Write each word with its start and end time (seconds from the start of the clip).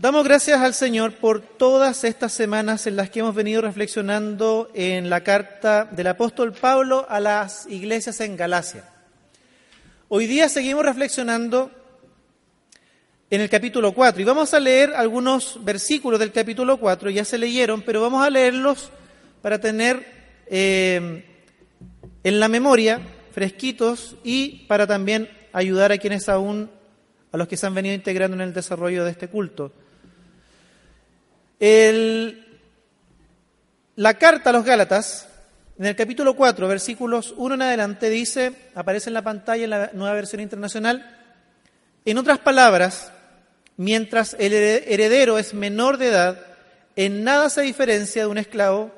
Damos 0.00 0.24
gracias 0.24 0.58
al 0.62 0.72
Señor 0.72 1.12
por 1.12 1.42
todas 1.42 2.04
estas 2.04 2.32
semanas 2.32 2.86
en 2.86 2.96
las 2.96 3.10
que 3.10 3.20
hemos 3.20 3.34
venido 3.34 3.60
reflexionando 3.60 4.70
en 4.72 5.10
la 5.10 5.22
carta 5.22 5.84
del 5.84 6.06
apóstol 6.06 6.54
Pablo 6.54 7.04
a 7.06 7.20
las 7.20 7.66
iglesias 7.66 8.18
en 8.22 8.34
Galacia. 8.34 8.88
Hoy 10.08 10.26
día 10.26 10.48
seguimos 10.48 10.86
reflexionando 10.86 11.70
en 13.28 13.42
el 13.42 13.50
capítulo 13.50 13.92
4 13.92 14.22
y 14.22 14.24
vamos 14.24 14.54
a 14.54 14.58
leer 14.58 14.94
algunos 14.94 15.62
versículos 15.62 16.18
del 16.18 16.32
capítulo 16.32 16.78
4, 16.78 17.10
ya 17.10 17.26
se 17.26 17.36
leyeron, 17.36 17.82
pero 17.82 18.00
vamos 18.00 18.24
a 18.24 18.30
leerlos 18.30 18.90
para 19.42 19.60
tener 19.60 20.02
eh, 20.46 21.26
en 22.24 22.40
la 22.40 22.48
memoria 22.48 23.02
fresquitos 23.32 24.16
y 24.24 24.64
para 24.66 24.86
también 24.86 25.28
ayudar 25.52 25.92
a 25.92 25.98
quienes 25.98 26.30
aún, 26.30 26.70
a 27.32 27.36
los 27.36 27.46
que 27.46 27.58
se 27.58 27.66
han 27.66 27.74
venido 27.74 27.94
integrando 27.94 28.34
en 28.34 28.40
el 28.40 28.54
desarrollo 28.54 29.04
de 29.04 29.10
este 29.10 29.28
culto. 29.28 29.74
La 33.96 34.14
carta 34.14 34.50
a 34.50 34.52
los 34.52 34.64
Gálatas, 34.64 35.28
en 35.78 35.86
el 35.86 35.96
capítulo 35.96 36.34
4, 36.34 36.68
versículos 36.68 37.34
1 37.36 37.54
en 37.54 37.62
adelante, 37.62 38.08
dice, 38.08 38.52
aparece 38.74 39.10
en 39.10 39.14
la 39.14 39.22
pantalla 39.22 39.64
en 39.64 39.70
la 39.70 39.90
nueva 39.92 40.14
versión 40.14 40.40
internacional, 40.40 41.18
en 42.04 42.18
otras 42.18 42.38
palabras, 42.38 43.12
mientras 43.76 44.34
el 44.38 44.52
heredero 44.52 45.38
es 45.38 45.52
menor 45.52 45.98
de 45.98 46.08
edad, 46.08 46.38
en 46.96 47.24
nada 47.24 47.50
se 47.50 47.60
diferencia 47.62 48.22
de 48.22 48.28
un 48.28 48.38
esclavo 48.38 48.90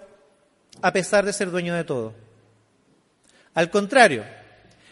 a 0.81 0.93
pesar 0.93 1.25
de 1.25 1.33
ser 1.33 1.51
dueño 1.51 1.75
de 1.75 1.85
todo. 1.85 2.15
Al 3.55 3.71
contrario, 3.71 4.25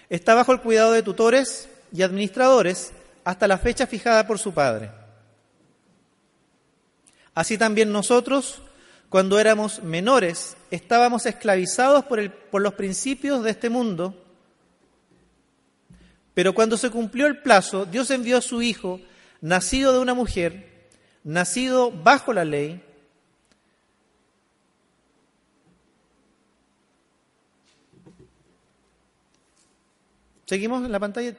está 0.09 0.35
bajo 0.35 0.53
el 0.53 0.61
cuidado 0.61 0.93
de 0.93 1.03
tutores 1.03 1.69
y 1.93 2.03
administradores 2.03 2.93
hasta 3.25 3.49
la 3.49 3.59
fecha 3.59 3.87
fijada 3.87 4.27
por 4.27 4.39
su 4.39 4.53
padre. 4.53 5.00
Así 7.35 7.57
también 7.57 7.93
nosotros, 7.93 8.63
cuando 9.09 9.39
éramos 9.39 9.83
menores, 9.83 10.57
estábamos 10.71 11.27
esclavizados 11.27 12.05
por, 12.05 12.61
los 12.61 12.75
principios 12.75 13.43
de 13.43 13.51
este 13.51 13.71
mundo, 13.71 14.15
pero 16.35 16.55
cuando 16.55 16.77
se 16.77 16.91
cumplió 16.91 17.27
el 17.27 17.39
plazo, 17.39 17.87
Dios 17.87 18.11
envió 18.11 18.39
a 18.39 18.43
su 18.43 18.63
Hijo, 18.63 19.01
nacido 19.41 19.93
de 19.93 19.99
una 19.99 20.15
mujer, 20.15 20.89
nacido 21.25 21.91
bajo 21.91 22.33
la 22.33 22.45
ley, 22.45 22.85
Seguimos 30.51 30.85
en 30.85 30.91
la 30.91 30.99
pantalla, 30.99 31.33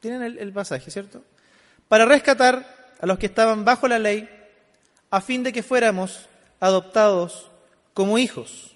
tienen 0.00 0.36
el, 0.38 0.52
pasaje, 0.52 0.90
¿cierto? 0.90 1.24
Para 1.88 2.04
rescatar 2.04 2.92
a 3.00 3.06
los 3.06 3.18
que 3.18 3.24
estaban 3.24 3.64
bajo 3.64 3.88
la 3.88 3.98
ley, 3.98 4.28
a 5.14 5.20
fin 5.20 5.44
de 5.44 5.52
que 5.52 5.62
fuéramos 5.62 6.26
adoptados 6.58 7.46
como 7.94 8.18
hijos. 8.18 8.72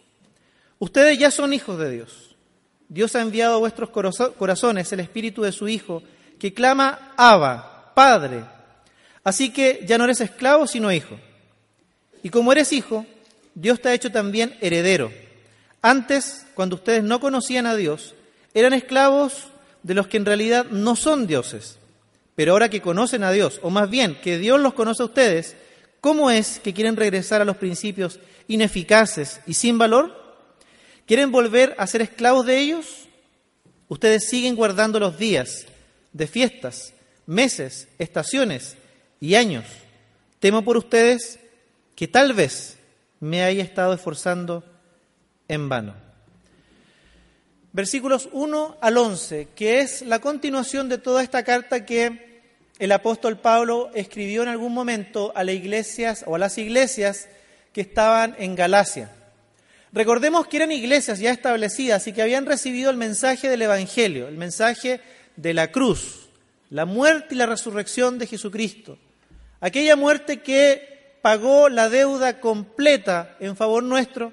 Ustedes 0.79 1.19
ya 1.19 1.33
son 1.33 1.53
hijos 1.53 1.77
de 1.81 1.91
Dios. 1.91 2.37
Dios 2.89 3.17
ha 3.17 3.23
enviado 3.23 3.57
a 3.57 3.59
vuestros 3.59 3.91
corazones 3.91 4.93
el 4.93 5.01
espíritu 5.01 5.43
de 5.43 5.51
su 5.51 5.67
Hijo, 5.67 6.01
que 6.39 6.55
clama 6.55 7.13
Abba, 7.17 7.93
Padre. 7.93 8.45
Así 9.25 9.51
que 9.51 9.85
ya 9.85 9.99
no 9.99 10.05
eres 10.05 10.21
esclavo, 10.21 10.69
sino 10.69 10.93
hijo. 10.93 11.19
Y 12.23 12.31
como 12.31 12.53
eres 12.53 12.73
hijo, 12.73 13.05
Dios 13.57 13.83
te 13.83 13.89
ha 13.89 13.95
hecho 13.95 14.13
también 14.13 14.57
heredero. 14.61 15.11
Antes, 15.83 16.47
cuando 16.55 16.77
ustedes 16.77 17.03
no 17.03 17.19
conocían 17.19 17.67
a 17.67 17.75
Dios, 17.75 18.15
eran 18.55 18.75
esclavos 18.75 19.49
de 19.83 19.95
los 19.95 20.07
que 20.07 20.19
en 20.19 20.25
realidad 20.25 20.67
no 20.71 20.95
son 20.95 21.27
dioses. 21.27 21.79
Pero 22.37 22.53
ahora 22.53 22.69
que 22.69 22.81
conocen 22.81 23.25
a 23.25 23.33
Dios, 23.33 23.59
o 23.65 23.71
más 23.71 23.91
bien 23.91 24.15
que 24.23 24.39
Dios 24.39 24.61
los 24.61 24.75
conoce 24.75 25.03
a 25.03 25.07
ustedes, 25.07 25.57
¿cómo 26.01 26.31
es 26.31 26.61
que 26.61 26.75
quieren 26.75 26.97
regresar 26.97 27.41
a 27.41 27.45
los 27.45 27.57
principios 27.57 28.19
ineficaces 28.47 29.41
y 29.47 29.55
sin 29.55 29.79
valor? 29.79 30.17
¿Quieren 31.07 31.31
volver 31.33 31.75
a 31.79 31.87
ser 31.87 32.03
esclavos 32.03 32.47
de 32.47 32.59
ellos? 32.59 33.09
Ustedes 33.89 34.29
siguen 34.29 34.57
guardando 34.57 35.01
los 35.01 35.19
días 35.19 35.67
de 36.13 36.27
fiestas, 36.27 36.93
meses, 37.27 37.89
estaciones 37.99 38.77
y 39.21 39.35
años. 39.35 39.65
Temo 40.41 40.63
por 40.63 40.77
ustedes 40.77 41.39
que 41.95 42.09
tal 42.09 42.33
vez 42.33 42.77
me 43.21 43.43
haya 43.43 43.63
estado 43.63 43.93
esforzando 43.93 44.65
en 45.49 45.69
vano 45.69 46.09
versículos 47.79 48.29
1 48.33 48.79
al 48.81 48.97
11, 48.97 49.49
que 49.55 49.79
es 49.79 50.03
la 50.03 50.21
continuación 50.21 50.89
de 50.89 50.99
toda 50.99 51.23
esta 51.23 51.45
carta 51.45 51.87
que 51.87 52.28
el 52.79 52.93
apóstol 52.93 53.39
Pablo 53.39 53.91
escribió 53.95 54.43
en 54.43 54.49
algún 54.49 54.73
momento 54.73 55.33
a 55.35 55.45
las 55.45 55.55
iglesias 55.55 56.25
o 56.27 56.37
a 56.37 56.39
las 56.39 56.59
iglesias 56.59 57.29
que 57.73 57.81
estaban 57.81 58.37
en 58.39 58.55
Galacia. 58.55 59.11
Recordemos 59.93 60.47
que 60.47 60.59
eran 60.59 60.71
iglesias 60.71 61.19
ya 61.19 61.31
establecidas 61.31 62.07
y 62.07 62.13
que 62.13 62.23
habían 62.23 62.47
recibido 62.47 62.91
el 62.91 62.97
mensaje 62.97 63.49
del 63.49 63.63
Evangelio, 63.63 64.29
el 64.29 64.37
mensaje 64.37 65.01
de 65.37 65.55
la 65.55 65.73
cruz, 65.73 66.29
la 66.71 66.85
muerte 66.85 67.35
y 67.35 67.39
la 67.39 67.47
resurrección 67.47 68.19
de 68.19 68.27
Jesucristo. 68.27 68.99
Aquella 69.61 69.97
muerte 69.97 70.41
que 70.41 71.17
pagó 71.23 71.69
la 71.69 71.89
deuda 71.89 72.39
completa 72.41 73.37
en 73.41 73.57
favor 73.57 73.83
nuestro 73.83 74.33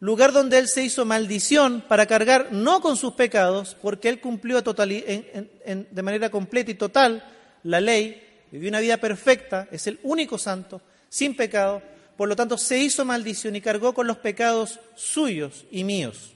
lugar 0.00 0.32
donde 0.32 0.58
Él 0.58 0.68
se 0.68 0.84
hizo 0.84 1.04
maldición 1.04 1.84
para 1.86 2.06
cargar 2.06 2.52
no 2.52 2.80
con 2.80 2.96
sus 2.96 3.14
pecados, 3.14 3.76
porque 3.82 4.08
Él 4.08 4.20
cumplió 4.20 4.62
de 4.62 6.02
manera 6.02 6.30
completa 6.30 6.70
y 6.70 6.74
total 6.74 7.24
la 7.64 7.80
ley, 7.80 8.22
vivió 8.50 8.68
una 8.68 8.80
vida 8.80 8.96
perfecta, 8.96 9.68
es 9.70 9.86
el 9.86 9.98
único 10.02 10.38
santo, 10.38 10.80
sin 11.08 11.36
pecado, 11.36 11.82
por 12.16 12.28
lo 12.28 12.36
tanto 12.36 12.58
se 12.58 12.78
hizo 12.78 13.04
maldición 13.04 13.56
y 13.56 13.60
cargó 13.60 13.94
con 13.94 14.06
los 14.06 14.18
pecados 14.18 14.80
suyos 14.94 15.66
y 15.70 15.84
míos. 15.84 16.34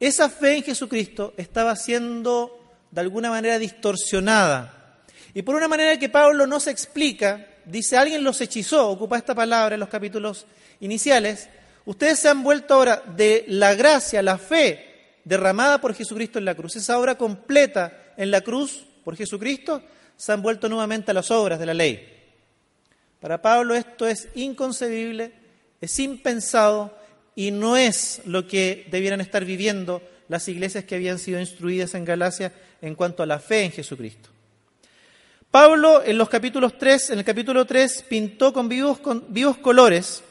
Esa 0.00 0.28
fe 0.28 0.56
en 0.56 0.64
Jesucristo 0.64 1.34
estaba 1.36 1.76
siendo 1.76 2.60
de 2.90 3.00
alguna 3.00 3.30
manera 3.30 3.58
distorsionada. 3.58 5.02
Y 5.32 5.42
por 5.42 5.54
una 5.54 5.68
manera 5.68 5.98
que 5.98 6.08
Pablo 6.08 6.46
no 6.46 6.60
se 6.60 6.70
explica, 6.70 7.46
dice, 7.64 7.96
alguien 7.96 8.24
los 8.24 8.40
hechizó, 8.40 8.88
ocupa 8.88 9.16
esta 9.16 9.34
palabra 9.34 9.74
en 9.74 9.80
los 9.80 9.88
capítulos 9.88 10.46
iniciales, 10.80 11.48
Ustedes 11.86 12.18
se 12.18 12.28
han 12.28 12.42
vuelto 12.42 12.74
ahora 12.74 13.02
de 13.14 13.44
la 13.46 13.74
gracia, 13.74 14.22
la 14.22 14.38
fe 14.38 15.18
derramada 15.24 15.80
por 15.80 15.94
Jesucristo 15.94 16.38
en 16.38 16.46
la 16.46 16.54
cruz, 16.54 16.76
esa 16.76 16.98
obra 16.98 17.16
completa 17.16 18.14
en 18.16 18.30
la 18.30 18.40
cruz 18.40 18.86
por 19.04 19.16
Jesucristo, 19.16 19.82
se 20.16 20.32
han 20.32 20.42
vuelto 20.42 20.68
nuevamente 20.68 21.10
a 21.10 21.14
las 21.14 21.30
obras 21.30 21.58
de 21.58 21.66
la 21.66 21.74
ley. 21.74 22.10
Para 23.20 23.40
Pablo 23.40 23.74
esto 23.74 24.06
es 24.06 24.28
inconcebible, 24.34 25.32
es 25.80 25.98
impensado 25.98 26.96
y 27.34 27.50
no 27.50 27.76
es 27.76 28.22
lo 28.26 28.46
que 28.46 28.86
debieran 28.90 29.20
estar 29.20 29.44
viviendo 29.44 30.02
las 30.28 30.48
iglesias 30.48 30.84
que 30.84 30.94
habían 30.94 31.18
sido 31.18 31.40
instruidas 31.40 31.94
en 31.94 32.04
Galacia 32.04 32.52
en 32.80 32.94
cuanto 32.94 33.22
a 33.22 33.26
la 33.26 33.38
fe 33.38 33.64
en 33.64 33.72
Jesucristo. 33.72 34.30
Pablo 35.50 36.02
en 36.04 36.18
los 36.18 36.28
capítulos 36.28 36.78
3, 36.78 37.10
en 37.10 37.18
el 37.20 37.24
capítulo 37.24 37.64
3 37.64 38.06
pintó 38.08 38.52
con 38.52 38.68
vivos, 38.68 38.98
con 38.98 39.32
vivos 39.32 39.58
colores 39.58 40.22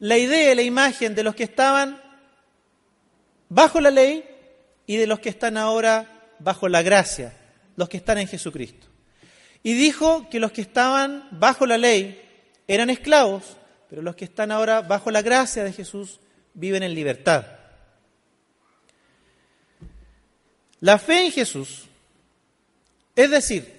la 0.00 0.16
idea, 0.16 0.54
la 0.54 0.62
imagen 0.62 1.14
de 1.14 1.24
los 1.24 1.34
que 1.34 1.42
estaban 1.42 2.00
bajo 3.48 3.80
la 3.80 3.90
ley 3.90 4.24
y 4.86 4.96
de 4.96 5.06
los 5.06 5.18
que 5.18 5.28
están 5.28 5.56
ahora 5.56 6.24
bajo 6.38 6.68
la 6.68 6.82
gracia, 6.82 7.36
los 7.78 7.88
que 7.88 7.98
están 7.98 8.18
en 8.18 8.26
Jesucristo. 8.26 8.88
Y 9.62 9.74
dijo 9.74 10.28
que 10.28 10.40
los 10.40 10.50
que 10.50 10.62
estaban 10.62 11.28
bajo 11.30 11.64
la 11.64 11.78
ley 11.78 12.20
eran 12.66 12.90
esclavos, 12.90 13.56
pero 13.88 14.02
los 14.02 14.16
que 14.16 14.24
están 14.24 14.50
ahora 14.50 14.80
bajo 14.80 15.12
la 15.12 15.22
gracia 15.22 15.62
de 15.62 15.72
Jesús 15.72 16.18
viven 16.54 16.82
en 16.82 16.92
libertad. 16.92 17.46
La 20.80 20.98
fe 20.98 21.26
en 21.26 21.30
Jesús, 21.30 21.84
es 23.14 23.30
decir, 23.30 23.78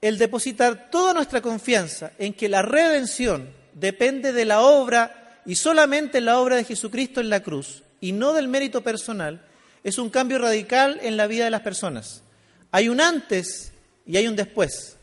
el 0.00 0.18
depositar 0.18 0.90
toda 0.90 1.14
nuestra 1.14 1.40
confianza 1.40 2.10
en 2.18 2.34
que 2.34 2.48
la 2.48 2.62
redención 2.62 3.54
depende 3.72 4.32
de 4.32 4.46
la 4.46 4.62
obra 4.62 5.40
y 5.46 5.54
solamente 5.54 6.20
la 6.20 6.40
obra 6.40 6.56
de 6.56 6.64
Jesucristo 6.64 7.20
en 7.20 7.30
la 7.30 7.44
cruz 7.44 7.84
y 8.00 8.10
no 8.10 8.32
del 8.32 8.48
mérito 8.48 8.82
personal, 8.82 9.46
es 9.84 9.96
un 9.96 10.10
cambio 10.10 10.38
radical 10.38 10.98
en 11.02 11.16
la 11.16 11.28
vida 11.28 11.44
de 11.44 11.50
las 11.50 11.62
personas. 11.62 12.24
Hay 12.70 12.88
un 12.88 13.00
antes 13.00 13.72
y 14.06 14.16
hay 14.16 14.26
un 14.26 14.36
después. 14.36 14.96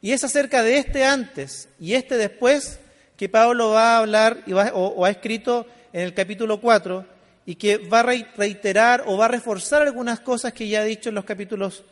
Y 0.00 0.12
es 0.12 0.24
acerca 0.24 0.62
de 0.62 0.78
este 0.78 1.04
antes 1.04 1.68
y 1.78 1.94
este 1.94 2.16
después 2.16 2.80
que 3.16 3.28
Pablo 3.28 3.70
va 3.70 3.94
a 3.94 3.98
hablar 3.98 4.44
o, 4.74 5.04
ha 5.04 5.10
escrito 5.10 5.66
en 5.92 6.02
el 6.02 6.14
capítulo 6.14 6.60
4 6.60 7.06
y 7.46 7.54
que 7.54 7.78
va 7.78 8.00
a 8.00 8.02
reiterar 8.02 9.04
o 9.06 9.16
va 9.16 9.26
a 9.26 9.28
reforzar 9.28 9.82
algunas 9.82 10.20
cosas 10.20 10.52
que 10.52 10.66
ya 10.68 10.80
ha 10.80 10.84
dicho 10.84 11.08
en 11.08 11.14
los 11.14 11.24
capítulos 11.24 11.84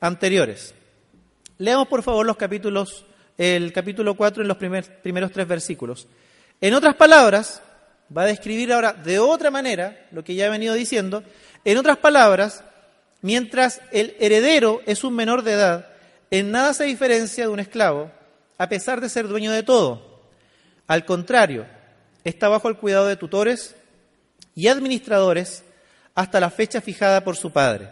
anteriores. 0.00 0.74
Leamos 1.58 1.88
por 1.88 2.02
favor 2.02 2.24
los 2.24 2.36
capítulos, 2.36 3.04
el 3.36 3.72
capítulo 3.72 4.14
4 4.14 4.42
en 4.42 4.48
los 4.48 4.56
primeros 4.56 5.32
tres 5.32 5.46
versículos. 5.46 6.06
En 6.60 6.72
otras 6.74 6.94
palabras, 6.94 7.60
va 8.16 8.22
a 8.22 8.26
describir 8.26 8.72
ahora 8.72 8.92
de 8.92 9.18
otra 9.18 9.50
manera 9.50 10.06
lo 10.10 10.24
que 10.24 10.34
ya 10.34 10.46
he 10.46 10.50
venido 10.50 10.74
diciendo. 10.74 11.22
En 11.64 11.76
otras 11.76 11.98
palabras, 11.98 12.64
mientras 13.22 13.80
el 13.92 14.16
heredero 14.18 14.80
es 14.86 15.04
un 15.04 15.14
menor 15.14 15.42
de 15.42 15.52
edad, 15.52 15.86
en 16.30 16.50
nada 16.50 16.74
se 16.74 16.84
diferencia 16.84 17.44
de 17.44 17.52
un 17.52 17.60
esclavo, 17.60 18.10
a 18.58 18.68
pesar 18.68 19.00
de 19.00 19.08
ser 19.08 19.28
dueño 19.28 19.52
de 19.52 19.62
todo. 19.62 20.22
Al 20.86 21.04
contrario, 21.04 21.66
está 22.24 22.48
bajo 22.48 22.68
el 22.68 22.76
cuidado 22.76 23.06
de 23.06 23.16
tutores 23.16 23.74
y 24.54 24.68
administradores 24.68 25.64
hasta 26.14 26.40
la 26.40 26.50
fecha 26.50 26.80
fijada 26.80 27.22
por 27.22 27.36
su 27.36 27.52
padre. 27.52 27.90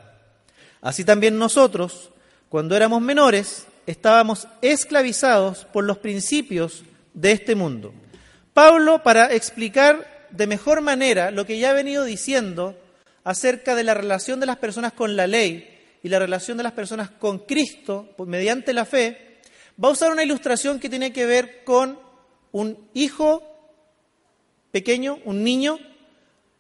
Así 0.81 1.05
también 1.05 1.39
nosotros, 1.39 2.11
cuando 2.49 2.77
éramos 2.77 3.01
menores, 3.01 3.67
estábamos 3.87 4.49
esclavizados 4.63 5.65
por 5.67 5.85
los 5.85 5.99
principios 5.99 6.85
de 7.15 7.33
este 7.33 7.55
mundo. 7.55 7.95
Pablo, 8.53 9.03
para 9.03 9.33
explicar 9.33 10.27
de 10.31 10.47
mejor 10.47 10.81
manera 10.81 11.31
lo 11.31 11.47
que 11.47 11.59
ya 11.59 11.71
ha 11.71 11.75
venido 11.75 12.05
diciendo 12.05 12.77
acerca 13.27 13.75
de 13.75 13.83
la 13.83 13.93
relación 13.93 14.39
de 14.39 14.47
las 14.47 14.59
personas 14.59 14.93
con 14.93 15.17
la 15.17 15.27
ley 15.27 15.99
y 16.01 16.09
la 16.09 16.21
relación 16.21 16.57
de 16.57 16.63
las 16.63 16.75
personas 16.75 17.11
con 17.11 17.41
Cristo 17.41 18.15
mediante 18.25 18.73
la 18.73 18.85
fe, 18.85 19.41
va 19.83 19.89
a 19.89 19.91
usar 19.91 20.13
una 20.13 20.23
ilustración 20.23 20.79
que 20.79 20.89
tiene 20.89 21.13
que 21.13 21.27
ver 21.27 21.65
con 21.65 21.99
un 22.53 22.89
hijo 22.95 23.43
pequeño, 24.71 25.19
un 25.25 25.43
niño, 25.43 25.77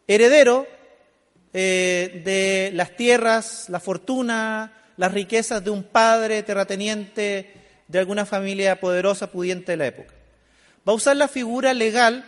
heredero 0.08 0.66
eh, 1.52 2.22
de 2.24 2.72
las 2.74 2.96
tierras, 2.96 3.68
la 3.68 3.78
fortuna, 3.78 4.72
las 4.96 5.12
riquezas 5.12 5.62
de 5.62 5.70
un 5.70 5.84
padre 5.84 6.42
terrateniente 6.42 7.54
de 7.86 7.98
alguna 8.00 8.26
familia 8.26 8.80
poderosa, 8.80 9.30
pudiente 9.30 9.70
de 9.70 9.76
la 9.76 9.86
época. 9.86 10.14
Va 10.86 10.92
a 10.92 10.96
usar 10.96 11.16
la 11.16 11.28
figura 11.28 11.72
legal 11.74 12.24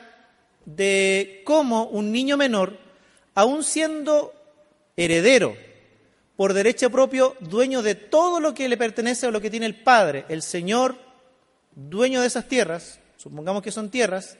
de 0.64 1.42
cómo 1.44 1.86
un 1.86 2.12
niño 2.12 2.36
menor, 2.36 2.86
aun 3.38 3.62
siendo 3.62 4.34
heredero 4.96 5.56
por 6.34 6.54
derecho 6.54 6.90
propio, 6.90 7.36
dueño 7.38 7.82
de 7.82 7.94
todo 7.94 8.40
lo 8.40 8.52
que 8.52 8.68
le 8.68 8.76
pertenece 8.76 9.28
o 9.28 9.30
lo 9.30 9.40
que 9.40 9.48
tiene 9.48 9.66
el 9.66 9.76
padre, 9.76 10.24
el 10.28 10.42
señor, 10.42 10.96
dueño 11.72 12.20
de 12.20 12.26
esas 12.26 12.48
tierras, 12.48 12.98
supongamos 13.16 13.62
que 13.62 13.70
son 13.70 13.90
tierras, 13.90 14.36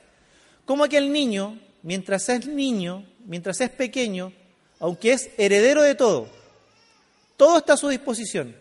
como 0.65 0.83
aquel 0.83 1.13
niño, 1.13 1.61
mientras 1.85 2.29
es 2.29 2.49
niño, 2.49 3.07
mientras 3.25 3.61
es 3.61 3.71
pequeño, 3.71 4.33
aunque 4.81 5.13
es 5.13 5.31
heredero 5.39 5.83
de 5.83 5.95
todo, 5.95 6.29
todo 7.37 7.59
está 7.59 7.75
a 7.75 7.77
su 7.77 7.87
disposición. 7.87 8.57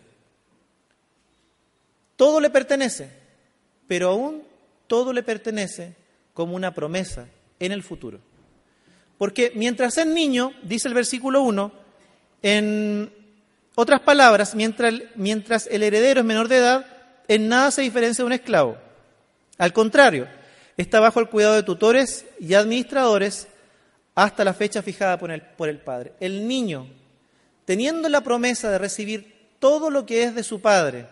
Todo 2.14 2.38
le 2.38 2.50
pertenece, 2.50 3.10
pero 3.88 4.10
aún 4.10 4.44
todo 4.86 5.12
le 5.12 5.24
pertenece 5.24 5.96
como 6.32 6.54
una 6.54 6.72
promesa 6.72 7.26
en 7.58 7.72
el 7.72 7.82
futuro. 7.82 8.20
Porque 9.18 9.52
mientras 9.54 9.98
es 9.98 10.06
niño, 10.06 10.52
dice 10.62 10.88
el 10.88 10.94
versículo 10.94 11.42
1, 11.42 11.72
en 12.42 13.12
otras 13.74 14.00
palabras, 14.00 14.54
mientras, 14.54 14.94
mientras 15.16 15.66
el 15.66 15.82
heredero 15.82 16.20
es 16.20 16.26
menor 16.26 16.48
de 16.48 16.56
edad, 16.56 16.86
en 17.26 17.48
nada 17.48 17.70
se 17.70 17.82
diferencia 17.82 18.22
de 18.22 18.26
un 18.26 18.32
esclavo. 18.32 18.78
Al 19.58 19.72
contrario, 19.72 20.28
está 20.76 21.00
bajo 21.00 21.20
el 21.20 21.28
cuidado 21.28 21.54
de 21.54 21.64
tutores 21.64 22.24
y 22.38 22.54
administradores 22.54 23.48
hasta 24.14 24.44
la 24.44 24.54
fecha 24.54 24.82
fijada 24.82 25.18
por 25.18 25.30
el, 25.30 25.42
por 25.42 25.68
el 25.68 25.78
padre. 25.78 26.12
El 26.20 26.46
niño 26.46 26.86
teniendo 27.68 28.08
la 28.08 28.22
promesa 28.22 28.70
de 28.70 28.78
recibir 28.78 29.50
todo 29.58 29.90
lo 29.90 30.06
que 30.06 30.22
es 30.22 30.34
de 30.34 30.42
su 30.42 30.62
padre, 30.62 31.06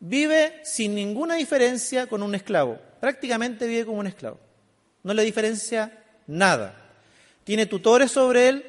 vive 0.00 0.60
sin 0.64 0.96
ninguna 0.96 1.36
diferencia 1.36 2.08
con 2.08 2.24
un 2.24 2.34
esclavo. 2.34 2.76
Prácticamente 2.98 3.68
vive 3.68 3.86
como 3.86 4.00
un 4.00 4.08
esclavo. 4.08 4.36
No 5.04 5.14
le 5.14 5.22
diferencia 5.22 5.96
nada. 6.26 6.74
Tiene 7.50 7.66
tutores 7.66 8.12
sobre 8.12 8.46
él, 8.46 8.64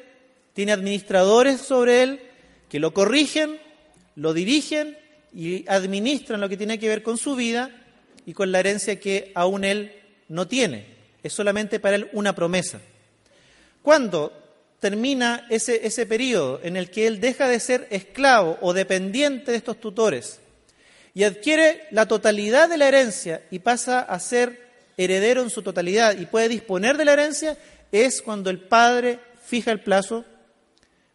tiene 0.54 0.72
administradores 0.72 1.60
sobre 1.60 2.02
él 2.02 2.20
que 2.68 2.80
lo 2.80 2.92
corrigen, 2.92 3.60
lo 4.16 4.34
dirigen 4.34 4.98
y 5.32 5.64
administran 5.68 6.40
lo 6.40 6.48
que 6.48 6.56
tiene 6.56 6.80
que 6.80 6.88
ver 6.88 7.04
con 7.04 7.16
su 7.16 7.36
vida 7.36 7.70
y 8.26 8.32
con 8.32 8.50
la 8.50 8.58
herencia 8.58 8.98
que 8.98 9.30
aún 9.36 9.62
él 9.62 9.92
no 10.26 10.48
tiene. 10.48 10.84
Es 11.22 11.32
solamente 11.32 11.78
para 11.78 11.94
él 11.94 12.10
una 12.12 12.34
promesa. 12.34 12.80
Cuando 13.82 14.32
termina 14.80 15.46
ese, 15.48 15.86
ese 15.86 16.04
periodo 16.04 16.58
en 16.64 16.76
el 16.76 16.90
que 16.90 17.06
él 17.06 17.20
deja 17.20 17.46
de 17.46 17.60
ser 17.60 17.86
esclavo 17.88 18.58
o 18.62 18.72
dependiente 18.72 19.52
de 19.52 19.58
estos 19.58 19.78
tutores 19.78 20.40
y 21.14 21.22
adquiere 21.22 21.84
la 21.92 22.06
totalidad 22.06 22.68
de 22.68 22.78
la 22.78 22.88
herencia 22.88 23.42
y 23.52 23.60
pasa 23.60 24.00
a 24.00 24.18
ser 24.18 24.60
heredero 24.96 25.40
en 25.40 25.50
su 25.50 25.62
totalidad 25.62 26.18
y 26.18 26.26
puede 26.26 26.48
disponer 26.48 26.96
de 26.96 27.04
la 27.04 27.12
herencia, 27.12 27.56
es 27.92 28.22
cuando 28.22 28.50
el 28.50 28.58
padre 28.58 29.20
fija 29.44 29.70
el 29.70 29.80
plazo, 29.80 30.24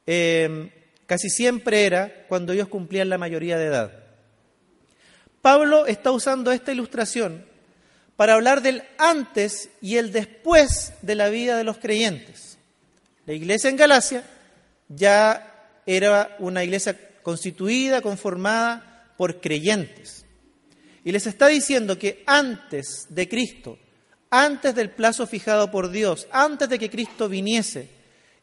em, 0.06 0.70
casi 1.06 1.30
siempre 1.30 1.86
era 1.86 2.26
cuando 2.30 2.54
ellos 2.54 2.68
cumplían 2.68 3.10
la 3.10 3.18
mayoría 3.18 3.58
de 3.58 3.66
edad. 3.66 3.92
Pablo 5.42 5.88
está 5.88 6.12
usando 6.12 6.52
esta 6.52 6.72
ilustración 6.72 7.46
para 8.16 8.34
hablar 8.34 8.62
del 8.62 8.84
antes 8.98 9.70
y 9.82 9.98
el 9.98 10.12
después 10.12 10.94
de 11.02 11.16
la 11.16 11.30
vida 11.30 11.58
de 11.58 11.64
los 11.64 11.78
creyentes. 11.78 12.58
La 13.26 13.34
iglesia 13.34 13.70
en 13.70 13.78
Galacia 13.78 14.24
ya 14.88 15.82
era 15.86 16.36
una 16.40 16.64
iglesia 16.64 16.98
constituida, 17.24 18.02
conformada 18.02 19.14
por 19.18 19.42
creyentes. 19.42 20.26
Y 21.04 21.12
les 21.12 21.28
está 21.28 21.48
diciendo 21.48 21.98
que 21.98 22.24
antes 22.26 23.08
de 23.10 23.30
Cristo, 23.30 23.80
antes 24.30 24.76
del 24.76 24.90
plazo 24.90 25.28
fijado 25.28 25.72
por 25.72 25.90
Dios, 25.90 26.28
antes 26.32 26.70
de 26.70 26.80
que 26.80 26.90
Cristo 26.90 27.30
viniese 27.30 27.90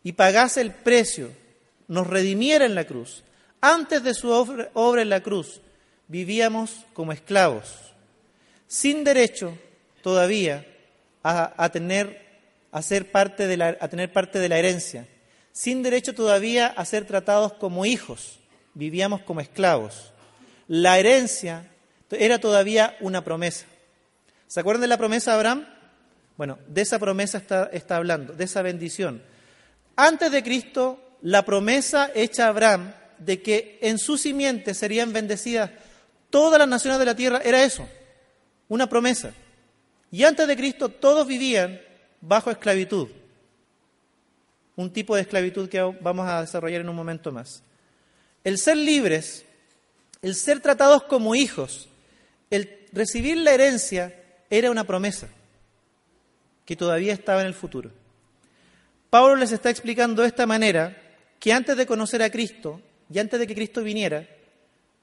y 0.03 0.13
pagase 0.13 0.61
el 0.61 0.73
precio, 0.73 1.31
nos 1.89 2.07
redimiera 2.07 2.65
en 2.65 2.75
la 2.75 2.85
cruz, 2.85 3.25
antes 3.61 4.03
de 4.03 4.15
su 4.15 4.31
obra 4.31 5.03
en 5.03 5.09
la 5.09 5.23
cruz, 5.23 5.61
vivíamos 6.09 6.85
como 6.93 7.13
esclavos, 7.13 7.95
sin 8.67 9.05
derecho 9.05 9.57
todavía 10.03 10.67
a, 11.23 11.69
tener 11.71 12.23
a, 12.71 12.83
ser 12.83 13.11
parte 13.11 13.47
de 13.47 13.57
la, 13.57 13.77
a 13.81 13.89
tener 13.89 14.13
parte 14.13 14.39
de 14.39 14.49
la 14.49 14.59
herencia, 14.59 15.09
sin 15.53 15.83
derecho 15.83 16.15
todavía 16.15 16.67
a 16.67 16.85
ser 16.85 17.07
tratados 17.07 17.55
como 17.55 17.87
hijos, 17.87 18.41
vivíamos 18.75 19.23
como 19.23 19.41
esclavos. 19.41 20.13
La 20.69 20.99
herencia 20.99 21.71
era 22.11 22.39
todavía 22.39 22.97
una 23.01 23.25
promesa. 23.25 23.67
¿Se 24.47 24.61
acuerdan 24.61 24.83
de 24.83 24.89
la 24.89 24.99
promesa 24.99 25.31
de 25.33 25.37
Abraham? 25.37 25.74
Bueno, 26.37 26.59
de 26.67 26.83
esa 26.83 26.99
promesa 26.99 27.39
está, 27.73 27.97
hablando, 27.97 28.33
de 28.33 28.45
esa 28.45 28.63
bendición. 28.63 29.23
Antes 29.97 30.33
de 30.33 30.43
Cristo, 30.43 31.19
la 31.23 31.45
promesa 31.45 32.11
hecha 32.15 32.47
a 32.47 32.49
Abraham 32.49 32.93
de 33.19 33.41
que 33.41 33.79
en 33.81 33.99
su 33.99 34.19
simiente 34.19 34.75
serían 34.75 35.13
bendecidas 35.13 35.71
todas 36.31 36.59
las 36.59 36.69
naciones 36.69 36.99
de 36.99 37.05
la 37.05 37.15
tierra 37.15 37.41
era 37.45 37.63
eso, 37.63 37.89
una 38.69 38.89
promesa. 38.89 39.33
Y 40.11 40.25
antes 40.25 40.49
de 40.49 40.57
Cristo 40.57 40.89
todos 40.89 41.27
vivían 41.27 41.81
bajo 42.21 42.51
esclavitud. 42.51 43.09
Un 44.75 44.93
tipo 44.93 45.15
de 45.15 45.23
esclavitud 45.23 45.69
que 45.69 45.81
vamos 46.01 46.29
a 46.29 46.41
desarrollar 46.41 46.81
en 46.81 46.89
un 46.89 46.97
momento 46.97 47.31
más. 47.31 47.63
El 48.43 48.59
ser 48.59 48.77
libres, 48.77 49.45
el 50.21 50.35
ser 50.35 50.59
tratados 50.59 51.05
como 51.05 51.37
hijos, 51.37 51.89
el 52.51 52.89
recibir 52.93 53.37
la 53.37 53.53
herencia 53.53 54.21
era 54.51 54.73
una 54.73 54.83
promesa 54.83 55.29
que 56.65 56.77
todavía 56.77 57.13
estaba 57.13 57.41
en 57.41 57.47
el 57.47 57.55
futuro. 57.55 57.91
Pablo 59.11 59.37
les 59.37 59.53
está 59.53 59.71
explicando 59.71 60.23
de 60.23 60.29
esta 60.29 60.47
manera 60.47 60.97
que 61.39 61.53
antes 61.53 61.77
de 61.77 61.87
conocer 61.87 62.23
a 62.23 62.31
Cristo 62.31 62.81
y 63.13 63.19
antes 63.19 63.39
de 63.39 63.47
que 63.47 63.55
Cristo 63.55 63.83
viniera, 63.83 64.27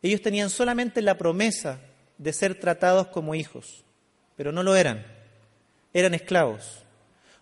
ellos 0.02 0.22
tenían 0.22 0.50
solamente 0.50 1.02
la 1.02 1.18
promesa 1.18 1.80
de 2.18 2.34
ser 2.34 2.56
tratados 2.56 3.08
como 3.08 3.36
hijos, 3.36 3.84
pero 4.36 4.52
no 4.52 4.64
lo 4.64 4.76
eran, 4.76 5.06
eran 5.94 6.14
esclavos. 6.14 6.84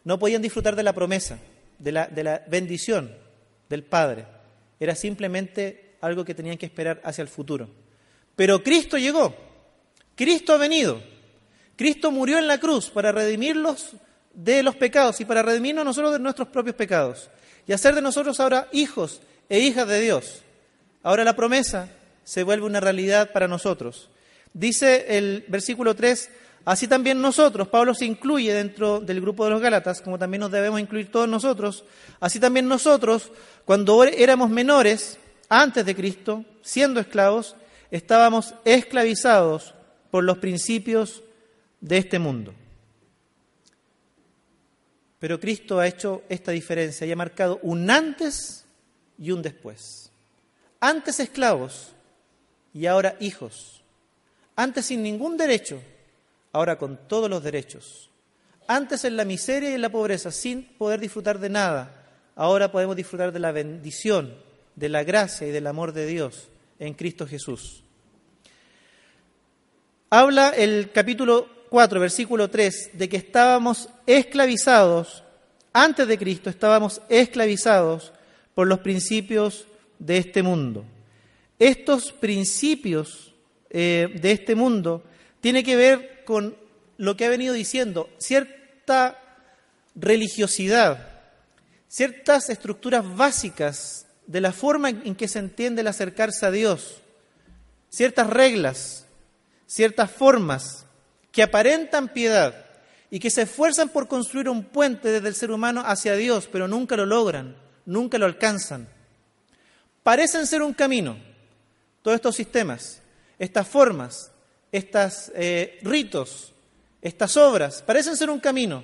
No 0.04 0.20
podían 0.20 0.42
disfrutar 0.42 0.76
de 0.76 0.84
la 0.84 0.94
promesa, 0.94 1.40
de 1.78 1.92
la, 1.92 2.08
de 2.08 2.24
la 2.24 2.44
bendición 2.48 3.16
del 3.70 3.84
Padre. 3.84 4.26
Era 4.80 4.96
simplemente 4.96 5.96
algo 6.02 6.26
que 6.26 6.36
tenían 6.36 6.58
que 6.58 6.66
esperar 6.66 7.02
hacia 7.04 7.22
el 7.22 7.28
futuro. 7.28 7.70
Pero 8.36 8.64
Cristo 8.64 8.98
llegó, 8.98 9.36
Cristo 10.16 10.54
ha 10.54 10.58
venido, 10.58 11.02
Cristo 11.76 12.12
murió 12.12 12.38
en 12.38 12.48
la 12.48 12.60
cruz 12.60 12.90
para 12.90 13.12
redimirlos 13.12 13.96
de 14.34 14.64
los 14.64 14.76
pecados 14.76 15.20
y 15.22 15.26
para 15.26 15.42
redimirnos 15.42 15.86
nosotros 15.86 16.14
de 16.14 16.20
nuestros 16.20 16.48
propios 16.48 16.76
pecados 16.76 17.30
y 17.68 17.74
hacer 17.74 17.96
de 17.96 18.02
nosotros 18.02 18.40
ahora 18.40 18.68
hijos 18.72 19.22
e 19.50 19.60
hijas 19.60 19.88
de 19.88 20.02
Dios. 20.02 20.44
Ahora 21.04 21.24
la 21.24 21.36
promesa 21.36 21.90
se 22.24 22.44
vuelve 22.44 22.66
una 22.66 22.80
realidad 22.80 23.32
para 23.32 23.48
nosotros. 23.48 24.10
Dice 24.54 25.18
el 25.18 25.46
versículo 25.48 25.96
3, 25.96 26.30
Así 26.66 26.88
también 26.88 27.22
nosotros, 27.22 27.68
Pablo 27.68 27.96
se 27.96 28.06
incluye 28.06 28.54
dentro 28.54 29.00
del 29.00 29.22
grupo 29.22 29.46
de 29.46 29.52
los 29.52 29.62
Gálatas, 29.62 30.02
como 30.02 30.20
también 30.20 30.42
nos 30.42 30.52
debemos 30.52 30.80
incluir 30.80 31.10
todos 31.10 31.28
nosotros. 31.28 31.86
Así 32.20 32.40
también 32.40 32.68
nosotros, 32.68 33.32
cuando 33.66 34.04
éramos 34.04 34.50
menores, 34.50 35.18
antes 35.48 35.86
de 35.86 35.96
Cristo, 35.96 36.46
siendo 36.62 37.00
esclavos, 37.00 37.56
estábamos 37.92 38.54
esclavizados 38.66 39.74
por 40.12 40.24
los 40.24 40.38
principios 40.38 41.24
de 41.82 41.98
este 41.98 42.20
mundo. 42.20 42.54
Pero 45.20 45.40
Cristo 45.40 45.80
ha 45.80 45.88
hecho 45.88 46.24
esta 46.30 46.52
diferencia 46.52 47.06
y 47.06 47.12
ha 47.12 47.16
marcado 47.16 47.60
un 47.62 47.90
antes 47.92 48.66
y 49.18 49.32
un 49.32 49.42
después. 49.42 50.12
Antes 50.80 51.20
esclavos, 51.20 51.94
y 52.74 52.86
ahora 52.86 53.16
hijos. 53.20 53.82
Antes 54.56 54.88
sin 54.88 55.04
ningún 55.04 55.38
derecho, 55.38 55.82
ahora 56.52 56.78
con 56.78 56.98
todos 57.08 57.30
los 57.30 57.44
derechos. 57.44 58.10
Antes 58.68 59.04
en 59.06 59.18
la 59.18 59.26
miseria 59.26 59.72
y 59.72 59.74
en 59.74 59.82
la 59.82 59.90
pobreza, 59.90 60.32
sin 60.32 60.64
poder 60.64 61.00
disfrutar 61.00 61.40
de 61.40 61.50
nada, 61.50 62.06
ahora 62.36 62.72
podemos 62.72 62.96
disfrutar 62.96 63.32
de 63.32 63.40
la 63.40 63.52
bendición, 63.52 64.36
de 64.76 64.90
la 64.90 65.04
gracia 65.04 65.48
y 65.48 65.52
del 65.52 65.68
amor 65.68 65.94
de 65.94 66.06
Dios 66.06 66.50
en 66.78 66.94
Cristo 66.94 67.26
Jesús. 67.26 67.84
Habla 70.10 70.50
el 70.50 70.92
capítulo 70.92 71.48
4, 71.70 72.00
versículo 72.00 72.50
3, 72.50 72.92
de 72.94 73.10
que 73.10 73.18
estábamos 73.18 73.90
esclavizados, 74.06 75.24
antes 75.72 76.08
de 76.08 76.18
Cristo 76.18 76.50
estábamos 76.50 77.02
esclavizados 77.10 78.12
por 78.56 78.68
los 78.68 78.80
principios 78.80 79.68
de 80.00 80.18
este 80.18 80.42
mundo. 80.44 80.84
Estos 81.60 82.12
principios 82.12 83.34
eh, 83.70 84.18
de 84.22 84.32
este 84.32 84.56
mundo 84.56 85.04
tienen 85.42 85.64
que 85.64 85.76
ver 85.76 86.24
con 86.26 86.58
lo 86.98 87.16
que 87.16 87.26
ha 87.26 87.30
venido 87.30 87.54
diciendo, 87.54 88.10
cierta 88.18 89.18
religiosidad, 89.96 91.08
ciertas 91.88 92.50
estructuras 92.50 93.06
básicas 93.16 94.06
de 94.28 94.42
la 94.42 94.52
forma 94.52 94.90
en 94.90 95.16
que 95.16 95.28
se 95.28 95.40
entiende 95.40 95.82
el 95.82 95.88
acercarse 95.88 96.46
a 96.46 96.52
Dios, 96.52 96.98
ciertas 97.90 98.30
reglas, 98.30 99.06
ciertas 99.66 100.12
formas 100.12 100.86
que 101.32 101.44
aparentan 101.44 102.10
piedad 102.10 102.66
y 103.12 103.20
que 103.20 103.30
se 103.30 103.44
esfuerzan 103.44 103.90
por 103.90 104.08
construir 104.08 104.50
un 104.50 104.64
puente 104.64 105.10
desde 105.10 105.28
el 105.28 105.36
ser 105.36 105.52
humano 105.52 105.84
hacia 105.86 106.16
Dios, 106.16 106.48
pero 106.52 106.68
nunca 106.68 106.96
lo 106.96 107.06
logran, 107.06 107.56
nunca 107.86 108.18
lo 108.18 108.26
alcanzan. 108.26 108.88
Parecen 110.04 110.48
ser 110.48 110.62
un 110.62 110.74
camino, 110.74 111.18
todos 112.02 112.16
estos 112.16 112.36
sistemas, 112.36 113.02
estas 113.38 113.68
formas, 113.68 114.32
estos 114.72 115.32
eh, 115.36 115.80
ritos, 115.82 116.54
estas 117.02 117.38
obras, 117.38 117.82
parecen 117.82 118.16
ser 118.16 118.30
un 118.30 118.40
camino, 118.40 118.84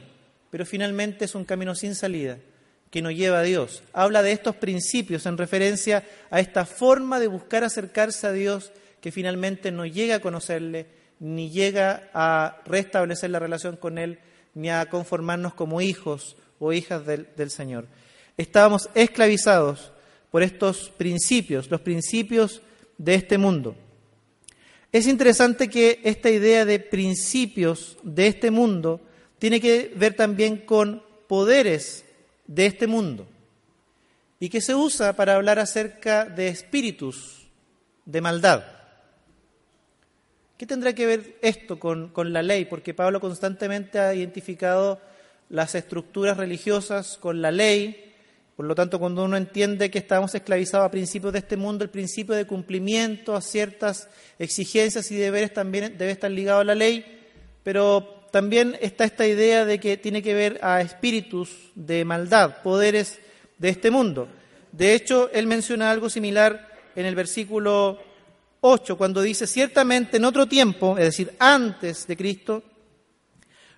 pero 0.50 0.66
finalmente 0.66 1.26
es 1.26 1.36
un 1.36 1.46
camino 1.46 1.76
sin 1.76 1.96
salida 1.96 2.38
que 2.90 3.02
nos 3.02 3.14
lleva 3.14 3.40
a 3.40 3.44
Dios. 3.44 3.84
Habla 3.94 4.22
de 4.22 4.32
estos 4.32 4.56
principios 4.56 5.26
en 5.26 5.38
referencia 5.38 6.04
a 6.30 6.40
esta 6.40 6.66
forma 6.66 7.20
de 7.20 7.28
buscar 7.28 7.64
acercarse 7.64 8.26
a 8.26 8.32
Dios 8.32 8.72
que 9.02 9.12
finalmente 9.12 9.72
no 9.72 9.86
llega 9.86 10.16
a 10.16 10.22
conocerle, 10.22 10.88
ni 11.20 11.50
llega 11.50 12.10
a 12.14 12.62
restablecer 12.66 13.30
la 13.30 13.40
relación 13.40 13.78
con 13.78 13.98
Él, 13.98 14.20
ni 14.54 14.70
a 14.70 14.90
conformarnos 14.90 15.54
como 15.54 15.82
hijos 15.82 16.38
o 16.60 16.74
hijas 16.74 17.06
del, 17.06 17.28
del 17.36 17.50
Señor. 17.50 17.88
Estábamos 18.38 18.90
esclavizados 18.96 19.92
por 20.32 20.44
estos 20.44 20.90
principios, 20.90 21.70
los 21.72 21.82
principios 21.82 22.62
de 22.98 23.16
este 23.16 23.38
mundo. 23.38 23.76
Es 24.92 25.08
interesante 25.08 25.70
que 25.70 26.00
esta 26.04 26.30
idea 26.30 26.66
de 26.66 26.80
principios 26.80 27.98
de 28.04 28.28
este 28.28 28.52
mundo 28.52 29.02
tiene 29.40 29.60
que 29.60 29.94
ver 29.96 30.16
también 30.16 30.58
con 30.58 31.04
poderes 31.28 32.06
de 32.48 32.66
este 32.66 32.88
mundo 32.88 33.28
y 34.40 34.50
que 34.50 34.62
se 34.62 34.76
usa 34.76 35.14
para 35.14 35.36
hablar 35.36 35.60
acerca 35.60 36.26
de 36.26 36.48
espíritus 36.48 37.48
de 38.06 38.22
maldad. 38.22 38.64
¿Qué 40.58 40.66
tendrá 40.66 40.94
que 40.94 41.06
ver 41.06 41.38
esto 41.42 41.80
con, 41.80 42.10
con, 42.10 42.32
la 42.34 42.42
ley? 42.42 42.66
Porque 42.66 42.94
Pablo 42.94 43.20
constantemente 43.20 44.00
ha 44.00 44.14
identificado 44.14 45.00
las 45.50 45.76
estructuras 45.76 46.38
religiosas 46.38 47.18
con 47.18 47.42
la 47.42 47.52
ley 47.52 48.06
por 48.56 48.66
lo 48.66 48.74
tanto, 48.74 49.00
cuando 49.00 49.26
uno 49.26 49.36
entiende 49.36 49.92
que 49.92 49.98
estamos 49.98 50.34
esclavizados 50.34 50.86
a 50.86 50.92
principios 50.92 51.34
de 51.34 51.40
este 51.40 51.58
mundo, 51.58 51.84
el 51.84 51.90
principio 51.90 52.36
de 52.36 52.48
cumplimiento 52.48 53.36
a 53.36 53.42
ciertas 53.42 54.08
exigencias 54.40 55.12
y 55.12 55.18
deberes 55.18 55.54
también 55.54 55.98
debe 55.98 56.12
estar 56.12 56.32
ligado 56.32 56.62
a 56.62 56.64
la 56.64 56.74
ley, 56.74 57.06
pero 57.64 58.28
también 58.32 58.78
está 58.80 59.04
esta 59.04 59.28
idea 59.28 59.66
de 59.66 59.80
que 59.80 59.98
tiene 59.98 60.24
que 60.24 60.34
ver 60.34 60.60
a 60.62 60.80
espíritus 60.80 61.72
de 61.76 62.06
maldad, 62.06 62.62
poderes 62.64 63.20
de 63.58 63.70
este 63.70 63.92
mundo. 63.92 64.30
De 64.72 64.94
hecho, 64.94 65.30
él 65.34 65.48
menciona 65.48 65.92
algo 65.92 66.10
similar 66.10 66.70
en 66.96 67.06
el 67.06 67.16
versículo 67.16 68.00
8, 68.68 68.98
cuando 68.98 69.22
dice, 69.22 69.46
ciertamente 69.46 70.18
en 70.18 70.26
otro 70.26 70.48
tiempo, 70.48 70.98
es 70.98 71.06
decir, 71.06 71.36
antes 71.38 72.08
de 72.08 72.18
Cristo, 72.18 72.64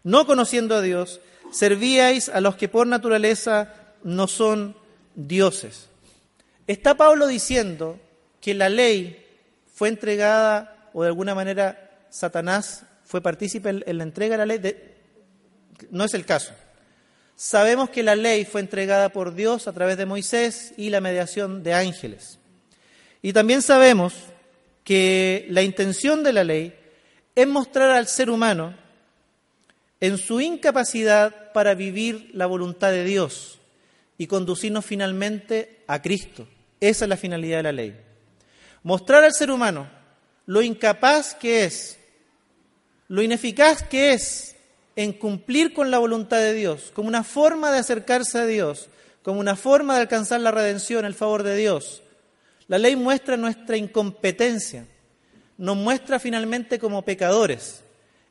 no 0.04 0.26
conociendo 0.26 0.76
a 0.76 0.82
Dios, 0.82 1.20
servíais 1.52 2.30
a 2.30 2.40
los 2.40 2.56
que 2.56 2.70
por 2.70 2.88
naturaleza 2.88 3.74
no 4.04 4.28
son 4.28 4.78
dioses. 5.14 5.90
Está 6.68 6.96
Pablo 6.96 7.28
diciendo 7.28 8.00
que 8.40 8.54
la 8.54 8.70
ley 8.70 9.26
fue 9.74 9.90
entregada 9.90 10.90
o 10.94 11.02
de 11.04 11.10
alguna 11.10 11.36
manera 11.36 12.06
Satanás 12.10 12.86
fue 13.04 13.22
partícipe 13.22 13.70
en 13.86 13.98
la 13.98 14.04
entrega 14.04 14.38
de 14.38 14.46
la 14.46 14.46
ley. 14.46 14.76
no 15.92 16.06
es 16.06 16.14
el 16.14 16.26
caso. 16.26 16.54
Sabemos 17.36 17.90
que 17.90 18.04
la 18.04 18.16
ley 18.16 18.46
fue 18.46 18.62
entregada 18.62 19.10
por 19.10 19.36
Dios 19.36 19.68
a 19.68 19.74
través 19.74 19.98
de 19.98 20.06
Moisés 20.06 20.74
y 20.78 20.92
la 20.92 21.02
mediación 21.02 21.62
de 21.62 21.74
ángeles. 21.74 22.40
Y 23.22 23.34
también 23.34 23.62
sabemos 23.62 24.14
que 24.88 25.46
la 25.50 25.64
intención 25.64 26.24
de 26.24 26.32
la 26.32 26.46
ley 26.46 26.74
es 27.36 27.46
mostrar 27.46 27.90
al 27.90 28.08
ser 28.08 28.30
humano 28.30 28.74
en 30.00 30.18
su 30.18 30.40
incapacidad 30.40 31.52
para 31.52 31.76
vivir 31.76 32.32
la 32.34 32.46
voluntad 32.46 32.92
de 32.92 33.04
Dios 33.04 33.60
y 34.18 34.28
conducirnos 34.28 34.86
finalmente 34.86 35.84
a 35.88 36.02
Cristo. 36.02 36.48
Esa 36.80 37.04
es 37.04 37.10
la 37.10 37.18
finalidad 37.18 37.58
de 37.58 37.64
la 37.64 37.72
ley. 37.74 38.00
Mostrar 38.82 39.26
al 39.26 39.34
ser 39.34 39.52
humano 39.52 39.90
lo 40.46 40.62
incapaz 40.62 41.36
que 41.36 41.66
es, 41.66 42.00
lo 43.10 43.22
ineficaz 43.22 43.84
que 43.84 44.14
es 44.14 44.56
en 44.96 45.12
cumplir 45.12 45.74
con 45.74 45.92
la 45.92 45.98
voluntad 45.98 46.38
de 46.38 46.54
Dios, 46.54 46.94
como 46.94 47.10
una 47.10 47.26
forma 47.26 47.74
de 47.74 47.80
acercarse 47.80 48.40
a 48.40 48.46
Dios, 48.46 48.88
como 49.22 49.42
una 49.42 49.58
forma 49.58 49.96
de 49.96 50.02
alcanzar 50.04 50.40
la 50.40 50.52
redención, 50.52 51.04
el 51.04 51.14
favor 51.14 51.44
de 51.44 51.58
Dios. 51.58 52.04
La 52.68 52.78
ley 52.78 52.96
muestra 52.96 53.38
nuestra 53.38 53.78
incompetencia, 53.78 54.86
nos 55.58 55.78
muestra 55.78 56.20
finalmente 56.20 56.80
como 56.80 57.04
pecadores. 57.04 57.84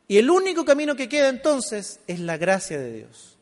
Y 0.08 0.18
el 0.18 0.30
único 0.30 0.64
camino 0.64 0.94
que 0.94 1.08
queda 1.08 1.28
entonces 1.28 2.00
es 2.06 2.20
la 2.20 2.36
gracia 2.36 2.78
de 2.78 2.92
Dios. 2.92 3.36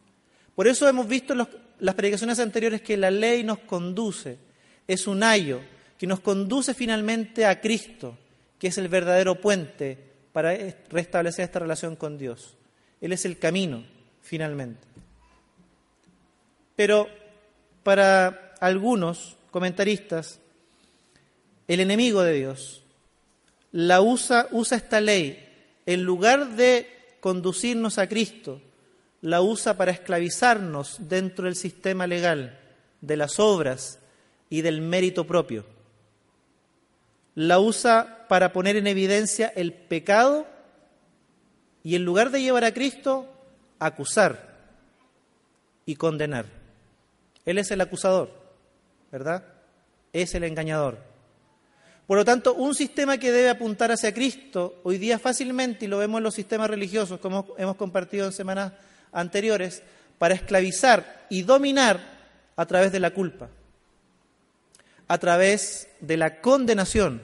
Por 0.55 0.69
eso 0.69 0.89
hemos 0.89 1.09
visto 1.09 1.33
en 1.33 1.47
las 1.81 1.95
predicaciones 1.95 2.39
anteriores 2.39 2.81
que 2.81 2.97
la 2.97 3.11
ley 3.11 3.43
nos 3.43 3.59
conduce, 3.61 4.39
es 4.87 5.07
un 5.07 5.23
ayo 5.23 5.61
que 5.99 6.07
nos 6.07 6.21
conduce 6.21 6.75
finalmente 6.75 7.47
a 7.47 7.61
Cristo, 7.61 8.17
que 8.59 8.69
es 8.69 8.79
el 8.79 8.89
verdadero 8.89 9.41
puente 9.41 9.99
para 10.33 10.57
restablecer 10.91 11.45
esta 11.45 11.59
relación 11.59 11.97
con 11.97 12.19
Dios. 12.19 12.57
Él 13.01 13.13
es 13.13 13.25
el 13.25 13.39
camino, 13.39 13.85
finalmente. 14.23 14.87
Pero 16.77 17.09
para 17.83 18.55
algunos 18.61 19.37
comentaristas, 19.51 20.41
el 21.69 21.81
enemigo 21.81 22.23
de 22.23 22.35
Dios 22.35 22.85
la 23.75 24.01
usa, 24.01 24.47
usa 24.53 24.77
esta 24.77 25.01
ley 25.01 25.49
en 25.85 26.05
lugar 26.05 26.51
de 26.51 26.89
conducirnos 27.19 27.99
a 27.99 28.09
Cristo, 28.09 28.61
la 29.21 29.41
usa 29.43 29.77
para 29.77 29.91
esclavizarnos 29.91 31.09
dentro 31.09 31.47
del 31.47 31.57
sistema 31.57 32.07
legal, 32.07 32.57
de 33.01 33.17
las 33.17 33.41
obras 33.41 33.99
y 34.49 34.61
del 34.61 34.81
mérito 34.81 35.27
propio. 35.27 35.65
La 37.35 37.59
usa 37.59 38.27
para 38.29 38.53
poner 38.53 38.77
en 38.77 38.87
evidencia 38.87 39.53
el 39.57 39.73
pecado 39.73 40.47
y 41.83 41.97
en 41.97 42.05
lugar 42.05 42.31
de 42.31 42.43
llevar 42.43 42.63
a 42.65 42.75
Cristo, 42.75 43.27
acusar 43.81 44.55
y 45.85 45.97
condenar. 45.97 46.47
Él 47.45 47.59
es 47.59 47.73
el 47.73 47.81
acusador, 47.81 48.31
¿verdad? 49.11 49.45
Es 50.13 50.37
el 50.37 50.45
engañador. 50.45 51.14
Por 52.07 52.19
lo 52.19 52.25
tanto, 52.25 52.55
un 52.55 52.75
sistema 52.75 53.17
que 53.19 53.33
debe 53.33 53.49
apuntar 53.49 53.91
hacia 53.91 54.13
Cristo 54.13 54.81
hoy 54.83 54.99
día 54.99 55.19
fácilmente, 55.19 55.87
y 55.87 55.89
lo 55.89 55.99
vemos 55.99 56.19
en 56.19 56.25
los 56.25 56.35
sistemas 56.35 56.69
religiosos, 56.69 57.19
como 57.19 57.55
hemos 57.57 57.77
compartido 57.77 58.27
en 58.27 58.33
semanas 58.33 58.73
anteriores 59.13 59.83
para 60.19 60.35
esclavizar 60.35 61.27
y 61.31 61.43
dominar 61.43 62.01
a 62.57 62.67
través 62.67 62.93
de 62.93 63.01
la 63.01 63.13
culpa, 63.13 63.49
a 65.09 65.19
través 65.19 65.89
de 66.01 66.17
la 66.17 66.41
condenación 66.41 67.23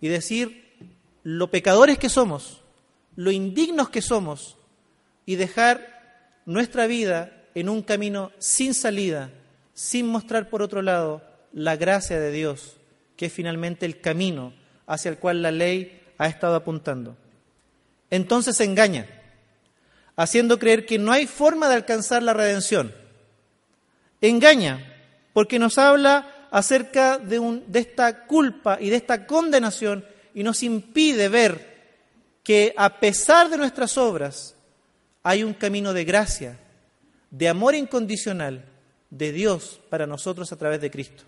y 0.00 0.08
decir 0.08 0.74
lo 1.22 1.50
pecadores 1.50 1.98
que 1.98 2.08
somos, 2.08 2.62
lo 3.16 3.30
indignos 3.30 3.90
que 3.90 4.02
somos 4.02 4.56
y 5.26 5.36
dejar 5.36 6.40
nuestra 6.46 6.86
vida 6.86 7.32
en 7.54 7.68
un 7.68 7.82
camino 7.82 8.32
sin 8.38 8.74
salida, 8.74 9.30
sin 9.74 10.06
mostrar 10.06 10.48
por 10.48 10.62
otro 10.62 10.82
lado 10.82 11.22
la 11.52 11.76
gracia 11.76 12.18
de 12.18 12.32
Dios, 12.32 12.79
que 13.20 13.26
es 13.26 13.32
finalmente 13.34 13.84
el 13.84 14.00
camino 14.00 14.54
hacia 14.86 15.10
el 15.10 15.18
cual 15.18 15.42
la 15.42 15.50
ley 15.50 16.00
ha 16.16 16.26
estado 16.26 16.54
apuntando. 16.54 17.18
Entonces 18.08 18.58
engaña 18.60 19.06
haciendo 20.16 20.58
creer 20.58 20.86
que 20.86 20.98
no 20.98 21.12
hay 21.12 21.26
forma 21.26 21.68
de 21.68 21.74
alcanzar 21.74 22.22
la 22.22 22.32
redención. 22.32 22.94
Engaña, 24.22 24.96
porque 25.34 25.58
nos 25.58 25.76
habla 25.76 26.48
acerca 26.50 27.18
de 27.18 27.62
esta 27.74 28.24
culpa 28.24 28.78
y 28.80 28.88
de 28.88 28.96
esta 28.96 29.26
condenación 29.26 30.02
y 30.34 30.42
nos 30.42 30.62
impide 30.62 31.28
ver 31.28 31.98
que 32.42 32.72
a 32.74 33.00
pesar 33.00 33.50
de 33.50 33.58
nuestras 33.58 33.98
obras 33.98 34.54
hay 35.22 35.44
un 35.44 35.52
camino 35.52 35.92
de 35.92 36.06
gracia, 36.06 36.58
de 37.30 37.50
amor 37.50 37.74
incondicional 37.74 38.64
de 39.10 39.30
Dios 39.30 39.78
para 39.90 40.06
nosotros 40.06 40.50
a 40.52 40.56
través 40.56 40.80
de 40.80 40.90
Cristo. 40.90 41.24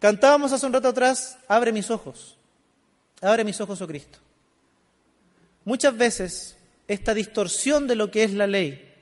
Cantábamos 0.00 0.50
hace 0.52 0.64
un 0.64 0.72
rato 0.72 0.88
atrás, 0.88 1.38
abre 1.46 1.72
mis 1.72 1.90
ojos, 1.90 2.38
abre 3.20 3.44
mis 3.44 3.60
ojos, 3.60 3.82
oh 3.82 3.86
Cristo. 3.86 4.18
Muchas 5.66 5.94
veces 5.94 6.56
esta 6.88 7.12
distorsión 7.12 7.86
de 7.86 7.96
lo 7.96 8.10
que 8.10 8.24
es 8.24 8.32
la 8.32 8.46
ley, 8.46 8.92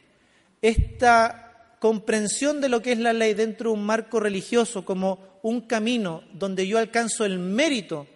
esta 0.61 1.77
comprensión 1.79 2.61
de 2.61 2.69
lo 2.69 2.83
que 2.83 2.91
es 2.91 2.99
la 2.99 3.13
ley 3.13 3.35
dentro 3.35 3.71
de 3.71 3.77
un 3.77 3.87
marco 3.87 4.19
religioso 4.19 4.85
como 4.85 5.21
un 5.43 5.61
camino 5.61 6.25
donde 6.33 6.67
yo 6.67 6.79
alcanzo 6.79 7.25
el 7.25 7.39
mérito, 7.39 8.09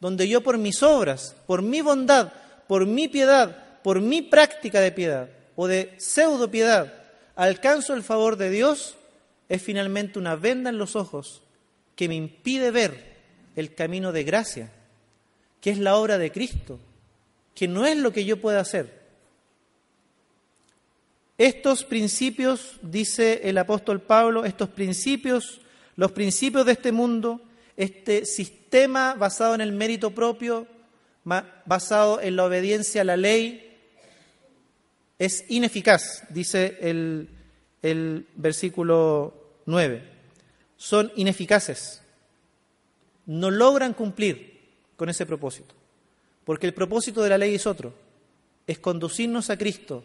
donde 0.00 0.26
yo 0.26 0.42
por 0.42 0.56
mis 0.56 0.82
obras, 0.82 1.36
por 1.46 1.60
mi 1.60 1.82
bondad, 1.82 2.32
por 2.66 2.86
mi 2.86 3.08
piedad, 3.08 3.82
por 3.82 4.00
mi 4.00 4.22
práctica 4.22 4.80
de 4.80 4.90
piedad 4.90 5.28
o 5.54 5.68
de 5.68 5.94
pseudo 5.98 6.50
piedad, 6.50 6.94
alcanzo 7.36 7.92
el 7.92 8.02
favor 8.02 8.38
de 8.38 8.48
Dios, 8.48 8.96
es 9.50 9.60
finalmente 9.60 10.18
una 10.18 10.34
venda 10.34 10.70
en 10.70 10.78
los 10.78 10.96
ojos 10.96 11.42
que 11.96 12.08
me 12.08 12.14
impide 12.14 12.70
ver 12.70 13.12
el 13.56 13.74
camino 13.74 14.12
de 14.12 14.24
gracia, 14.24 14.70
que 15.60 15.70
es 15.70 15.78
la 15.78 15.96
obra 15.96 16.18
de 16.18 16.32
Cristo, 16.32 16.78
que 17.54 17.68
no 17.68 17.86
es 17.86 17.96
lo 17.96 18.12
que 18.12 18.24
yo 18.24 18.40
pueda 18.40 18.60
hacer. 18.60 19.02
Estos 21.38 21.84
principios, 21.84 22.78
dice 22.82 23.40
el 23.44 23.58
apóstol 23.58 24.00
Pablo, 24.00 24.44
estos 24.44 24.68
principios, 24.70 25.60
los 25.96 26.12
principios 26.12 26.66
de 26.66 26.72
este 26.72 26.92
mundo, 26.92 27.40
este 27.76 28.24
sistema 28.26 29.14
basado 29.14 29.54
en 29.54 29.60
el 29.60 29.72
mérito 29.72 30.12
propio, 30.12 30.66
basado 31.24 32.20
en 32.20 32.36
la 32.36 32.44
obediencia 32.44 33.02
a 33.02 33.04
la 33.04 33.16
ley, 33.16 33.68
es 35.18 35.44
ineficaz, 35.48 36.24
dice 36.30 36.78
el, 36.80 37.28
versículo 38.36 39.34
9 39.66 40.11
son 40.82 41.12
ineficaces, 41.14 42.02
no 43.26 43.52
logran 43.52 43.94
cumplir 43.94 44.58
con 44.96 45.08
ese 45.08 45.24
propósito, 45.24 45.76
porque 46.44 46.66
el 46.66 46.74
propósito 46.74 47.22
de 47.22 47.30
la 47.30 47.38
ley 47.38 47.54
es 47.54 47.68
otro, 47.68 47.94
es 48.66 48.80
conducirnos 48.80 49.48
a 49.48 49.56
Cristo 49.56 50.02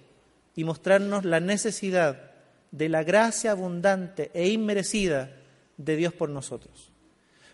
y 0.56 0.64
mostrarnos 0.64 1.26
la 1.26 1.40
necesidad 1.40 2.30
de 2.70 2.90
la 2.90 3.04
gracia 3.04 3.54
abundante 3.54 4.30
e 4.36 4.50
inmerecida 4.50 5.32
de 5.78 5.96
Dios 5.96 6.14
por 6.14 6.30
nosotros. 6.30 6.92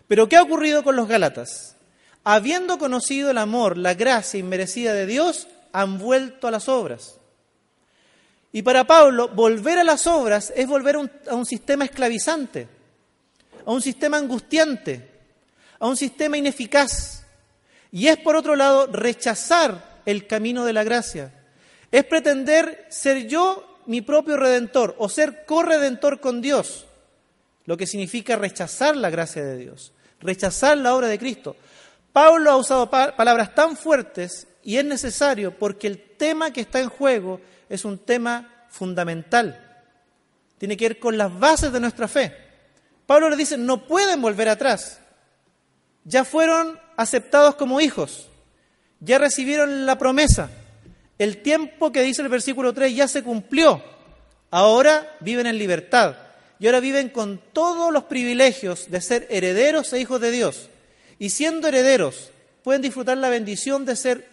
Pero 0.06 0.28
¿qué 0.28 0.36
ha 0.36 0.42
ocurrido 0.42 0.84
con 0.84 0.94
los 0.94 1.08
Gálatas? 1.08 1.76
Habiendo 2.24 2.76
conocido 2.76 3.30
el 3.30 3.38
amor, 3.38 3.78
la 3.78 3.94
gracia 3.94 4.38
inmerecida 4.38 4.92
de 4.92 5.06
Dios, 5.06 5.48
han 5.72 5.98
vuelto 5.98 6.46
a 6.46 6.50
las 6.50 6.68
obras. 6.68 7.16
Y 8.52 8.60
para 8.60 8.86
Pablo, 8.86 9.28
volver 9.28 9.78
a 9.78 9.84
las 9.84 10.06
obras 10.06 10.52
es 10.54 10.68
volver 10.68 10.96
a 10.96 11.34
un, 11.34 11.46
sistema 11.46 11.86
esclavizante 11.86 12.68
a 13.66 13.72
un 13.72 13.82
sistema 13.82 14.18
angustiante, 14.18 15.10
a 15.78 15.86
un 15.86 15.96
sistema 15.96 16.36
ineficaz. 16.36 17.24
Y 17.90 18.08
es, 18.08 18.18
por 18.18 18.36
otro 18.36 18.56
lado, 18.56 18.86
rechazar 18.86 20.02
el 20.06 20.26
camino 20.26 20.64
de 20.64 20.72
la 20.72 20.84
gracia. 20.84 21.32
Es 21.90 22.04
pretender 22.04 22.86
ser 22.90 23.26
yo 23.26 23.80
mi 23.86 24.00
propio 24.00 24.36
redentor 24.36 24.94
o 24.98 25.08
ser 25.08 25.44
corredentor 25.44 26.20
con 26.20 26.40
Dios, 26.40 26.86
lo 27.66 27.76
que 27.76 27.86
significa 27.86 28.36
rechazar 28.36 28.96
la 28.96 29.10
gracia 29.10 29.44
de 29.44 29.56
Dios, 29.56 29.92
rechazar 30.20 30.76
la 30.78 30.94
obra 30.94 31.08
de 31.08 31.18
Cristo. 31.18 31.56
Pablo 32.12 32.50
ha 32.50 32.56
usado 32.56 32.88
palabras 32.90 33.54
tan 33.54 33.76
fuertes 33.76 34.46
y 34.62 34.76
es 34.76 34.84
necesario 34.84 35.56
porque 35.58 35.86
el 35.86 36.00
tema 36.16 36.52
que 36.52 36.62
está 36.62 36.80
en 36.80 36.88
juego 36.88 37.40
es 37.68 37.84
un 37.84 37.98
tema 37.98 38.66
fundamental. 38.70 39.60
Tiene 40.58 40.76
que 40.76 40.88
ver 40.88 40.98
con 40.98 41.18
las 41.18 41.36
bases 41.38 41.72
de 41.72 41.80
nuestra 41.80 42.08
fe. 42.08 42.43
Pablo 43.06 43.28
le 43.28 43.36
dice, 43.36 43.56
no 43.56 43.86
pueden 43.86 44.20
volver 44.22 44.48
atrás. 44.48 45.00
Ya 46.04 46.24
fueron 46.24 46.78
aceptados 46.96 47.54
como 47.54 47.80
hijos, 47.80 48.28
ya 49.00 49.18
recibieron 49.18 49.86
la 49.86 49.98
promesa. 49.98 50.50
El 51.18 51.42
tiempo 51.42 51.92
que 51.92 52.02
dice 52.02 52.22
el 52.22 52.28
versículo 52.28 52.72
3 52.72 52.94
ya 52.94 53.08
se 53.08 53.22
cumplió. 53.22 53.82
Ahora 54.50 55.16
viven 55.20 55.46
en 55.46 55.58
libertad 55.58 56.16
y 56.58 56.66
ahora 56.66 56.80
viven 56.80 57.08
con 57.08 57.40
todos 57.52 57.92
los 57.92 58.04
privilegios 58.04 58.90
de 58.90 59.00
ser 59.00 59.26
herederos 59.30 59.92
e 59.92 60.00
hijos 60.00 60.20
de 60.20 60.30
Dios. 60.30 60.68
Y 61.18 61.30
siendo 61.30 61.68
herederos, 61.68 62.30
pueden 62.62 62.82
disfrutar 62.82 63.16
la 63.18 63.28
bendición 63.28 63.84
de 63.84 63.96
ser 63.96 64.28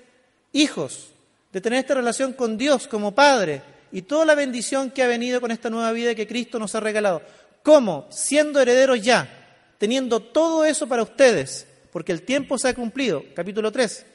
hijos, 0.54 1.10
de 1.52 1.62
tener 1.62 1.80
esta 1.80 1.96
relación 1.96 2.34
con 2.34 2.58
Dios 2.58 2.88
como 2.88 3.14
Padre 3.14 3.62
y 3.92 4.04
toda 4.04 4.26
la 4.26 4.36
bendición 4.36 4.92
que 4.92 5.04
ha 5.04 5.08
venido 5.08 5.42
con 5.42 5.52
esta 5.52 5.70
nueva 5.70 5.92
vida 5.92 6.16
que 6.16 6.28
Cristo 6.28 6.60
nos 6.60 6.74
ha 6.76 6.80
regalado. 6.80 7.22
¿Cómo? 7.64 8.08
Siendo 8.10 8.60
herederos 8.60 9.02
ya, 9.02 9.30
teniendo 9.78 10.20
todo 10.20 10.66
eso 10.66 10.88
para 10.88 11.04
ustedes, 11.04 11.68
porque 11.92 12.12
el 12.12 12.24
tiempo 12.24 12.58
se 12.58 12.70
ha 12.70 12.74
cumplido. 12.74 13.24
Capítulo 13.36 13.72
3, 13.72 14.06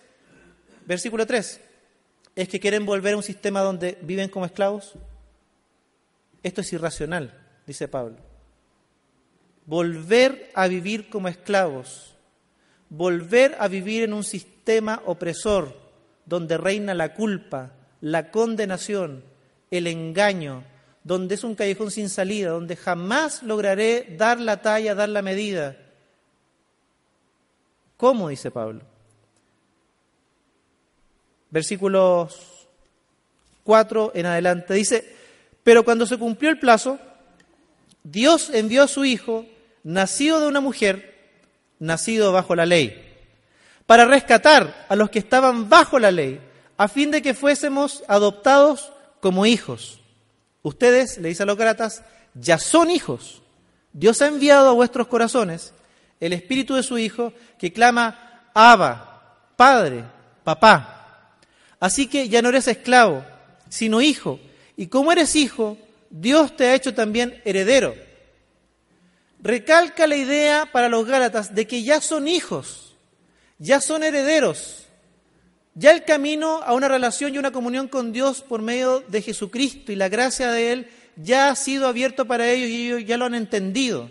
versículo 0.87 1.27
3. 1.27 1.61
¿Es 2.35 2.49
que 2.49 2.61
quieren 2.61 2.85
volver 2.85 3.15
a 3.15 3.17
un 3.17 3.23
sistema 3.23 3.61
donde 3.61 3.99
viven 4.03 4.29
como 4.29 4.47
esclavos? 4.47 4.95
Esto 6.43 6.61
es 6.61 6.73
irracional, 6.73 7.33
dice 7.67 7.89
Pablo. 7.89 8.17
Volver 9.65 10.51
a 10.55 10.69
vivir 10.69 11.09
como 11.09 11.29
esclavos, 11.29 12.15
volver 12.89 13.57
a 13.59 13.69
vivir 13.69 14.05
en 14.05 14.13
un 14.13 14.23
sistema 14.23 15.03
opresor 15.07 15.77
donde 16.25 16.59
reina 16.59 16.95
la 16.95 17.15
culpa, 17.15 17.73
la 18.01 18.31
condenación, 18.31 19.25
el 19.71 19.87
engaño, 19.87 20.63
donde 21.07 21.37
es 21.37 21.45
un 21.45 21.55
callejón 21.55 21.93
sin 21.93 22.09
salida, 22.09 22.51
donde 22.51 22.75
jamás 22.75 23.45
lograré 23.45 24.17
dar 24.19 24.41
la 24.41 24.61
talla, 24.61 24.97
dar 24.97 25.09
la 25.09 25.23
medida. 25.23 25.77
¿Cómo? 27.97 28.29
dice 28.29 28.51
Pablo. 28.51 28.81
Versículos 31.49 32.67
4 33.63 34.13
en 34.17 34.27
adelante. 34.27 34.75
Dice, 34.75 35.17
pero 35.63 35.85
cuando 35.85 36.07
se 36.07 36.19
cumplió 36.19 36.51
el 36.51 36.59
plazo, 36.59 36.99
Dios 38.03 38.51
envió 38.53 38.83
a 38.83 38.89
su 38.89 39.05
Hijo, 39.05 39.47
nacido 39.85 40.41
de 40.41 40.49
una 40.49 40.61
mujer, 40.61 41.15
nacido 41.79 42.33
bajo 42.33 42.57
la 42.57 42.67
ley, 42.67 43.01
para 43.87 44.07
rescatar 44.07 44.87
a 44.89 44.97
los 44.97 45.09
que 45.11 45.21
estaban 45.21 45.69
bajo 45.69 46.01
la 46.01 46.11
ley, 46.11 46.41
a 46.77 46.89
fin 46.89 47.13
de 47.13 47.23
que 47.23 47.33
fuésemos 47.33 48.03
adoptados 48.09 48.93
como 49.21 49.47
hijos. 49.47 50.01
Ustedes, 50.67 51.19
le 51.19 51.29
dice 51.29 51.45
a 51.45 51.47
los 51.47 51.57
Gálatas, 51.57 52.03
ya 52.35 52.59
son 52.59 52.91
hijos. 52.91 53.41
Dios 53.93 54.21
ha 54.21 54.27
enviado 54.27 54.69
a 54.69 54.73
vuestros 54.73 55.07
corazones 55.07 55.73
el 56.19 56.33
Espíritu 56.33 56.75
de 56.75 56.83
su 56.83 56.99
Hijo 56.99 57.33
que 57.57 57.73
clama, 57.73 58.51
Abba, 58.53 59.53
Padre, 59.55 60.03
Papá. 60.43 61.37
Así 61.79 62.09
que 62.09 62.29
ya 62.29 62.43
no 62.43 62.49
eres 62.49 62.67
esclavo, 62.67 63.25
sino 63.69 64.01
hijo. 64.01 64.41
Y 64.77 64.89
como 64.89 65.13
eres 65.13 65.37
hijo, 65.37 65.79
Dios 66.11 66.57
te 66.57 66.67
ha 66.67 66.75
hecho 66.75 66.93
también 66.93 67.41
heredero. 67.45 67.95
Recalca 69.41 70.09
la 70.09 70.17
idea 70.17 70.73
para 70.73 70.89
los 70.89 71.07
Gálatas 71.07 71.55
de 71.55 71.69
que 71.69 71.85
ya 71.85 72.01
son 72.01 72.27
hijos, 72.27 72.97
ya 73.59 73.81
son 73.81 74.03
herederos. 74.03 74.86
Ya 75.79 75.91
el 75.91 76.05
camino 76.05 76.63
a 76.63 76.73
una 76.73 76.89
relación 76.89 77.35
y 77.35 77.39
una 77.39 77.53
comunión 77.53 77.87
con 77.87 78.11
Dios 78.11 78.41
por 78.41 78.63
medio 78.63 79.01
de 79.09 79.21
Jesucristo 79.21 79.93
y 79.93 79.97
la 79.97 80.09
gracia 80.09 80.51
de 80.51 80.73
Él 80.73 80.89
ya 81.17 81.51
ha 81.51 81.55
sido 81.55 81.87
abierto 81.87 82.25
para 82.25 82.51
ellos 82.51 82.71
y 82.71 82.87
ellos 82.87 83.05
ya 83.05 83.19
lo 83.19 83.27
han 83.27 83.35
entendido. 83.35 84.11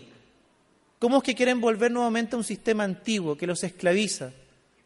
¿Cómo 1.00 1.18
es 1.18 1.24
que 1.24 1.34
quieren 1.34 1.60
volver 1.60 1.90
nuevamente 1.90 2.36
a 2.36 2.38
un 2.38 2.44
sistema 2.44 2.84
antiguo 2.84 3.36
que 3.36 3.48
los 3.48 3.64
esclaviza, 3.64 4.30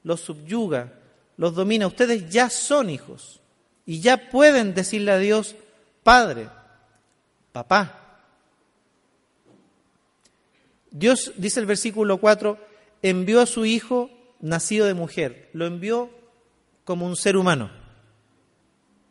los 0.04 0.22
subyuga, 0.22 0.94
los 1.36 1.54
domina? 1.54 1.86
Ustedes 1.86 2.30
ya 2.30 2.48
son 2.48 2.88
hijos 2.88 3.40
y 3.84 4.00
ya 4.00 4.30
pueden 4.30 4.72
decirle 4.72 5.12
a 5.12 5.18
Dios, 5.18 5.56
Padre, 6.02 6.48
Papá. 7.52 8.22
Dios, 10.90 11.32
dice 11.36 11.60
el 11.60 11.66
versículo 11.66 12.16
4, 12.16 12.56
envió 13.02 13.42
a 13.42 13.46
su 13.46 13.66
Hijo 13.66 14.10
nacido 14.40 14.86
de 14.86 14.94
mujer. 14.94 15.50
Lo 15.52 15.66
envió 15.66 16.19
como 16.90 17.06
un 17.06 17.14
ser 17.14 17.36
humano. 17.36 17.70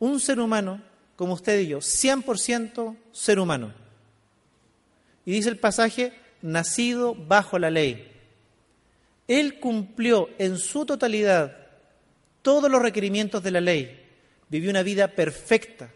Un 0.00 0.20
ser 0.20 0.38
humano 0.38 0.82
como 1.16 1.32
usted 1.32 1.60
y 1.60 1.68
yo, 1.68 1.78
100% 1.78 2.94
ser 3.10 3.38
humano. 3.38 3.72
Y 5.24 5.32
dice 5.32 5.48
el 5.48 5.58
pasaje, 5.58 6.12
nacido 6.42 7.14
bajo 7.14 7.58
la 7.58 7.70
ley. 7.70 8.06
Él 9.26 9.58
cumplió 9.60 10.28
en 10.36 10.58
su 10.58 10.84
totalidad 10.84 11.56
todos 12.42 12.70
los 12.70 12.82
requerimientos 12.82 13.42
de 13.42 13.50
la 13.50 13.62
ley. 13.62 13.98
Vivió 14.50 14.68
una 14.68 14.82
vida 14.82 15.08
perfecta, 15.08 15.90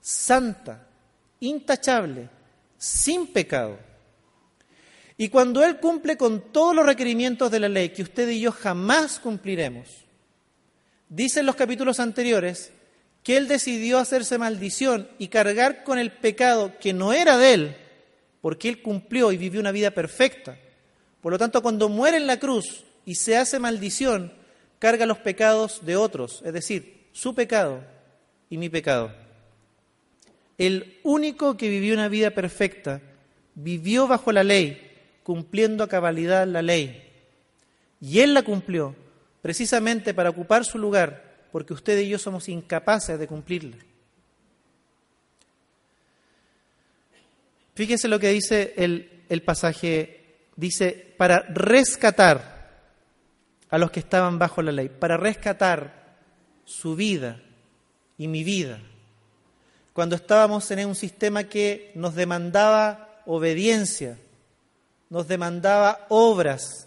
santa, 0.00 0.86
intachable, 1.40 2.30
sin 2.78 3.26
pecado. 3.26 3.78
Y 5.18 5.28
cuando 5.28 5.62
Él 5.62 5.78
cumple 5.78 6.16
con 6.16 6.40
todos 6.52 6.74
los 6.74 6.86
requerimientos 6.86 7.50
de 7.50 7.60
la 7.60 7.68
ley 7.68 7.90
que 7.90 8.02
usted 8.02 8.30
y 8.30 8.40
yo 8.40 8.50
jamás 8.50 9.18
cumpliremos, 9.18 10.01
dicen 11.12 11.44
los 11.44 11.56
capítulos 11.56 12.00
anteriores 12.00 12.72
que 13.22 13.36
Él 13.36 13.46
decidió 13.46 13.98
hacerse 13.98 14.38
maldición 14.38 15.08
y 15.18 15.28
cargar 15.28 15.84
con 15.84 15.98
el 15.98 16.10
pecado 16.10 16.72
que 16.80 16.94
no 16.94 17.12
era 17.12 17.36
de 17.36 17.54
Él, 17.54 17.76
porque 18.40 18.68
Él 18.68 18.82
cumplió 18.82 19.30
y 19.30 19.36
vivió 19.36 19.60
una 19.60 19.72
vida 19.72 19.90
perfecta. 19.90 20.56
Por 21.20 21.32
lo 21.32 21.38
tanto, 21.38 21.62
cuando 21.62 21.88
muere 21.88 22.16
en 22.16 22.26
la 22.26 22.38
cruz 22.38 22.84
y 23.04 23.16
se 23.16 23.36
hace 23.36 23.58
maldición, 23.58 24.32
carga 24.78 25.06
los 25.06 25.18
pecados 25.18 25.84
de 25.84 25.96
otros, 25.96 26.42
es 26.44 26.52
decir, 26.52 27.08
su 27.12 27.34
pecado 27.34 27.84
y 28.48 28.56
mi 28.56 28.70
pecado. 28.70 29.12
El 30.56 30.98
único 31.02 31.56
que 31.58 31.68
vivió 31.68 31.92
una 31.94 32.08
vida 32.08 32.30
perfecta, 32.30 33.02
vivió 33.54 34.08
bajo 34.08 34.32
la 34.32 34.44
ley, 34.44 34.90
cumpliendo 35.22 35.84
a 35.84 35.88
cabalidad 35.88 36.46
la 36.46 36.62
ley. 36.62 37.02
Y 38.00 38.20
Él 38.20 38.32
la 38.32 38.42
cumplió 38.42 38.96
precisamente 39.42 40.14
para 40.14 40.30
ocupar 40.30 40.64
su 40.64 40.78
lugar, 40.78 41.48
porque 41.50 41.74
usted 41.74 41.98
y 41.98 42.08
yo 42.08 42.18
somos 42.18 42.48
incapaces 42.48 43.18
de 43.18 43.26
cumplirla. 43.26 43.76
Fíjese 47.74 48.08
lo 48.08 48.18
que 48.18 48.28
dice 48.28 48.74
el, 48.76 49.24
el 49.28 49.42
pasaje, 49.42 50.36
dice, 50.56 51.14
para 51.16 51.40
rescatar 51.40 52.52
a 53.68 53.78
los 53.78 53.90
que 53.90 54.00
estaban 54.00 54.38
bajo 54.38 54.62
la 54.62 54.72
ley, 54.72 54.88
para 54.88 55.16
rescatar 55.16 56.16
su 56.64 56.94
vida 56.94 57.40
y 58.18 58.28
mi 58.28 58.44
vida. 58.44 58.78
Cuando 59.92 60.16
estábamos 60.16 60.70
en 60.70 60.86
un 60.86 60.94
sistema 60.94 61.44
que 61.44 61.90
nos 61.94 62.14
demandaba 62.14 63.22
obediencia, 63.26 64.18
nos 65.10 65.28
demandaba 65.28 66.06
obras, 66.08 66.86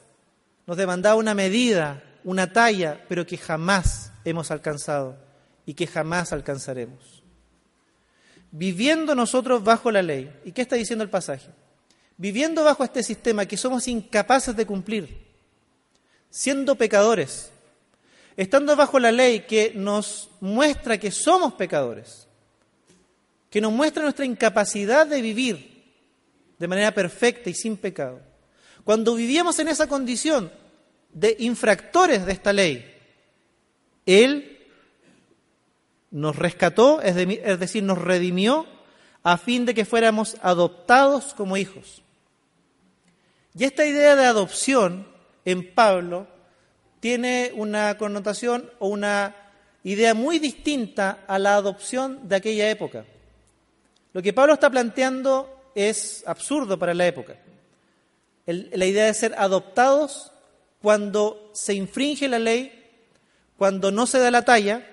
nos 0.66 0.78
demandaba 0.78 1.16
una 1.16 1.36
medida, 1.36 2.02
una 2.26 2.52
talla, 2.52 3.06
pero 3.08 3.26
que 3.26 3.38
jamás 3.38 4.12
hemos 4.26 4.52
alcanzado 4.52 5.16
y 5.66 5.76
que 5.76 5.88
jamás 5.88 6.34
alcanzaremos. 6.34 7.24
Viviendo 8.52 9.16
nosotros 9.16 9.64
bajo 9.64 9.92
la 9.92 10.02
ley, 10.02 10.34
¿y 10.44 10.52
qué 10.52 10.64
está 10.64 10.76
diciendo 10.76 11.04
el 11.04 11.10
pasaje? 11.10 11.50
Viviendo 12.18 12.64
bajo 12.64 12.84
este 12.84 13.04
sistema 13.04 13.46
que 13.46 13.58
somos 13.58 13.88
incapaces 13.88 14.56
de 14.56 14.66
cumplir, 14.66 15.26
siendo 16.30 16.76
pecadores, 16.76 17.52
estando 18.36 18.76
bajo 18.76 19.00
la 19.00 19.12
ley 19.12 19.42
que 19.42 19.74
nos 19.76 20.30
muestra 20.42 20.98
que 20.98 21.12
somos 21.12 21.54
pecadores, 21.54 22.28
que 23.52 23.62
nos 23.62 23.72
muestra 23.72 24.02
nuestra 24.02 24.26
incapacidad 24.26 25.06
de 25.06 25.22
vivir 25.22 25.94
de 26.58 26.68
manera 26.68 26.92
perfecta 26.92 27.52
y 27.52 27.54
sin 27.54 27.78
pecado. 27.78 28.20
Cuando 28.84 29.14
vivíamos 29.14 29.60
en 29.60 29.68
esa 29.68 29.88
condición 29.88 30.52
de 31.16 31.38
infractores 31.40 32.26
de 32.26 32.34
esta 32.34 32.54
ley, 32.54 32.94
Él 34.06 34.60
nos 36.12 36.36
rescató, 36.36 37.02
es, 37.02 37.16
decir, 37.16 37.84
nos 37.84 37.98
redimió 37.98 38.68
a 39.24 39.38
fin 39.38 39.66
de 39.66 39.74
que 39.74 39.86
fuéramos 39.86 40.38
adoptados 40.42 41.34
como 41.34 41.58
hijos. 41.58 42.04
Y 43.58 43.64
esta 43.64 43.86
idea 43.86 44.16
de 44.16 44.26
adopción 44.26 45.08
en 45.46 45.74
Pablo 45.74 46.28
tiene 47.00 47.52
una 47.56 47.98
connotación 47.98 48.70
o 48.80 48.90
una 48.90 49.36
idea 49.84 50.14
muy 50.14 50.40
distinta 50.40 51.24
a 51.28 51.40
la 51.40 51.56
adopción 51.56 52.28
de 52.28 52.36
aquella 52.36 52.70
época. 52.70 53.06
Lo 54.12 54.22
que 54.22 54.34
Pablo 54.34 54.54
está 54.54 54.70
planteando 54.70 55.72
es 55.76 56.24
absurdo 56.28 56.78
para 56.78 56.94
la 56.94 57.08
época. 57.08 57.38
la 58.46 58.86
idea 58.86 59.06
de 59.06 59.14
ser 59.14 59.34
adoptados 59.38 60.32
cuando 60.86 61.50
se 61.52 61.74
infringe 61.74 62.28
la 62.28 62.38
ley, 62.38 62.72
cuando 63.58 63.90
no 63.90 64.06
se 64.06 64.20
da 64.20 64.30
la 64.30 64.46
talla, 64.46 64.86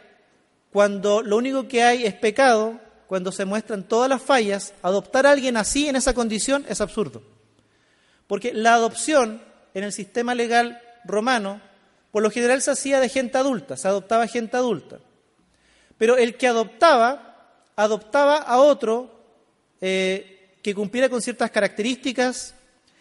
cuando 0.73 1.21
lo 1.21 1.37
único 1.37 1.69
que 1.69 1.83
hay 1.83 2.07
es 2.07 2.15
pecado, 2.15 2.81
cuando 3.07 3.31
se 3.31 3.45
muestran 3.45 3.87
todas 3.87 4.09
las 4.09 4.23
fallas, 4.23 4.73
adoptar 4.81 5.27
a 5.27 5.33
alguien 5.33 5.59
así 5.59 5.91
en 5.91 5.97
esa 5.97 6.15
condición 6.15 6.65
es 6.67 6.81
absurdo. 6.81 7.23
Porque 8.27 8.55
la 8.55 8.73
adopción 8.73 9.43
en 9.75 9.85
el 9.85 9.93
sistema 9.93 10.35
legal 10.35 10.81
romano, 11.05 11.61
por 12.11 12.23
lo 12.23 12.31
general 12.31 12.63
se 12.63 12.71
hacía 12.71 12.99
de 12.99 13.11
gente 13.11 13.37
adulta, 13.37 13.77
se 13.77 13.87
adoptaba 13.87 14.27
gente 14.27 14.57
adulta. 14.57 14.99
Pero 15.99 16.17
el 16.17 16.39
que 16.39 16.49
adoptaba, 16.49 17.67
adoptaba 17.77 18.37
a 18.39 18.63
otro 18.63 19.11
eh, 19.83 20.57
que 20.63 20.75
cumpliera 20.75 21.11
con 21.11 21.21
ciertas 21.21 21.51
características, 21.51 22.55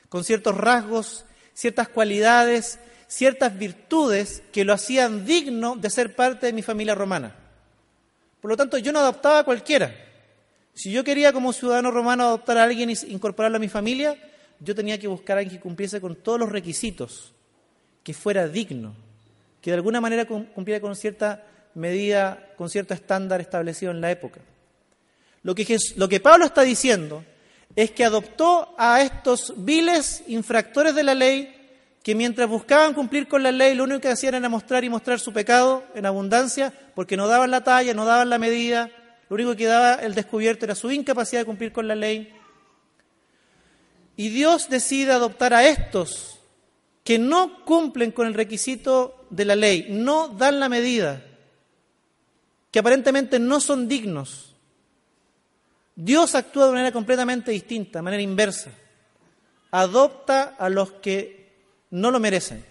con 0.10 0.26
ciertos 0.26 0.58
rasgos, 0.58 1.24
ciertas 1.62 1.90
cualidades, 1.90 2.80
ciertas 3.08 3.56
virtudes 3.56 4.42
que 4.52 4.66
lo 4.66 4.74
hacían 4.74 5.28
digno 5.28 5.76
de 5.76 5.92
ser 5.92 6.16
parte 6.16 6.48
de 6.48 6.54
mi 6.54 6.64
familia 6.64 6.96
romana. 6.96 7.36
Por 8.42 8.50
lo 8.50 8.58
tanto, 8.58 8.80
yo 8.80 8.92
no 8.92 8.98
adoptaba 8.98 9.40
a 9.40 9.44
cualquiera. 9.44 9.94
Si 10.74 10.92
yo 10.92 11.04
quería 11.04 11.32
como 11.32 11.54
ciudadano 11.54 11.92
romano 11.92 12.24
adoptar 12.24 12.58
a 12.58 12.64
alguien 12.64 12.90
e 12.90 12.98
incorporarlo 13.10 13.58
a 13.58 13.60
mi 13.60 13.70
familia, 13.70 14.18
yo 14.60 14.74
tenía 14.74 14.98
que 14.98 15.08
buscar 15.08 15.38
a 15.38 15.42
alguien 15.42 15.58
que 15.58 15.62
cumpliese 15.62 16.02
con 16.02 16.16
todos 16.16 16.40
los 16.40 16.50
requisitos, 16.50 17.32
que 18.02 18.16
fuera 18.16 18.48
digno, 18.48 18.96
que 19.62 19.70
de 19.70 19.76
alguna 19.76 20.02
manera 20.02 20.26
cumpliera 20.26 20.82
con 20.82 20.96
cierta 20.96 21.46
medida, 21.76 22.54
con 22.58 22.72
cierto 22.72 22.96
estándar 22.96 23.40
establecido 23.40 23.92
en 23.92 24.02
la 24.02 24.10
época. 24.10 24.40
Lo 25.44 25.54
que, 25.54 25.78
lo 25.96 26.10
que 26.10 26.20
Pablo 26.20 26.46
está 26.46 26.64
diciendo 26.64 27.24
es 27.76 27.92
que 27.92 28.04
adoptó 28.04 28.74
a 28.78 29.02
estos 29.02 29.54
viles 29.58 30.24
infractores 30.28 30.96
de 30.96 31.04
la 31.04 31.16
ley 31.16 31.58
que 32.04 32.16
mientras 32.16 32.50
buscaban 32.50 32.94
cumplir 32.94 33.28
con 33.28 33.44
la 33.44 33.52
ley, 33.52 33.76
lo 33.76 33.84
único 33.84 34.02
que 34.02 34.10
hacían 34.10 34.34
era 34.34 34.50
mostrar 34.50 34.84
y 34.84 34.90
mostrar 34.90 35.20
su 35.20 35.32
pecado 35.34 35.84
en 35.94 36.06
abundancia, 36.06 36.74
porque 36.96 37.16
no 37.16 37.28
daban 37.28 37.52
la 37.52 37.64
talla, 37.64 37.94
no 37.94 38.06
daban 38.06 38.30
la 38.30 38.40
medida, 38.40 38.90
lo 39.30 39.36
único 39.36 39.56
que 39.56 39.66
daba 39.66 39.96
el 39.96 40.16
descubierto 40.16 40.66
era 40.66 40.74
su 40.74 40.92
incapacidad 40.92 41.42
de 41.42 41.46
cumplir 41.46 41.72
con 41.72 41.88
la 41.88 41.96
ley. 41.96 42.34
Y 44.18 44.30
Dios 44.30 44.68
decide 44.68 45.12
adoptar 45.12 45.54
a 45.54 45.66
estos 45.68 46.40
que 47.04 47.20
no 47.20 47.64
cumplen 47.66 48.12
con 48.12 48.26
el 48.26 48.34
requisito 48.34 49.26
de 49.30 49.46
la 49.46 49.56
ley, 49.56 49.88
no 49.90 50.28
dan 50.28 50.60
la 50.60 50.70
medida, 50.70 51.24
que 52.72 52.80
aparentemente 52.80 53.38
no 53.40 53.60
son 53.60 53.88
dignos 53.88 54.51
Dios 56.04 56.34
actúa 56.34 56.66
de 56.66 56.72
manera 56.72 56.92
completamente 56.92 57.52
distinta, 57.52 58.00
de 58.00 58.04
manera 58.04 58.24
inversa. 58.24 58.72
Adopta 59.70 60.56
a 60.58 60.68
los 60.68 60.94
que 60.94 61.54
no 61.92 62.10
lo 62.10 62.20
merecen. 62.20 62.66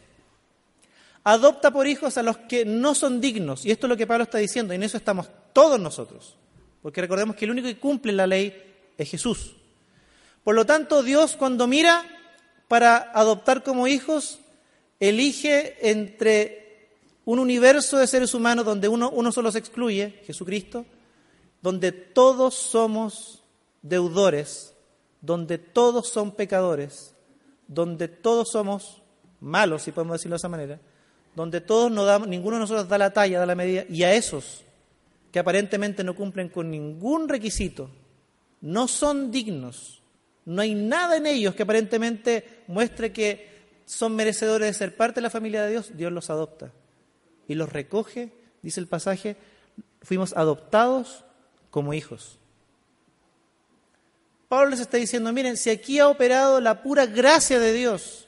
Adopta 1.23 1.71
por 1.71 1.87
hijos 1.87 2.19
a 2.19 2.25
los 2.25 2.39
que 2.39 2.65
no 2.65 2.93
son 2.97 3.21
dignos. 3.21 3.65
Y 3.65 3.71
esto 3.71 3.87
es 3.87 3.89
lo 3.89 3.97
que 3.97 4.09
Pablo 4.09 4.25
está 4.25 4.39
diciendo, 4.39 4.73
y 4.73 4.77
en 4.77 4.83
eso 4.83 4.97
estamos 4.97 5.29
todos 5.53 5.79
nosotros. 5.79 6.35
Porque 6.83 7.01
recordemos 7.01 7.37
que 7.37 7.45
el 7.45 7.53
único 7.53 7.69
que 7.69 7.79
cumple 7.79 8.13
la 8.13 8.27
ley 8.27 8.53
es 8.99 9.09
Jesús. 9.09 9.55
Por 10.43 10.57
lo 10.57 10.67
tanto, 10.67 11.05
Dios 11.05 11.37
cuando 11.37 11.69
mira 11.69 12.03
para 12.67 13.13
adoptar 13.15 13.63
como 13.63 13.87
hijos, 13.87 14.41
elige 14.99 15.89
entre 15.89 16.97
un 17.25 17.39
universo 17.39 17.97
de 17.97 18.09
seres 18.09 18.35
humanos 18.35 18.65
donde 18.65 18.89
uno, 18.89 19.09
uno 19.09 19.31
solo 19.31 19.53
se 19.53 19.59
excluye, 19.61 20.21
Jesucristo, 20.27 20.85
donde 21.63 21.93
todos 21.93 22.55
somos 22.55 23.43
deudores, 23.83 24.75
donde 25.21 25.59
todos 25.59 26.09
son 26.09 26.33
pecadores, 26.33 27.15
donde 27.69 28.09
todos 28.09 28.51
somos 28.51 29.03
malos, 29.41 29.83
si 29.83 29.93
podemos 29.93 30.15
decirlo 30.15 30.35
de 30.35 30.39
esa 30.39 30.49
manera, 30.49 30.81
donde 31.35 31.61
todos 31.61 31.91
no 31.91 32.05
damos, 32.05 32.29
ninguno 32.29 32.57
de 32.57 32.61
nosotros 32.61 32.89
da 32.89 32.99
la 32.99 33.13
talla, 33.13 33.39
da 33.39 33.47
la 33.47 33.55
medida, 33.55 33.85
y 33.89 34.03
a 34.03 34.15
esos 34.15 34.65
que 35.33 35.39
aparentemente 35.39 36.03
no 36.03 36.15
cumplen 36.15 36.49
con 36.49 36.71
ningún 36.71 37.29
requisito, 37.29 37.91
no 38.61 38.89
son 38.89 39.31
dignos, 39.31 40.03
no 40.45 40.63
hay 40.63 40.75
nada 40.75 41.17
en 41.17 41.27
ellos 41.27 41.55
que 41.55 41.63
aparentemente 41.63 42.63
muestre 42.67 43.13
que 43.13 43.49
son 43.85 44.17
merecedores 44.17 44.69
de 44.69 44.75
ser 44.75 44.97
parte 44.97 45.17
de 45.17 45.23
la 45.23 45.31
familia 45.31 45.63
de 45.63 45.71
Dios, 45.71 45.97
Dios 45.97 46.13
los 46.13 46.31
adopta 46.31 46.73
y 47.47 47.55
los 47.55 47.73
recoge, 47.73 48.33
dice 48.63 48.81
el 48.81 48.87
pasaje, 48.87 49.37
fuimos 50.03 50.33
adoptados 50.37 51.25
como 51.71 51.95
hijos. 51.95 52.39
Pablo 54.49 54.71
les 54.71 54.81
está 54.81 54.97
diciendo, 54.97 55.33
miren, 55.33 55.57
si 55.57 55.71
aquí 55.71 56.01
ha 56.01 56.09
operado 56.09 56.61
la 56.61 56.83
pura 56.83 57.07
gracia 57.07 57.61
de 57.61 57.73
Dios, 57.73 58.27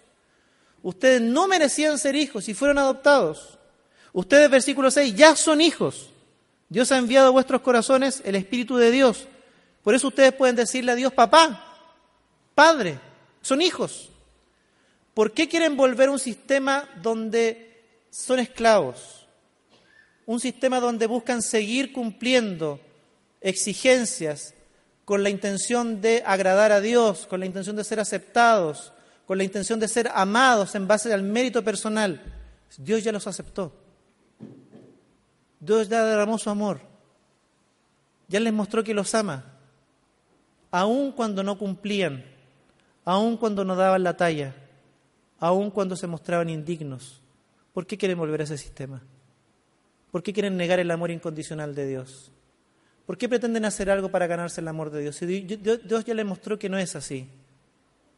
ustedes 0.82 1.20
no 1.20 1.48
merecían 1.48 1.98
ser 1.98 2.14
hijos 2.14 2.48
y 2.48 2.54
fueron 2.54 2.78
adoptados. 2.78 3.58
Ustedes, 4.12 4.48
versículo 4.48 4.90
6, 4.90 5.14
ya 5.16 5.34
son 5.34 5.60
hijos. 5.60 6.10
Dios 6.68 6.92
ha 6.92 6.98
enviado 6.98 7.26
a 7.26 7.30
vuestros 7.32 7.60
corazones 7.62 8.22
el 8.24 8.36
Espíritu 8.36 8.76
de 8.76 8.90
Dios. 8.90 9.26
Por 9.82 9.94
eso 9.94 10.08
ustedes 10.08 10.32
pueden 10.32 10.54
decirle 10.54 10.92
a 10.92 10.94
Dios, 10.94 11.12
papá, 11.12 11.76
padre, 12.54 13.00
son 13.40 13.60
hijos. 13.60 14.10
¿Por 15.14 15.32
qué 15.32 15.48
quieren 15.48 15.76
volver 15.76 16.08
un 16.08 16.20
sistema 16.20 16.88
donde 17.02 17.82
son 18.10 18.38
esclavos? 18.38 19.26
Un 20.24 20.38
sistema 20.38 20.78
donde 20.78 21.06
buscan 21.06 21.42
seguir 21.42 21.92
cumpliendo 21.92 22.80
exigencias 23.42 24.54
con 25.04 25.22
la 25.22 25.30
intención 25.30 26.00
de 26.00 26.22
agradar 26.24 26.72
a 26.72 26.80
Dios, 26.80 27.26
con 27.26 27.40
la 27.40 27.46
intención 27.46 27.76
de 27.76 27.84
ser 27.84 28.00
aceptados, 28.00 28.92
con 29.26 29.38
la 29.38 29.44
intención 29.44 29.80
de 29.80 29.88
ser 29.88 30.10
amados 30.14 30.74
en 30.74 30.86
base 30.86 31.12
al 31.12 31.22
mérito 31.22 31.62
personal, 31.62 32.20
Dios 32.78 33.04
ya 33.04 33.12
los 33.12 33.26
aceptó. 33.26 33.72
Dios 35.60 35.88
ya 35.88 36.04
derramó 36.04 36.38
su 36.38 36.50
amor. 36.50 36.80
Ya 38.28 38.40
les 38.40 38.52
mostró 38.52 38.82
que 38.82 38.94
los 38.94 39.14
ama, 39.14 39.44
aun 40.70 41.12
cuando 41.12 41.42
no 41.42 41.58
cumplían, 41.58 42.24
aun 43.04 43.36
cuando 43.36 43.64
no 43.64 43.76
daban 43.76 44.02
la 44.02 44.16
talla, 44.16 44.54
aun 45.38 45.70
cuando 45.70 45.96
se 45.96 46.06
mostraban 46.06 46.48
indignos. 46.48 47.20
¿Por 47.74 47.86
qué 47.86 47.98
quieren 47.98 48.18
volver 48.18 48.40
a 48.40 48.44
ese 48.44 48.56
sistema? 48.56 49.02
¿Por 50.10 50.22
qué 50.22 50.32
quieren 50.32 50.56
negar 50.56 50.78
el 50.78 50.90
amor 50.90 51.10
incondicional 51.10 51.74
de 51.74 51.86
Dios? 51.86 52.32
¿Por 53.06 53.18
qué 53.18 53.28
pretenden 53.28 53.64
hacer 53.64 53.90
algo 53.90 54.10
para 54.10 54.26
ganarse 54.26 54.60
el 54.60 54.68
amor 54.68 54.90
de 54.90 55.02
Dios? 55.02 55.20
Dios 55.20 56.04
ya 56.04 56.14
les 56.14 56.24
mostró 56.24 56.58
que 56.58 56.68
no 56.68 56.78
es 56.78 56.94
así, 56.94 57.28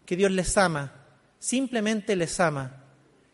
que 0.04 0.16
Dios 0.16 0.30
les 0.30 0.56
ama, 0.58 0.92
simplemente 1.38 2.16
les 2.16 2.38
ama, 2.38 2.82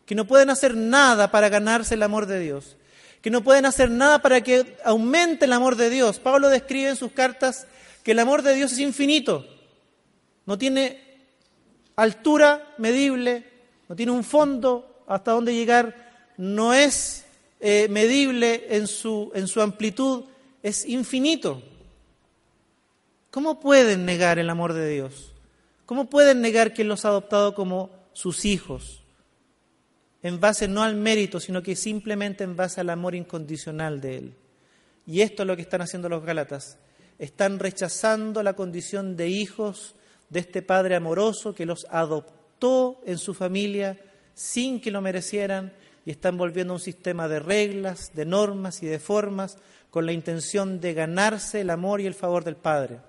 que 0.05 0.15
no 0.15 0.25
pueden 0.25 0.49
hacer 0.49 0.75
nada 0.75 1.29
para 1.29 1.49
ganarse 1.49 1.95
el 1.95 2.03
amor 2.03 2.25
de 2.25 2.39
Dios, 2.39 2.77
que 3.21 3.29
no 3.29 3.43
pueden 3.43 3.65
hacer 3.65 3.91
nada 3.91 4.21
para 4.21 4.41
que 4.41 4.77
aumente 4.85 5.45
el 5.45 5.53
amor 5.53 5.75
de 5.75 5.89
Dios. 5.89 6.19
Pablo 6.19 6.49
describe 6.49 6.89
en 6.89 6.95
sus 6.95 7.11
cartas 7.11 7.67
que 8.03 8.11
el 8.11 8.19
amor 8.19 8.41
de 8.41 8.55
Dios 8.55 8.71
es 8.71 8.79
infinito, 8.79 9.45
no 10.45 10.57
tiene 10.57 11.11
altura 11.97 12.73
medible, 12.77 13.45
no 13.89 13.95
tiene 13.95 14.13
un 14.13 14.23
fondo 14.23 15.03
hasta 15.07 15.31
donde 15.31 15.53
llegar, 15.53 16.33
no 16.37 16.73
es 16.73 17.25
eh, 17.59 17.87
medible 17.89 18.67
en 18.69 18.87
su, 18.87 19.31
en 19.35 19.47
su 19.47 19.61
amplitud, 19.61 20.23
es 20.63 20.85
infinito. 20.85 21.61
¿Cómo 23.31 23.59
pueden 23.59 24.05
negar 24.05 24.39
el 24.39 24.49
amor 24.49 24.73
de 24.73 24.89
Dios? 24.89 25.33
¿Cómo 25.85 26.09
pueden 26.09 26.41
negar 26.41 26.73
que 26.73 26.83
Él 26.83 26.89
los 26.89 27.05
ha 27.05 27.09
adoptado 27.09 27.55
como 27.55 27.89
sus 28.13 28.45
hijos? 28.45 29.03
En 30.21 30.39
base 30.39 30.67
no 30.67 30.83
al 30.83 30.95
mérito, 30.95 31.39
sino 31.39 31.63
que 31.63 31.75
simplemente 31.75 32.43
en 32.43 32.55
base 32.55 32.81
al 32.81 32.89
amor 32.89 33.15
incondicional 33.15 34.01
de 34.01 34.17
Él. 34.17 34.33
Y 35.07 35.21
esto 35.21 35.43
es 35.43 35.47
lo 35.47 35.55
que 35.55 35.63
están 35.63 35.81
haciendo 35.81 36.09
los 36.09 36.23
Gálatas. 36.23 36.77
Están 37.17 37.59
rechazando 37.59 38.43
la 38.43 38.53
condición 38.53 39.15
de 39.15 39.29
hijos 39.29 39.95
de 40.29 40.41
este 40.41 40.61
Padre 40.61 40.95
amoroso 40.95 41.55
que 41.55 41.65
los 41.65 41.87
adoptó 41.89 43.01
en 43.05 43.17
su 43.17 43.33
familia 43.33 43.99
sin 44.33 44.79
que 44.79 44.91
lo 44.91 45.01
merecieran 45.01 45.73
y 46.05 46.11
están 46.11 46.37
volviendo 46.37 46.73
a 46.73 46.77
un 46.77 46.81
sistema 46.81 47.27
de 47.27 47.39
reglas, 47.39 48.11
de 48.13 48.25
normas 48.25 48.81
y 48.81 48.87
de 48.87 48.99
formas 48.99 49.57
con 49.91 50.05
la 50.05 50.13
intención 50.13 50.79
de 50.79 50.93
ganarse 50.93 51.61
el 51.61 51.69
amor 51.69 52.01
y 52.01 52.07
el 52.07 52.15
favor 52.15 52.43
del 52.43 52.55
Padre. 52.55 52.99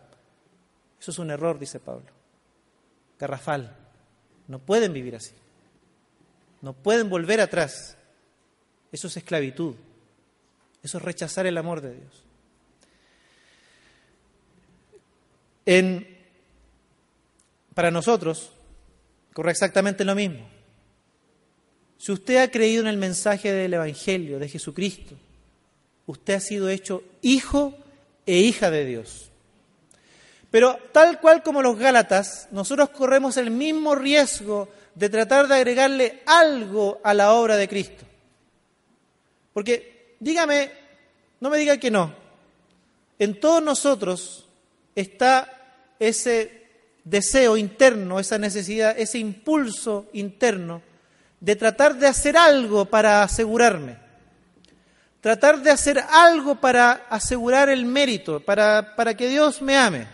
Eso 1.01 1.13
es 1.13 1.19
un 1.19 1.31
error, 1.31 1.59
dice 1.59 1.81
Pablo. 1.81 2.07
Garrafal. 3.19 3.77
No 4.49 4.59
pueden 4.59 4.93
vivir 4.93 5.15
así. 5.15 5.33
No 6.61 6.73
pueden 6.73 7.09
volver 7.09 7.41
atrás. 7.41 7.97
Eso 8.91 9.07
es 9.07 9.17
esclavitud. 9.17 9.77
Eso 10.83 10.99
es 10.99 11.05
rechazar 11.05 11.47
el 11.47 11.57
amor 11.57 11.81
de 11.81 11.95
Dios. 11.95 12.25
En, 15.65 16.19
para 17.75 17.93
nosotros 17.93 18.53
corre 19.33 19.53
exactamente 19.53 20.05
lo 20.05 20.17
mismo. 20.17 20.49
Si 21.97 22.11
usted 22.11 22.39
ha 22.39 22.51
creído 22.51 22.83
en 22.83 22.89
el 22.89 22.97
mensaje 22.97 23.53
del 23.53 23.75
Evangelio 23.75 24.41
de 24.41 24.49
Jesucristo, 24.49 25.17
usted 26.07 26.35
ha 26.35 26.41
sido 26.41 26.69
hecho 26.69 27.03
hijo 27.21 27.75
e 28.27 28.39
hija 28.39 28.71
de 28.71 28.85
Dios. 28.85 29.31
Pero 30.51 30.79
tal 30.93 31.21
cual 31.21 31.43
como 31.43 31.63
los 31.63 31.79
Gálatas, 31.79 32.49
nosotros 32.51 32.91
corremos 32.91 33.37
el 33.37 33.51
mismo 33.51 33.95
riesgo 33.95 34.69
de 34.95 35.09
tratar 35.09 35.49
de 35.49 35.55
agregarle 35.55 36.23
algo 36.27 37.01
a 37.03 37.15
la 37.15 37.33
obra 37.33 37.57
de 37.57 37.69
Cristo. 37.69 38.05
Porque, 39.55 40.17
dígame, 40.21 40.71
no 41.41 41.51
me 41.51 41.59
diga 41.59 41.79
que 41.79 41.91
no, 41.91 42.15
en 43.19 43.41
todos 43.41 43.63
nosotros 43.63 44.47
está 44.95 45.49
ese 45.99 46.67
deseo 47.05 47.57
interno, 47.57 48.21
esa 48.21 48.39
necesidad, 48.39 48.99
ese 48.99 49.19
impulso 49.19 50.07
interno 50.13 50.83
de 51.41 51.57
tratar 51.57 51.97
de 51.97 52.07
hacer 52.07 52.37
algo 52.37 52.85
para 52.85 53.23
asegurarme, 53.23 53.97
tratar 55.23 55.63
de 55.63 55.71
hacer 55.71 56.01
algo 56.11 56.57
para 56.57 57.07
asegurar 57.09 57.69
el 57.69 57.87
mérito, 57.87 58.41
para, 58.41 58.97
para 58.97 59.17
que 59.17 59.29
Dios 59.29 59.63
me 59.63 59.77
ame. 59.77 60.07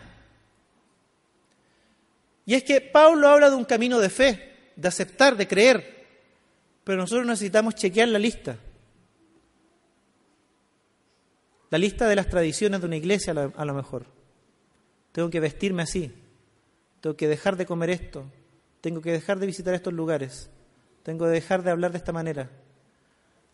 Y 2.45 2.55
es 2.55 2.63
que 2.63 2.83
Pablo 2.83 3.27
habla 3.27 3.49
de 3.49 3.57
un 3.57 3.65
camino 3.65 4.01
de 4.01 4.11
fe, 4.11 4.73
de 4.77 4.87
aceptar, 4.87 5.37
de 5.37 5.49
creer, 5.49 6.07
pero 6.85 6.99
nosotros 6.99 7.27
necesitamos 7.27 7.75
chequear 7.75 8.09
la 8.09 8.19
lista. 8.19 8.59
La 11.71 11.79
lista 11.79 12.07
de 12.07 12.17
las 12.17 12.29
tradiciones 12.29 12.81
de 12.81 12.87
una 12.87 12.97
iglesia 12.97 13.33
a 13.33 13.65
lo 13.65 13.75
mejor. 13.75 14.05
Tengo 15.13 15.31
que 15.31 15.41
vestirme 15.41 15.85
así, 15.85 16.13
tengo 17.01 17.17
que 17.17 17.29
dejar 17.29 17.57
de 17.57 17.65
comer 17.65 17.91
esto, 17.91 18.27
tengo 18.83 19.01
que 19.01 19.13
dejar 19.13 19.39
de 19.39 19.47
visitar 19.47 19.73
estos 19.73 19.95
lugares, 19.95 20.51
tengo 21.03 21.25
que 21.25 21.31
dejar 21.31 21.63
de 21.63 21.71
hablar 21.71 21.93
de 21.93 21.99
esta 21.99 22.13
manera. 22.13 22.51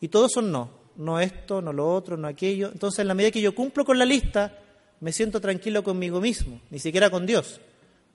Y 0.01 0.09
todos 0.09 0.33
son 0.33 0.51
no, 0.51 0.84
no 0.96 1.20
esto, 1.20 1.61
no 1.61 1.72
lo 1.72 1.92
otro, 1.92 2.16
no 2.16 2.28
aquello. 2.28 2.70
Entonces, 2.72 3.00
en 3.00 3.09
la 3.09 3.14
medida 3.14 3.30
que 3.30 3.40
yo 3.40 3.54
cumplo 3.54 3.85
con 3.85 3.98
la 3.98 4.04
lista, 4.04 4.59
me 5.00 5.12
siento 5.12 5.40
tranquilo 5.40 5.83
conmigo 5.83 6.20
mismo, 6.20 6.61
ni 6.70 6.78
siquiera 6.78 7.11
con 7.11 7.26
Dios. 7.26 7.61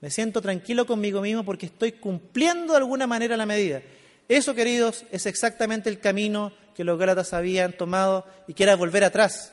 Me 0.00 0.10
siento 0.10 0.40
tranquilo 0.40 0.86
conmigo 0.86 1.20
mismo 1.20 1.44
porque 1.44 1.66
estoy 1.66 1.92
cumpliendo 1.92 2.72
de 2.72 2.78
alguna 2.78 3.06
manera 3.06 3.36
la 3.36 3.46
medida. 3.46 3.82
Eso, 4.28 4.54
queridos, 4.54 5.04
es 5.10 5.26
exactamente 5.26 5.90
el 5.90 6.00
camino 6.00 6.52
que 6.74 6.84
los 6.84 6.98
Gálatas 6.98 7.32
habían 7.32 7.72
tomado 7.72 8.24
y 8.46 8.54
que 8.54 8.62
era 8.62 8.76
volver 8.76 9.04
atrás. 9.04 9.52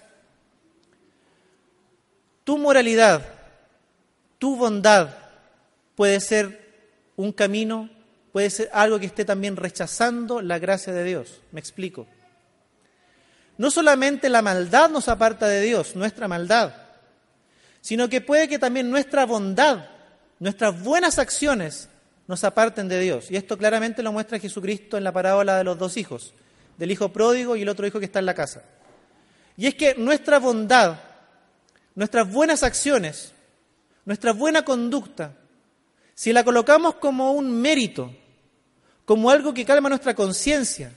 Tu 2.43 2.57
moralidad, 2.57 3.27
tu 4.37 4.55
bondad 4.55 5.09
puede 5.95 6.21
ser 6.21 6.65
un 7.17 7.33
camino 7.33 7.89
puede 8.37 8.51
ser 8.51 8.69
algo 8.71 8.99
que 8.99 9.07
esté 9.07 9.25
también 9.25 9.55
rechazando 9.55 10.43
la 10.43 10.59
gracia 10.59 10.93
de 10.93 11.03
Dios. 11.03 11.41
Me 11.51 11.59
explico. 11.59 12.05
No 13.57 13.71
solamente 13.71 14.29
la 14.29 14.41
maldad 14.41 14.89
nos 14.89 15.07
aparta 15.07 15.47
de 15.47 15.61
Dios, 15.61 15.95
nuestra 15.95 16.27
maldad, 16.27 16.73
sino 17.81 18.09
que 18.09 18.21
puede 18.21 18.47
que 18.47 18.59
también 18.59 18.89
nuestra 18.89 19.25
bondad, 19.25 19.85
nuestras 20.39 20.81
buenas 20.83 21.17
acciones 21.19 21.89
nos 22.27 22.43
aparten 22.43 22.87
de 22.87 22.99
Dios. 22.99 23.31
Y 23.31 23.35
esto 23.35 23.57
claramente 23.57 24.03
lo 24.03 24.11
muestra 24.11 24.39
Jesucristo 24.39 24.97
en 24.97 25.03
la 25.03 25.11
parábola 25.11 25.57
de 25.57 25.63
los 25.63 25.77
dos 25.77 25.97
hijos, 25.97 26.33
del 26.77 26.91
hijo 26.91 27.09
pródigo 27.09 27.55
y 27.55 27.63
el 27.63 27.69
otro 27.69 27.87
hijo 27.87 27.99
que 27.99 28.05
está 28.05 28.19
en 28.19 28.25
la 28.25 28.35
casa. 28.35 28.61
Y 29.55 29.65
es 29.65 29.75
que 29.75 29.95
nuestra 29.95 30.37
bondad, 30.37 30.99
nuestras 31.95 32.31
buenas 32.31 32.61
acciones, 32.61 33.33
nuestra 34.05 34.33
buena 34.33 34.63
conducta, 34.63 35.33
si 36.13 36.33
la 36.33 36.43
colocamos 36.43 36.95
como 36.95 37.31
un 37.31 37.59
mérito, 37.59 38.13
como 39.05 39.29
algo 39.29 39.53
que 39.53 39.65
calma 39.65 39.89
nuestra 39.89 40.13
conciencia, 40.13 40.91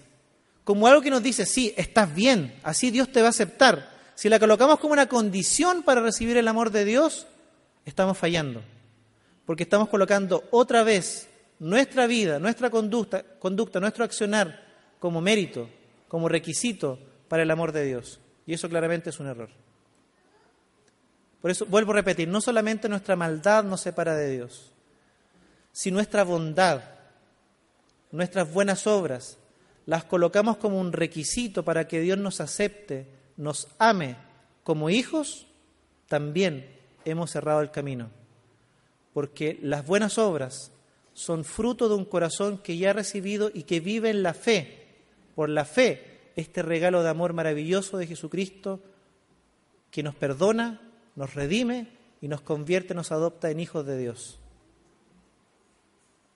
como 0.65 0.87
algo 0.87 1.03
que 1.03 1.11
nos 1.11 1.23
dice, 1.23 1.47
sí, 1.47 1.75
estás 1.77 2.15
bien, 2.15 2.55
así 2.63 2.91
Dios 2.91 3.11
te 3.11 3.21
va 3.21 3.29
a 3.29 3.31
aceptar. 3.31 3.91
Si 4.15 4.29
la 4.29 4.39
colocamos 4.39 4.79
como 4.79 4.93
una 4.93 5.09
condición 5.09 5.83
para 5.83 6.01
recibir 6.01 6.37
el 6.37 6.49
amor 6.49 6.71
de 6.71 6.85
Dios, 6.85 7.27
estamos 7.85 8.19
fallando, 8.19 8.63
porque 9.47 9.63
estamos 9.63 9.89
colocando 9.89 10.45
otra 10.51 10.83
vez 10.83 11.29
nuestra 11.59 12.07
vida, 12.07 12.39
nuestra 12.39 12.71
conducta, 12.71 13.23
conducta, 13.39 13.81
nuestro 13.81 14.05
accionar 14.05 14.65
como 14.99 15.21
mérito, 15.21 15.69
como 16.09 16.29
requisito 16.29 16.99
para 17.29 17.43
el 17.43 17.51
amor 17.51 17.73
de 17.73 17.85
Dios. 17.85 18.21
Y 18.47 18.55
eso 18.55 18.69
claramente 18.69 19.11
es 19.11 19.21
un 19.21 19.29
error. 19.29 19.49
Por 21.41 21.51
eso 21.51 21.65
vuelvo 21.67 21.93
a 21.93 21.97
repetir, 21.97 22.29
no 22.29 22.41
solamente 22.41 22.89
nuestra 22.89 23.17
maldad 23.17 23.65
nos 23.65 23.81
separa 23.81 24.15
de 24.15 24.31
Dios, 24.31 24.73
si 25.73 25.91
nuestra 25.91 26.25
bondad, 26.25 26.83
nuestras 28.11 28.53
buenas 28.53 28.87
obras, 28.87 29.39
las 29.91 30.05
colocamos 30.05 30.57
como 30.59 30.79
un 30.79 30.93
requisito 30.93 31.65
para 31.65 31.89
que 31.89 31.99
Dios 31.99 32.17
nos 32.17 32.41
acepte, 32.41 33.09
nos 33.37 33.67
ame 33.81 34.17
como 34.63 34.89
hijos, 34.89 35.49
también 36.07 36.71
hemos 37.05 37.33
cerrado 37.33 37.61
el 37.61 37.73
camino. 37.73 38.09
Porque 39.13 39.59
las 39.61 39.85
buenas 39.85 40.17
obras 40.17 40.71
son 41.13 41.43
fruto 41.43 41.89
de 41.89 41.97
un 41.97 42.05
corazón 42.05 42.59
que 42.59 42.77
ya 42.79 42.91
ha 42.91 42.93
recibido 42.93 43.51
y 43.53 43.65
que 43.65 43.81
vive 43.81 44.11
en 44.11 44.23
la 44.23 44.33
fe, 44.33 44.87
por 45.35 45.49
la 45.49 45.65
fe, 45.65 46.21
este 46.37 46.63
regalo 46.63 47.03
de 47.03 47.09
amor 47.09 47.33
maravilloso 47.33 47.99
de 47.99 48.07
Jesucristo 48.07 48.79
que 49.91 50.05
nos 50.05 50.15
perdona, 50.15 50.81
nos 51.17 51.35
redime 51.35 51.89
y 52.21 52.29
nos 52.29 52.43
convierte, 52.43 52.95
nos 52.95 53.11
adopta 53.11 53.51
en 53.51 53.59
hijos 53.59 53.85
de 53.85 53.99
Dios. 53.99 54.39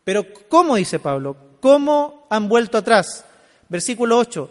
Pero 0.02 0.26
¿cómo 0.48 0.74
dice 0.74 0.98
Pablo? 0.98 1.36
¿Cómo 1.60 2.26
han 2.30 2.48
vuelto 2.48 2.78
atrás? 2.78 3.24
Versículo 3.68 4.18
8. 4.18 4.50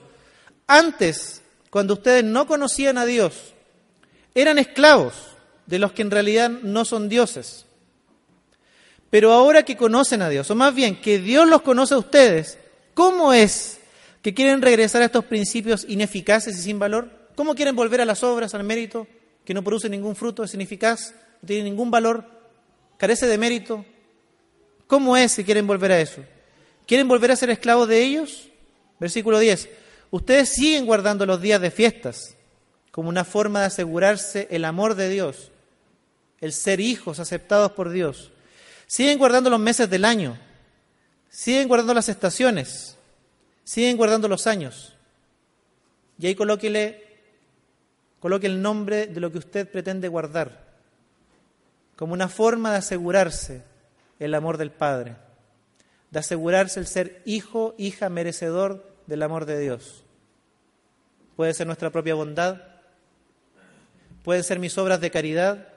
Antes, 0.68 1.42
cuando 1.70 1.96
ustedes 1.96 2.24
no 2.24 2.48
conocían 2.48 2.98
a 2.98 3.06
Dios, 3.06 3.54
eran 4.36 4.60
esclavos 4.60 5.14
de 5.66 5.80
los 5.80 5.92
que 5.92 6.02
en 6.02 6.12
realidad 6.12 6.50
no 6.50 6.86
son 6.86 7.10
dioses. 7.10 7.66
Pero 9.10 9.32
ahora 9.32 9.64
que 9.64 9.78
conocen 9.78 10.22
a 10.22 10.30
Dios, 10.30 10.50
o 10.50 10.56
más 10.56 10.74
bien 10.74 11.00
que 11.00 11.20
Dios 11.20 11.48
los 11.48 11.62
conoce 11.62 11.94
a 11.94 12.00
ustedes, 12.00 12.58
¿cómo 12.94 13.34
es 13.34 13.80
que 14.22 14.34
quieren 14.34 14.62
regresar 14.62 15.02
a 15.02 15.06
estos 15.06 15.26
principios 15.26 15.86
ineficaces 15.88 16.58
y 16.58 16.62
sin 16.62 16.80
valor? 16.80 17.10
¿Cómo 17.36 17.56
quieren 17.56 17.76
volver 17.76 18.02
a 18.02 18.06
las 18.06 18.24
obras, 18.24 18.56
al 18.56 18.64
mérito, 18.64 19.08
que 19.46 19.54
no 19.54 19.64
produce 19.64 19.90
ningún 19.90 20.16
fruto, 20.16 20.44
es 20.44 20.54
ineficaz, 20.54 21.14
no 21.42 21.48
tiene 21.48 21.64
ningún 21.64 21.92
valor, 21.92 22.26
carece 22.98 23.28
de 23.28 23.38
mérito? 23.38 23.86
¿Cómo 24.88 25.16
es 25.18 25.36
que 25.36 25.44
quieren 25.44 25.68
volver 25.68 25.92
a 25.92 26.00
eso? 26.00 26.24
¿Quieren 26.88 27.08
volver 27.08 27.32
a 27.32 27.36
ser 27.36 27.50
esclavos 27.50 27.88
de 27.88 28.02
ellos? 28.02 28.50
Versículo 29.04 29.38
10. 29.40 29.68
Ustedes 30.12 30.48
siguen 30.48 30.86
guardando 30.86 31.26
los 31.26 31.42
días 31.42 31.60
de 31.60 31.72
fiestas 31.72 32.38
como 32.90 33.10
una 33.10 33.26
forma 33.26 33.60
de 33.60 33.66
asegurarse 33.66 34.48
el 34.50 34.64
amor 34.64 34.96
de 34.96 35.10
Dios, 35.10 35.52
el 36.40 36.54
ser 36.54 36.80
hijos 36.80 37.20
aceptados 37.20 37.74
por 37.74 37.90
Dios. 37.90 38.32
Siguen 38.88 39.18
guardando 39.18 39.50
los 39.50 39.60
meses 39.60 39.90
del 39.90 40.06
año, 40.06 40.40
siguen 41.30 41.68
guardando 41.68 41.94
las 41.94 42.08
estaciones, 42.08 42.96
siguen 43.66 43.98
guardando 43.98 44.30
los 44.30 44.48
años. 44.48 44.96
Y 46.18 46.28
ahí 46.28 46.36
colóquele, 46.36 47.04
coloque 48.22 48.48
el 48.48 48.62
nombre 48.62 49.08
de 49.08 49.20
lo 49.20 49.34
que 49.34 49.40
usted 49.40 49.70
pretende 49.70 50.08
guardar, 50.08 50.78
como 51.98 52.14
una 52.14 52.30
forma 52.30 52.72
de 52.72 52.78
asegurarse 52.78 53.64
el 54.18 54.34
amor 54.34 54.56
del 54.58 54.72
Padre, 54.72 55.18
de 56.10 56.20
asegurarse 56.20 56.80
el 56.80 56.88
ser 56.88 57.22
hijo, 57.26 57.76
hija 57.78 58.08
merecedor 58.08 58.93
del 59.08 59.24
amor 59.24 59.46
de 59.46 59.60
Dios. 59.60 60.04
Puede 61.36 61.54
ser 61.54 61.68
nuestra 61.68 61.90
propia 61.90 62.16
bondad, 62.16 62.62
pueden 64.24 64.44
ser 64.44 64.60
mis 64.60 64.78
obras 64.78 65.02
de 65.02 65.12
caridad, 65.12 65.68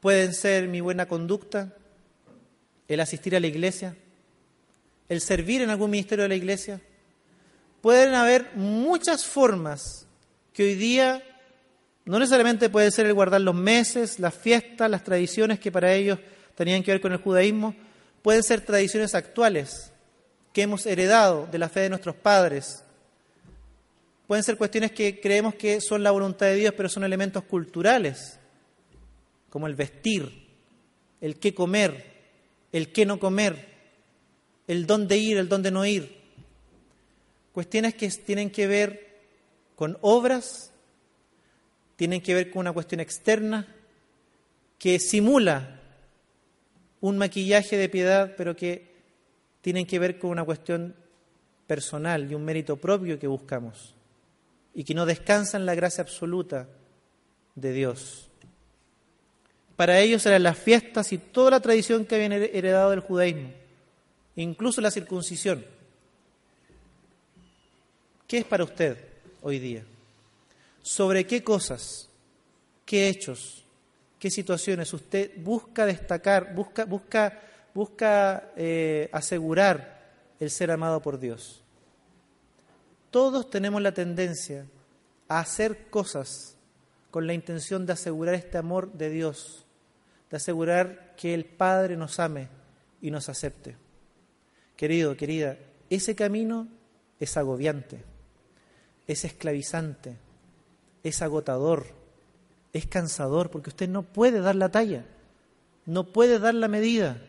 pueden 0.00 0.34
ser 0.34 0.68
mi 0.68 0.80
buena 0.80 1.06
conducta, 1.06 1.74
el 2.88 3.00
asistir 3.00 3.36
a 3.36 3.40
la 3.40 3.46
iglesia, 3.46 3.96
el 5.08 5.20
servir 5.20 5.62
en 5.62 5.70
algún 5.70 5.90
ministerio 5.90 6.22
de 6.24 6.28
la 6.28 6.34
iglesia. 6.34 6.80
Pueden 7.80 8.14
haber 8.14 8.50
muchas 8.54 9.24
formas 9.24 10.06
que 10.52 10.64
hoy 10.64 10.74
día 10.74 11.22
no 12.04 12.18
necesariamente 12.18 12.68
puede 12.68 12.90
ser 12.90 13.06
el 13.06 13.14
guardar 13.14 13.40
los 13.40 13.54
meses, 13.54 14.18
las 14.18 14.34
fiestas, 14.34 14.90
las 14.90 15.04
tradiciones 15.04 15.60
que 15.60 15.70
para 15.70 15.92
ellos 15.94 16.18
tenían 16.54 16.82
que 16.82 16.90
ver 16.90 17.00
con 17.00 17.12
el 17.12 17.18
judaísmo, 17.18 17.74
pueden 18.22 18.42
ser 18.42 18.60
tradiciones 18.62 19.14
actuales 19.14 19.91
que 20.52 20.62
hemos 20.62 20.86
heredado 20.86 21.46
de 21.46 21.58
la 21.58 21.68
fe 21.68 21.80
de 21.80 21.88
nuestros 21.88 22.16
padres, 22.16 22.84
Pueden 24.32 24.44
ser 24.44 24.56
cuestiones 24.56 24.92
que 24.92 25.20
creemos 25.20 25.56
que 25.56 25.78
son 25.82 26.02
la 26.02 26.10
voluntad 26.10 26.46
de 26.46 26.54
Dios, 26.54 26.72
pero 26.74 26.88
son 26.88 27.04
elementos 27.04 27.44
culturales, 27.44 28.38
como 29.50 29.66
el 29.66 29.74
vestir, 29.74 30.48
el 31.20 31.38
qué 31.38 31.52
comer, 31.52 32.02
el 32.72 32.92
qué 32.92 33.04
no 33.04 33.18
comer, 33.18 33.68
el 34.66 34.86
dónde 34.86 35.18
ir, 35.18 35.36
el 35.36 35.50
dónde 35.50 35.70
no 35.70 35.84
ir. 35.84 36.16
Cuestiones 37.52 37.94
que 37.94 38.08
tienen 38.08 38.48
que 38.48 38.66
ver 38.66 39.20
con 39.76 39.98
obras, 40.00 40.72
tienen 41.96 42.22
que 42.22 42.34
ver 42.34 42.50
con 42.50 42.60
una 42.60 42.72
cuestión 42.72 43.00
externa 43.00 43.68
que 44.78 44.98
simula 44.98 45.78
un 47.02 47.18
maquillaje 47.18 47.76
de 47.76 47.90
piedad, 47.90 48.32
pero 48.34 48.56
que 48.56 48.91
tienen 49.62 49.86
que 49.86 49.98
ver 49.98 50.18
con 50.18 50.30
una 50.30 50.44
cuestión 50.44 50.94
personal 51.66 52.30
y 52.30 52.34
un 52.34 52.44
mérito 52.44 52.76
propio 52.76 53.18
que 53.18 53.26
buscamos 53.26 53.94
y 54.74 54.84
que 54.84 54.94
no 54.94 55.06
descansa 55.06 55.56
en 55.56 55.64
la 55.64 55.74
gracia 55.74 56.02
absoluta 56.02 56.68
de 57.54 57.72
Dios. 57.72 58.28
Para 59.76 60.00
ellos 60.00 60.24
eran 60.26 60.42
las 60.42 60.58
fiestas 60.58 61.12
y 61.12 61.18
toda 61.18 61.52
la 61.52 61.60
tradición 61.60 62.04
que 62.04 62.16
habían 62.16 62.32
heredado 62.32 62.90
del 62.90 63.00
judaísmo, 63.00 63.50
incluso 64.36 64.80
la 64.80 64.90
circuncisión. 64.90 65.64
¿Qué 68.26 68.38
es 68.38 68.44
para 68.44 68.64
usted 68.64 68.96
hoy 69.42 69.58
día? 69.58 69.84
¿Sobre 70.82 71.26
qué 71.26 71.44
cosas, 71.44 72.08
qué 72.84 73.08
hechos, 73.08 73.64
qué 74.18 74.30
situaciones 74.30 74.92
usted 74.92 75.32
busca 75.36 75.86
destacar, 75.86 76.54
busca, 76.54 76.84
busca, 76.84 77.40
busca 77.74 78.50
eh, 78.56 79.08
asegurar 79.12 80.02
el 80.40 80.50
ser 80.50 80.70
amado 80.70 81.00
por 81.00 81.18
Dios? 81.18 81.62
Todos 83.10 83.50
tenemos 83.50 83.82
la 83.82 83.92
tendencia 83.92 84.66
a 85.28 85.40
hacer 85.40 85.90
cosas 85.90 86.56
con 87.10 87.26
la 87.26 87.34
intención 87.34 87.84
de 87.84 87.92
asegurar 87.92 88.34
este 88.34 88.58
amor 88.58 88.92
de 88.92 89.10
Dios, 89.10 89.66
de 90.30 90.38
asegurar 90.38 91.14
que 91.16 91.34
el 91.34 91.44
Padre 91.44 91.96
nos 91.96 92.18
ame 92.18 92.48
y 93.02 93.10
nos 93.10 93.28
acepte. 93.28 93.76
Querido, 94.76 95.16
querida, 95.16 95.58
ese 95.90 96.14
camino 96.14 96.68
es 97.20 97.36
agobiante, 97.36 98.02
es 99.06 99.26
esclavizante, 99.26 100.16
es 101.02 101.20
agotador, 101.20 101.86
es 102.72 102.86
cansador, 102.86 103.50
porque 103.50 103.70
usted 103.70 103.88
no 103.88 104.02
puede 104.02 104.40
dar 104.40 104.56
la 104.56 104.70
talla, 104.70 105.04
no 105.84 106.12
puede 106.12 106.38
dar 106.38 106.54
la 106.54 106.68
medida. 106.68 107.22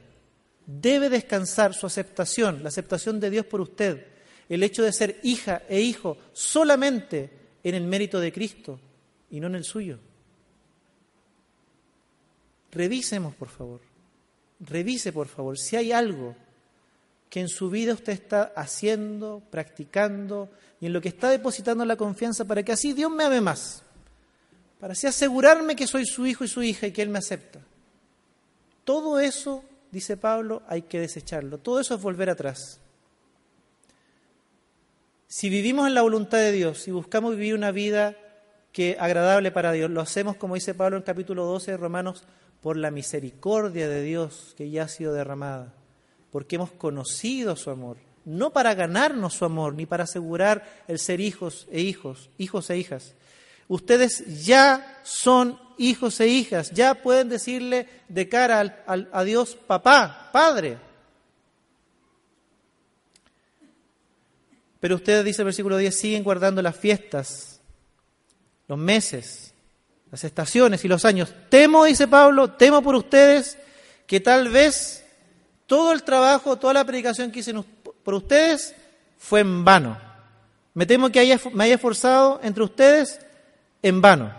Debe 0.65 1.09
descansar 1.09 1.73
su 1.73 1.85
aceptación, 1.85 2.63
la 2.63 2.69
aceptación 2.69 3.19
de 3.19 3.29
Dios 3.29 3.45
por 3.45 3.61
usted, 3.61 4.05
el 4.49 4.63
hecho 4.63 4.83
de 4.83 4.93
ser 4.93 5.19
hija 5.23 5.63
e 5.67 5.81
hijo 5.81 6.17
solamente 6.33 7.29
en 7.63 7.75
el 7.75 7.85
mérito 7.85 8.19
de 8.19 8.31
Cristo 8.31 8.79
y 9.29 9.39
no 9.39 9.47
en 9.47 9.55
el 9.55 9.63
suyo. 9.63 9.99
Revisemos, 12.71 13.35
por 13.35 13.49
favor. 13.49 13.81
Revise, 14.59 15.11
por 15.11 15.27
favor, 15.27 15.57
si 15.57 15.75
hay 15.75 15.91
algo 15.91 16.35
que 17.29 17.41
en 17.41 17.49
su 17.49 17.69
vida 17.69 17.93
usted 17.93 18.13
está 18.13 18.53
haciendo, 18.55 19.41
practicando 19.49 20.49
y 20.79 20.85
en 20.85 20.93
lo 20.93 21.01
que 21.01 21.09
está 21.09 21.29
depositando 21.29 21.83
la 21.83 21.95
confianza 21.95 22.45
para 22.45 22.63
que 22.63 22.71
así 22.71 22.93
Dios 22.93 23.11
me 23.11 23.23
ame 23.23 23.41
más, 23.41 23.83
para 24.79 24.93
así 24.93 25.07
asegurarme 25.07 25.75
que 25.75 25.87
soy 25.87 26.05
su 26.05 26.25
hijo 26.25 26.43
y 26.43 26.47
su 26.47 26.61
hija 26.61 26.87
y 26.87 26.91
que 26.91 27.01
Él 27.01 27.09
me 27.09 27.19
acepta. 27.19 27.59
Todo 28.83 29.19
eso, 29.19 29.63
dice 29.93 30.17
Pablo, 30.17 30.63
hay 30.67 30.81
que 30.81 30.99
desecharlo. 30.99 31.59
Todo 31.59 31.79
eso 31.79 31.93
es 31.93 32.01
volver 32.01 32.29
atrás. 32.29 32.81
Si 35.27 35.49
vivimos 35.49 35.87
en 35.87 35.93
la 35.93 36.01
voluntad 36.01 36.39
de 36.39 36.51
Dios 36.51 36.87
y 36.87 36.91
buscamos 36.91 37.35
vivir 37.35 37.53
una 37.53 37.71
vida 37.71 38.17
que 38.71 38.97
agradable 38.99 39.51
para 39.51 39.71
Dios, 39.71 39.91
lo 39.91 40.01
hacemos 40.01 40.35
como 40.35 40.55
dice 40.55 40.73
Pablo 40.73 40.97
en 40.97 41.01
el 41.01 41.05
capítulo 41.05 41.45
12 41.45 41.71
de 41.71 41.77
Romanos, 41.77 42.23
por 42.59 42.75
la 42.75 42.91
misericordia 42.91 43.87
de 43.87 44.01
Dios 44.01 44.55
que 44.57 44.69
ya 44.69 44.83
ha 44.83 44.87
sido 44.87 45.13
derramada, 45.13 45.73
porque 46.31 46.55
hemos 46.55 46.71
conocido 46.71 47.55
su 47.55 47.69
amor, 47.69 47.97
no 48.25 48.51
para 48.51 48.73
ganarnos 48.73 49.35
su 49.35 49.45
amor, 49.45 49.75
ni 49.75 49.85
para 49.85 50.05
asegurar 50.05 50.65
el 50.87 50.97
ser 50.97 51.19
hijos 51.19 51.67
e 51.71 51.81
hijos, 51.81 52.31
hijos 52.37 52.69
e 52.69 52.77
hijas. 52.77 53.13
Ustedes 53.67 54.45
ya 54.45 55.01
son 55.03 55.59
hijos 55.77 56.19
e 56.19 56.27
hijas, 56.27 56.71
ya 56.71 56.95
pueden 56.95 57.29
decirle 57.29 57.87
de 58.07 58.29
cara 58.29 58.83
a 58.85 59.23
Dios 59.23 59.55
papá, 59.55 60.29
padre. 60.31 60.77
Pero 64.79 64.95
ustedes, 64.95 65.23
dice 65.23 65.41
el 65.41 65.45
versículo 65.45 65.77
10, 65.77 65.97
siguen 65.97 66.23
guardando 66.23 66.61
las 66.61 66.75
fiestas, 66.75 67.61
los 68.67 68.77
meses, 68.77 69.53
las 70.11 70.23
estaciones 70.23 70.83
y 70.83 70.87
los 70.87 71.05
años. 71.05 71.33
Temo, 71.49 71.85
dice 71.85 72.07
Pablo, 72.07 72.51
temo 72.51 72.81
por 72.81 72.95
ustedes 72.95 73.57
que 74.05 74.19
tal 74.19 74.49
vez 74.49 75.05
todo 75.67 75.93
el 75.93 76.03
trabajo, 76.03 76.57
toda 76.57 76.73
la 76.73 76.83
predicación 76.83 77.31
que 77.31 77.39
hice 77.39 77.53
por 78.03 78.13
ustedes 78.13 78.75
fue 79.17 79.39
en 79.39 79.63
vano. 79.63 79.97
Me 80.73 80.85
temo 80.85 81.09
que 81.09 81.39
me 81.53 81.63
haya 81.63 81.75
esforzado 81.75 82.41
entre 82.43 82.63
ustedes 82.63 83.19
en 83.83 84.01
vano. 84.01 84.33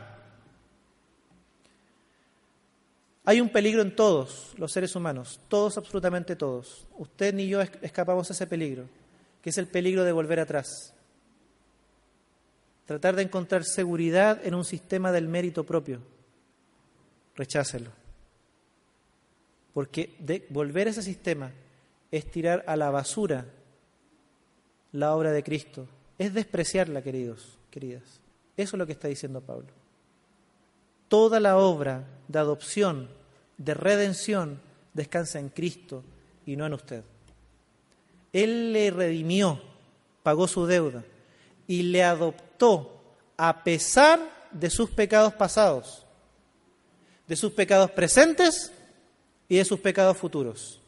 Hay 3.27 3.41
un 3.41 3.49
peligro 3.49 3.81
en 3.81 3.95
todos 3.95 4.53
los 4.59 4.73
seres 4.73 4.97
humanos, 4.97 5.41
todos, 5.49 5.79
absolutamente 5.79 6.35
todos. 6.35 6.87
Usted 6.99 7.33
ni 7.33 7.47
yo 7.47 7.61
escapamos 7.61 8.29
a 8.29 8.33
ese 8.33 8.47
peligro 8.47 8.89
que 9.45 9.51
es 9.51 9.59
el 9.59 9.67
peligro 9.67 10.05
de 10.05 10.13
volver 10.13 10.41
atrás. 10.41 10.95
Tratar 12.87 13.15
de 13.15 13.25
encontrar 13.25 13.63
seguridad 13.65 14.41
en 14.43 14.55
un 14.55 14.65
sistema 14.65 15.13
del 15.13 15.29
mérito 15.29 15.65
propio. 15.65 16.01
Rechácelo. 17.37 17.91
Porque 19.75 20.15
de 20.19 20.47
volver 20.49 20.87
a 20.87 20.91
ese 20.93 21.03
sistema 21.03 21.53
es 22.11 22.31
tirar 22.31 22.65
a 22.67 22.75
la 22.75 22.91
basura 22.91 23.45
la 24.93 25.15
obra 25.15 25.31
de 25.31 25.43
Cristo. 25.43 25.87
Es 26.17 26.33
despreciarla, 26.33 27.03
queridos, 27.03 27.59
queridas. 27.71 28.24
Eso 28.57 28.77
es 28.77 28.79
lo 28.79 28.87
que 28.87 28.93
está 28.93 29.09
diciendo 29.09 29.41
Pablo. 29.41 29.69
Toda 31.09 31.41
la 31.41 31.57
obra 31.59 32.05
de 32.29 32.39
adopción, 32.39 33.09
de 33.59 33.75
redención, 33.75 34.61
descansa 34.93 35.39
en 35.39 35.49
Cristo 35.49 36.03
y 36.47 36.57
no 36.57 36.67
en 36.67 36.75
usted. 36.75 37.05
Él 38.33 38.73
le 38.73 38.91
redimió, 38.91 39.61
pagó 40.23 40.49
su 40.49 40.67
deuda 40.67 41.05
y 41.67 41.83
le 41.83 42.03
adoptó 42.03 43.01
a 43.37 43.63
pesar 43.65 44.21
de 44.51 44.71
sus 44.71 44.91
pecados 44.91 45.35
pasados, 45.35 46.05
de 47.27 47.37
sus 47.37 47.53
pecados 47.53 47.91
presentes 47.91 48.73
y 49.49 49.57
de 49.57 49.65
sus 49.65 49.81
pecados 49.81 50.17
futuros. 50.17 50.81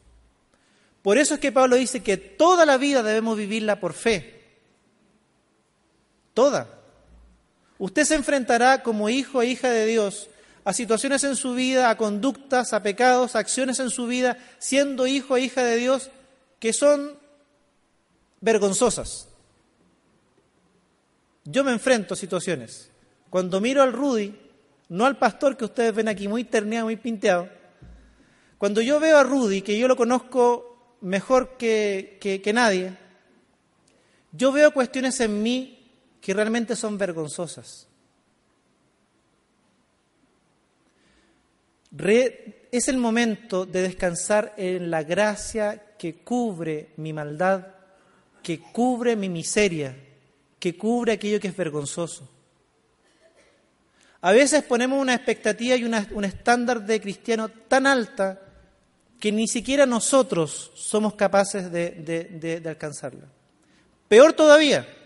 Por 1.01 1.17
eso 1.17 1.35
es 1.35 1.39
que 1.39 1.51
Pablo 1.51 1.75
dice 1.75 2.03
que 2.03 2.17
toda 2.17 2.65
la 2.65 2.77
vida 2.77 3.01
debemos 3.03 3.37
vivirla 3.37 3.79
por 3.79 3.93
fe. 3.93 4.43
Toda. 6.33 6.67
Usted 7.79 8.03
se 8.03 8.15
enfrentará 8.15 8.81
como 8.81 9.09
hijo 9.09 9.41
e 9.41 9.47
hija 9.47 9.69
de 9.69 9.85
Dios 9.85 10.29
a 10.63 10.73
situaciones 10.73 11.23
en 11.23 11.35
su 11.35 11.53
vida, 11.53 11.89
a 11.89 11.97
conductas, 11.97 12.73
a 12.73 12.83
pecados, 12.83 13.35
a 13.35 13.39
acciones 13.39 13.79
en 13.79 13.89
su 13.89 14.07
vida, 14.07 14.37
siendo 14.57 15.07
hijo 15.07 15.37
e 15.37 15.41
hija 15.41 15.63
de 15.63 15.77
Dios, 15.77 16.09
que 16.59 16.73
son 16.73 17.17
vergonzosas. 18.41 19.29
Yo 21.45 21.63
me 21.63 21.71
enfrento 21.71 22.15
a 22.15 22.17
situaciones. 22.17 22.89
Cuando 23.29 23.61
miro 23.61 23.81
al 23.81 23.93
Rudy, 23.93 24.35
no 24.89 25.05
al 25.05 25.17
pastor 25.17 25.55
que 25.55 25.65
ustedes 25.65 25.95
ven 25.95 26.09
aquí 26.09 26.27
muy 26.27 26.43
terneado, 26.43 26.87
muy 26.87 26.97
pinteado, 26.97 27.47
cuando 28.57 28.81
yo 28.81 28.99
veo 28.99 29.19
a 29.19 29.23
Rudy, 29.23 29.61
que 29.61 29.77
yo 29.77 29.87
lo 29.87 29.95
conozco 29.95 30.97
mejor 31.01 31.57
que, 31.57 32.17
que 32.19 32.53
nadie, 32.53 32.97
yo 34.31 34.51
veo 34.51 34.73
cuestiones 34.73 35.19
en 35.19 35.43
mí 35.43 35.76
que 36.27 36.33
realmente 36.33 36.75
son 36.75 36.97
vergonzosas. 36.97 37.87
es 42.69 42.87
el 42.89 42.97
momento 42.97 43.65
de 43.65 43.83
descansar 43.83 44.53
en 44.57 44.91
la 44.91 45.03
gracia 45.03 45.93
que 45.97 46.15
cubre 46.15 46.89
mi 46.97 47.13
maldad, 47.13 47.67
que 48.43 48.59
cubre 48.59 49.15
mi 49.15 49.29
miseria, 49.29 49.95
que 50.59 50.75
cubre 50.75 51.13
aquello 51.13 51.39
que 51.39 51.47
es 51.47 51.55
vergonzoso. 51.55 52.29
A 54.19 54.33
veces 54.33 54.63
ponemos 54.63 54.99
una 54.99 55.15
expectativa 55.15 55.77
y 55.77 55.85
un 55.85 56.25
estándar 56.25 56.85
de 56.85 56.99
cristiano 56.99 57.47
tan 57.47 57.87
alta 57.87 58.37
que 59.17 59.31
ni 59.31 59.47
siquiera 59.47 59.85
nosotros 59.85 60.73
somos 60.75 61.13
capaces 61.13 61.71
de 61.71 62.61
alcanzarla. 62.65 63.29
Peor 64.09 64.33
todavía, 64.33 64.96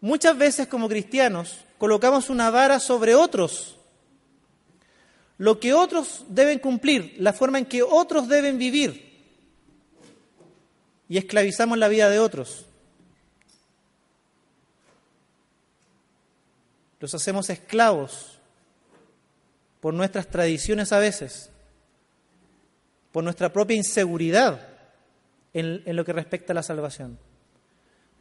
muchas 0.00 0.36
veces 0.36 0.66
como 0.68 0.88
cristianos 0.88 1.58
colocamos 1.78 2.30
una 2.30 2.50
vara 2.50 2.80
sobre 2.80 3.14
otros 3.14 3.76
lo 5.40 5.58
que 5.58 5.72
otros 5.72 6.26
deben 6.28 6.58
cumplir, 6.58 7.14
la 7.16 7.32
forma 7.32 7.56
en 7.56 7.64
que 7.64 7.82
otros 7.82 8.28
deben 8.28 8.58
vivir. 8.58 9.24
Y 11.08 11.16
esclavizamos 11.16 11.78
la 11.78 11.88
vida 11.88 12.10
de 12.10 12.18
otros. 12.18 12.66
Los 17.00 17.14
hacemos 17.14 17.48
esclavos 17.48 18.38
por 19.80 19.94
nuestras 19.94 20.28
tradiciones 20.28 20.92
a 20.92 20.98
veces, 20.98 21.48
por 23.10 23.24
nuestra 23.24 23.50
propia 23.50 23.78
inseguridad 23.78 24.68
en, 25.54 25.96
lo 25.96 26.04
que 26.04 26.12
respecta 26.12 26.52
a 26.52 26.56
la 26.56 26.62
salvación. 26.62 27.18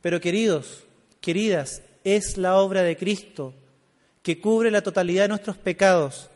Pero 0.02 0.22
queridos, 0.22 0.86
queridas, 1.22 1.82
es 2.04 2.38
la 2.38 2.56
obra 2.58 2.84
de 2.84 2.98
Cristo 2.98 3.54
que 4.24 4.40
cubre 4.40 4.72
la 4.72 4.82
totalidad 4.82 5.24
de 5.24 5.30
nuestros 5.30 5.58
pecados 5.58 6.30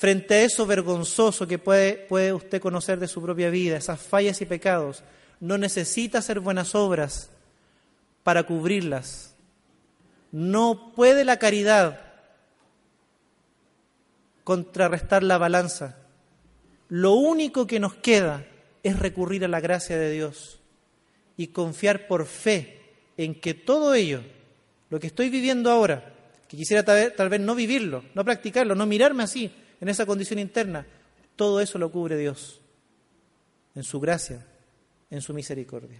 frente 0.00 0.34
a 0.34 0.42
eso 0.42 0.64
vergonzoso 0.64 1.46
que 1.46 1.58
puede, 1.58 1.94
puede 1.94 2.32
usted 2.32 2.60
conocer 2.60 2.98
de 2.98 3.06
su 3.06 3.20
propia 3.20 3.50
vida, 3.50 3.76
esas 3.76 4.00
fallas 4.00 4.40
y 4.40 4.46
pecados, 4.46 5.02
no 5.40 5.58
necesita 5.58 6.18
hacer 6.18 6.40
buenas 6.40 6.74
obras 6.74 7.30
para 8.22 8.44
cubrirlas. 8.44 9.34
No 10.32 10.92
puede 10.96 11.24
la 11.24 11.38
caridad 11.38 12.00
contrarrestar 14.42 15.22
la 15.22 15.36
balanza. 15.36 15.98
Lo 16.88 17.12
único 17.12 17.66
que 17.66 17.78
nos 17.78 17.94
queda 17.94 18.46
es 18.82 18.98
recurrir 18.98 19.44
a 19.44 19.48
la 19.48 19.60
gracia 19.60 19.98
de 19.98 20.10
Dios 20.10 20.60
y 21.36 21.48
confiar 21.48 22.06
por 22.06 22.24
fe 22.24 22.79
en 23.24 23.34
que 23.34 23.52
todo 23.52 23.94
ello, 23.94 24.22
lo 24.88 24.98
que 24.98 25.08
estoy 25.08 25.28
viviendo 25.28 25.70
ahora, 25.70 26.14
que 26.48 26.56
quisiera 26.56 26.82
tal 26.82 27.28
vez 27.28 27.40
no 27.40 27.54
vivirlo, 27.54 28.02
no 28.14 28.24
practicarlo, 28.24 28.74
no 28.74 28.86
mirarme 28.86 29.22
así, 29.22 29.52
en 29.78 29.88
esa 29.90 30.06
condición 30.06 30.38
interna, 30.38 30.86
todo 31.36 31.60
eso 31.60 31.78
lo 31.78 31.92
cubre 31.92 32.16
Dios, 32.16 32.60
en 33.74 33.82
su 33.82 34.00
gracia, 34.00 34.46
en 35.10 35.20
su 35.20 35.34
misericordia. 35.34 35.98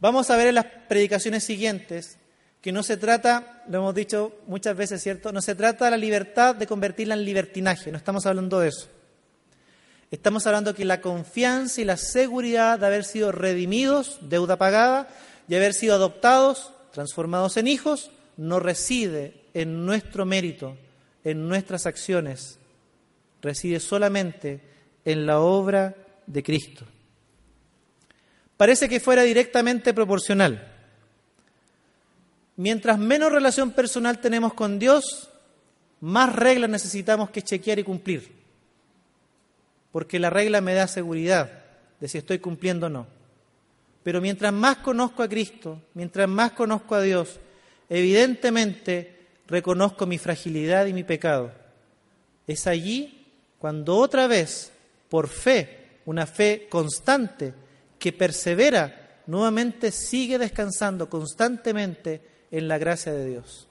Vamos 0.00 0.30
a 0.30 0.36
ver 0.36 0.48
en 0.48 0.56
las 0.56 0.66
predicaciones 0.88 1.44
siguientes 1.44 2.18
que 2.60 2.72
no 2.72 2.82
se 2.82 2.96
trata, 2.96 3.62
lo 3.68 3.78
hemos 3.78 3.94
dicho 3.94 4.40
muchas 4.48 4.76
veces, 4.76 5.00
¿cierto? 5.00 5.32
No 5.32 5.40
se 5.40 5.54
trata 5.54 5.84
de 5.84 5.92
la 5.92 5.96
libertad 5.96 6.56
de 6.56 6.66
convertirla 6.66 7.14
en 7.14 7.24
libertinaje, 7.24 7.92
no 7.92 7.98
estamos 7.98 8.26
hablando 8.26 8.58
de 8.58 8.68
eso. 8.68 8.88
Estamos 10.10 10.44
hablando 10.46 10.74
que 10.74 10.84
la 10.84 11.00
confianza 11.00 11.80
y 11.80 11.84
la 11.84 11.96
seguridad 11.96 12.80
de 12.80 12.86
haber 12.86 13.04
sido 13.04 13.30
redimidos, 13.30 14.18
deuda 14.22 14.56
pagada, 14.56 15.08
y 15.48 15.54
haber 15.54 15.74
sido 15.74 15.94
adoptados, 15.94 16.72
transformados 16.92 17.56
en 17.56 17.68
hijos, 17.68 18.10
no 18.36 18.60
reside 18.60 19.42
en 19.54 19.86
nuestro 19.86 20.24
mérito, 20.24 20.76
en 21.24 21.48
nuestras 21.48 21.86
acciones 21.86 22.58
reside 23.42 23.80
solamente 23.80 24.60
en 25.04 25.26
la 25.26 25.40
obra 25.40 25.94
de 26.26 26.42
Cristo. 26.42 26.84
Parece 28.56 28.88
que 28.88 29.00
fuera 29.00 29.22
directamente 29.22 29.94
proporcional. 29.94 30.74
Mientras 32.56 32.98
menos 32.98 33.30
relación 33.30 33.70
personal 33.70 34.20
tenemos 34.20 34.52
con 34.54 34.78
Dios, 34.78 35.30
más 36.00 36.34
reglas 36.34 36.68
necesitamos 36.68 37.30
que 37.30 37.42
chequear 37.42 37.78
y 37.78 37.84
cumplir. 37.84 38.32
Porque 39.92 40.18
la 40.18 40.30
regla 40.30 40.60
me 40.60 40.74
da 40.74 40.88
seguridad 40.88 41.50
de 42.00 42.08
si 42.08 42.18
estoy 42.18 42.40
cumpliendo 42.40 42.86
o 42.86 42.90
no. 42.90 43.17
Pero 44.08 44.22
mientras 44.22 44.54
más 44.54 44.78
conozco 44.78 45.22
a 45.22 45.28
Cristo, 45.28 45.82
mientras 45.92 46.26
más 46.26 46.52
conozco 46.52 46.94
a 46.94 47.02
Dios, 47.02 47.38
evidentemente 47.90 49.26
reconozco 49.46 50.06
mi 50.06 50.16
fragilidad 50.16 50.86
y 50.86 50.94
mi 50.94 51.04
pecado. 51.04 51.52
Es 52.46 52.66
allí 52.66 53.26
cuando 53.58 53.98
otra 53.98 54.26
vez, 54.26 54.72
por 55.10 55.28
fe, 55.28 55.98
una 56.06 56.24
fe 56.24 56.68
constante, 56.70 57.52
que 57.98 58.14
persevera, 58.14 59.20
nuevamente 59.26 59.90
sigue 59.90 60.38
descansando 60.38 61.10
constantemente 61.10 62.46
en 62.50 62.66
la 62.66 62.78
gracia 62.78 63.12
de 63.12 63.28
Dios. 63.28 63.68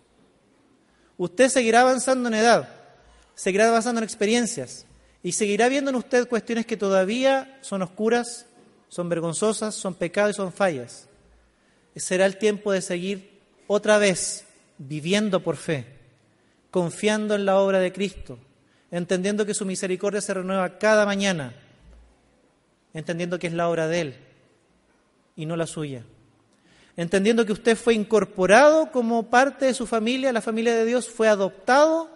Usted 1.18 1.50
seguirá 1.50 1.82
avanzando 1.82 2.30
en 2.30 2.36
edad, 2.36 2.70
seguirá 3.34 3.70
avanzando 3.70 4.02
en 4.02 4.04
experiencias 4.04 4.86
y 5.24 5.32
seguirá 5.32 5.68
viendo 5.68 5.90
en 5.90 5.96
usted 5.96 6.30
cuestiones 6.30 6.68
que 6.68 6.78
todavía 6.78 7.58
son 7.62 7.82
oscuras, 7.82 8.46
son 8.90 9.10
vergonzosas, 9.10 9.76
son 9.76 9.96
pecados 9.96 10.32
y 10.32 10.38
son 10.38 10.52
fallas. 10.52 11.08
Será 11.96 12.26
el 12.26 12.38
tiempo 12.38 12.72
de 12.72 12.82
seguir 12.82 13.40
otra 13.68 13.98
vez 13.98 14.46
viviendo 14.78 15.42
por 15.42 15.58
fe, 15.58 15.86
confiando 16.72 17.36
en 17.36 17.46
la 17.46 17.58
obra 17.58 17.80
de 17.80 17.92
Cristo, 17.92 18.38
entendiendo 18.92 19.46
que 19.46 19.54
su 19.54 19.66
misericordia 19.66 20.22
se 20.22 20.34
renueva 20.34 20.78
cada 20.78 21.06
mañana, 21.06 21.54
entendiendo 22.94 23.40
que 23.40 23.48
es 23.48 23.54
la 23.54 23.70
obra 23.70 23.88
de 23.88 24.02
Él 24.02 24.16
y 25.36 25.46
no 25.46 25.56
la 25.56 25.68
suya, 25.68 26.04
entendiendo 26.96 27.46
que 27.46 27.54
usted 27.54 27.76
fue 27.76 27.94
incorporado 27.94 28.92
como 28.92 29.30
parte 29.30 29.66
de 29.66 29.74
su 29.74 29.86
familia, 29.88 30.32
la 30.32 30.42
familia 30.42 30.76
de 30.76 30.86
Dios, 30.86 31.10
fue 31.10 31.28
adoptado, 31.28 32.10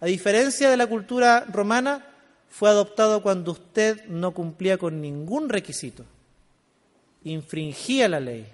a 0.00 0.06
diferencia 0.06 0.70
de 0.70 0.78
la 0.78 0.86
cultura 0.86 1.44
romana, 1.52 2.06
fue 2.50 2.68
adoptado 2.68 3.22
cuando 3.22 3.52
usted 3.52 4.04
no 4.06 4.32
cumplía 4.32 4.76
con 4.76 5.00
ningún 5.00 5.48
requisito, 5.48 6.04
infringía 7.24 8.08
la 8.08 8.20
ley, 8.20 8.46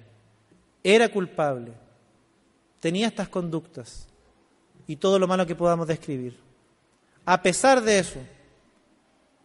era 0.84 1.08
culpable 1.08 1.72
tenía 2.86 3.08
estas 3.08 3.28
conductas 3.28 4.06
y 4.86 4.94
todo 4.94 5.18
lo 5.18 5.26
malo 5.26 5.44
que 5.44 5.56
podamos 5.56 5.88
describir. 5.88 6.38
A 7.24 7.42
pesar 7.42 7.82
de 7.82 7.98
eso, 7.98 8.20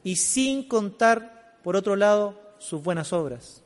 y 0.04 0.16
sin 0.18 0.68
contar, 0.68 1.58
por 1.64 1.76
otro 1.76 1.96
lado, 1.96 2.40
sus 2.60 2.84
buenas 2.84 3.12
obras. 3.14 3.64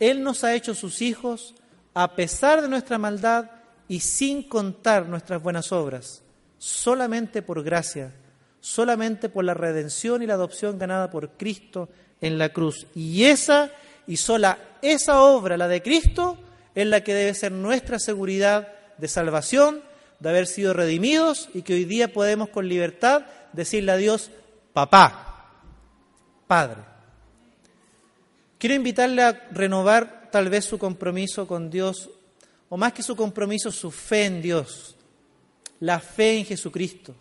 Él 0.00 0.24
nos 0.24 0.42
ha 0.42 0.54
hecho 0.54 0.74
sus 0.74 1.00
hijos 1.00 1.54
a 1.94 2.16
pesar 2.16 2.60
de 2.60 2.68
nuestra 2.68 2.98
maldad 2.98 3.50
y 3.86 4.00
sin 4.00 4.42
contar 4.42 5.08
nuestras 5.08 5.40
buenas 5.40 5.70
obras, 5.70 6.22
solamente 6.58 7.40
por 7.40 7.62
gracia, 7.62 8.12
solamente 8.60 9.28
por 9.28 9.44
la 9.44 9.54
redención 9.54 10.22
y 10.22 10.26
la 10.26 10.34
adopción 10.34 10.78
ganada 10.78 11.10
por 11.10 11.30
Cristo 11.30 11.88
en 12.20 12.38
la 12.38 12.50
cruz. 12.50 12.86
Y 12.94 13.24
esa 13.24 13.70
y 14.06 14.16
sola 14.16 14.58
esa 14.82 15.22
obra, 15.22 15.56
la 15.56 15.68
de 15.68 15.82
Cristo, 15.82 16.38
es 16.74 16.86
la 16.86 17.02
que 17.02 17.14
debe 17.14 17.34
ser 17.34 17.52
nuestra 17.52 17.98
seguridad 17.98 18.68
de 18.96 19.08
salvación, 19.08 19.82
de 20.20 20.28
haber 20.28 20.46
sido 20.46 20.72
redimidos 20.72 21.48
y 21.54 21.62
que 21.62 21.74
hoy 21.74 21.84
día 21.84 22.12
podemos 22.12 22.48
con 22.48 22.68
libertad 22.68 23.22
decirle 23.52 23.92
a 23.92 23.96
Dios, 23.96 24.30
papá, 24.72 25.52
padre. 26.46 26.82
Quiero 28.58 28.74
invitarle 28.74 29.22
a 29.22 29.48
renovar 29.52 30.30
tal 30.32 30.48
vez 30.48 30.64
su 30.64 30.78
compromiso 30.78 31.46
con 31.46 31.70
Dios, 31.70 32.10
o 32.68 32.76
más 32.76 32.92
que 32.92 33.02
su 33.02 33.14
compromiso, 33.14 33.70
su 33.70 33.90
fe 33.90 34.26
en 34.26 34.42
Dios, 34.42 34.96
la 35.80 36.00
fe 36.00 36.38
en 36.38 36.44
Jesucristo. 36.44 37.14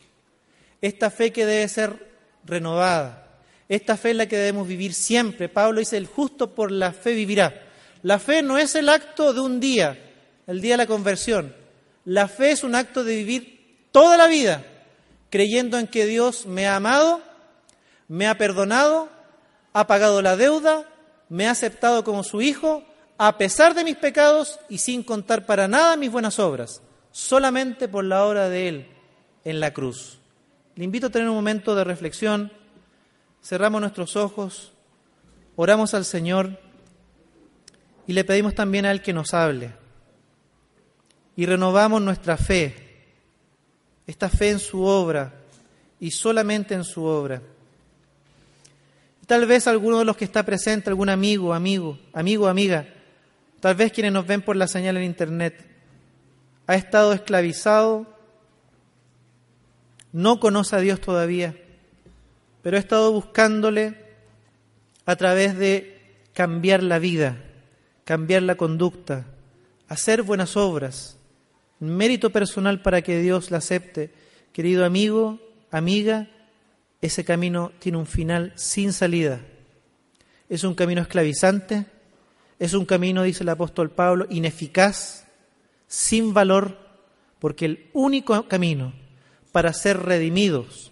Esta 0.81 1.09
fe 1.09 1.31
que 1.31 1.45
debe 1.45 1.67
ser 1.67 2.07
renovada, 2.45 3.23
Esta 3.69 3.97
fe 3.97 4.11
es 4.11 4.15
la 4.15 4.27
que 4.27 4.37
debemos 4.37 4.67
vivir 4.67 4.93
siempre. 4.93 5.49
Pablo 5.49 5.79
dice, 5.79 5.97
el 5.97 6.07
justo 6.07 6.55
por 6.55 6.71
la 6.71 6.93
fe 6.93 7.13
vivirá. 7.13 7.67
La 8.01 8.17
fe 8.17 8.41
no 8.41 8.57
es 8.57 8.75
el 8.75 8.87
acto 8.87 9.33
de 9.33 9.41
un 9.41 9.59
día, 9.59 9.97
el 10.47 10.61
día 10.61 10.75
de 10.75 10.77
la 10.77 10.87
conversión. 10.87 11.53
La 12.05 12.29
fe 12.29 12.51
es 12.51 12.63
un 12.63 12.75
acto 12.75 13.03
de 13.03 13.17
vivir 13.17 13.89
toda 13.91 14.15
la 14.15 14.27
vida, 14.27 14.63
creyendo 15.29 15.77
en 15.77 15.87
que 15.87 16.05
Dios 16.05 16.45
me 16.45 16.67
ha 16.67 16.77
amado, 16.77 17.21
me 18.07 18.27
ha 18.27 18.37
perdonado, 18.37 19.09
ha 19.73 19.87
pagado 19.87 20.21
la 20.21 20.37
deuda, 20.37 20.87
me 21.27 21.47
ha 21.47 21.51
aceptado 21.51 22.05
como 22.05 22.23
su 22.23 22.41
hijo, 22.41 22.83
a 23.17 23.37
pesar 23.37 23.73
de 23.73 23.83
mis 23.83 23.97
pecados 23.97 24.59
y 24.69 24.77
sin 24.77 25.03
contar 25.03 25.45
para 25.45 25.67
nada 25.67 25.97
mis 25.97 26.11
buenas 26.11 26.39
obras, 26.39 26.81
solamente 27.11 27.87
por 27.87 28.05
la 28.05 28.25
obra 28.25 28.47
de 28.47 28.69
Él 28.69 28.87
en 29.43 29.59
la 29.59 29.73
cruz. 29.73 30.19
Le 30.77 30.83
invito 30.83 31.07
a 31.07 31.09
tener 31.09 31.27
un 31.27 31.33
momento 31.33 31.73
de 31.73 31.83
reflexión, 31.83 32.51
cerramos 33.43 33.81
nuestros 33.81 34.15
ojos, 34.15 34.73
oramos 35.55 35.95
al 35.95 36.05
Señor 36.05 36.59
y 38.05 38.13
le 38.13 38.23
pedimos 38.23 38.53
también 38.53 38.85
a 38.85 38.91
Él 38.91 39.01
que 39.01 39.11
nos 39.11 39.33
hable. 39.33 39.71
Y 41.35 41.47
renovamos 41.47 41.99
nuestra 42.03 42.37
fe, 42.37 42.75
esta 44.05 44.29
fe 44.29 44.51
en 44.51 44.59
su 44.59 44.83
obra 44.83 45.33
y 45.99 46.11
solamente 46.11 46.75
en 46.75 46.83
su 46.83 47.03
obra. 47.05 47.41
Tal 49.25 49.47
vez 49.47 49.65
alguno 49.65 49.97
de 49.97 50.05
los 50.05 50.15
que 50.15 50.25
está 50.25 50.45
presente, 50.45 50.91
algún 50.91 51.09
amigo, 51.09 51.55
amigo, 51.55 51.97
amigo, 52.13 52.47
amiga, 52.47 52.87
tal 53.61 53.73
vez 53.73 53.91
quienes 53.91 54.13
nos 54.13 54.27
ven 54.27 54.43
por 54.43 54.55
la 54.55 54.67
señal 54.67 54.97
en 54.97 55.05
Internet, 55.05 55.59
ha 56.67 56.75
estado 56.75 57.13
esclavizado, 57.13 58.16
no 60.11 60.39
conoce 60.39 60.75
a 60.75 60.79
Dios 60.79 61.01
todavía, 61.01 61.55
pero 62.61 62.77
ha 62.77 62.79
estado 62.79 63.11
buscándole 63.11 63.95
a 65.05 65.15
través 65.15 65.57
de 65.57 66.01
cambiar 66.33 66.83
la 66.83 66.99
vida, 66.99 67.37
cambiar 68.03 68.43
la 68.43 68.55
conducta, 68.55 69.25
hacer 69.87 70.23
buenas 70.23 70.57
obras, 70.57 71.17
mérito 71.79 72.31
personal 72.31 72.81
para 72.81 73.01
que 73.01 73.21
Dios 73.21 73.51
la 73.51 73.57
acepte. 73.57 74.11
Querido 74.51 74.85
amigo, 74.85 75.39
amiga, 75.71 76.27
ese 77.01 77.23
camino 77.23 77.71
tiene 77.79 77.97
un 77.97 78.07
final 78.07 78.53
sin 78.55 78.91
salida. 78.93 79.41
Es 80.49 80.63
un 80.63 80.75
camino 80.75 81.01
esclavizante, 81.01 81.85
es 82.59 82.73
un 82.73 82.85
camino, 82.85 83.23
dice 83.23 83.43
el 83.43 83.49
apóstol 83.49 83.91
Pablo, 83.91 84.25
ineficaz, 84.29 85.25
sin 85.87 86.33
valor, 86.33 86.77
porque 87.39 87.65
el 87.65 87.89
único 87.93 88.47
camino 88.47 88.93
para 89.57 89.73
ser 89.73 90.03
redimidos, 90.03 90.91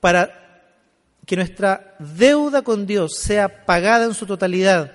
para 0.00 0.72
que 1.26 1.36
nuestra 1.36 1.96
deuda 1.98 2.62
con 2.62 2.86
Dios 2.86 3.18
sea 3.18 3.66
pagada 3.66 4.06
en 4.06 4.14
su 4.14 4.24
totalidad 4.24 4.90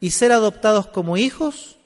y 0.00 0.12
ser 0.12 0.32
adoptados 0.32 0.86
como 0.86 1.18
hijos, 1.18 1.76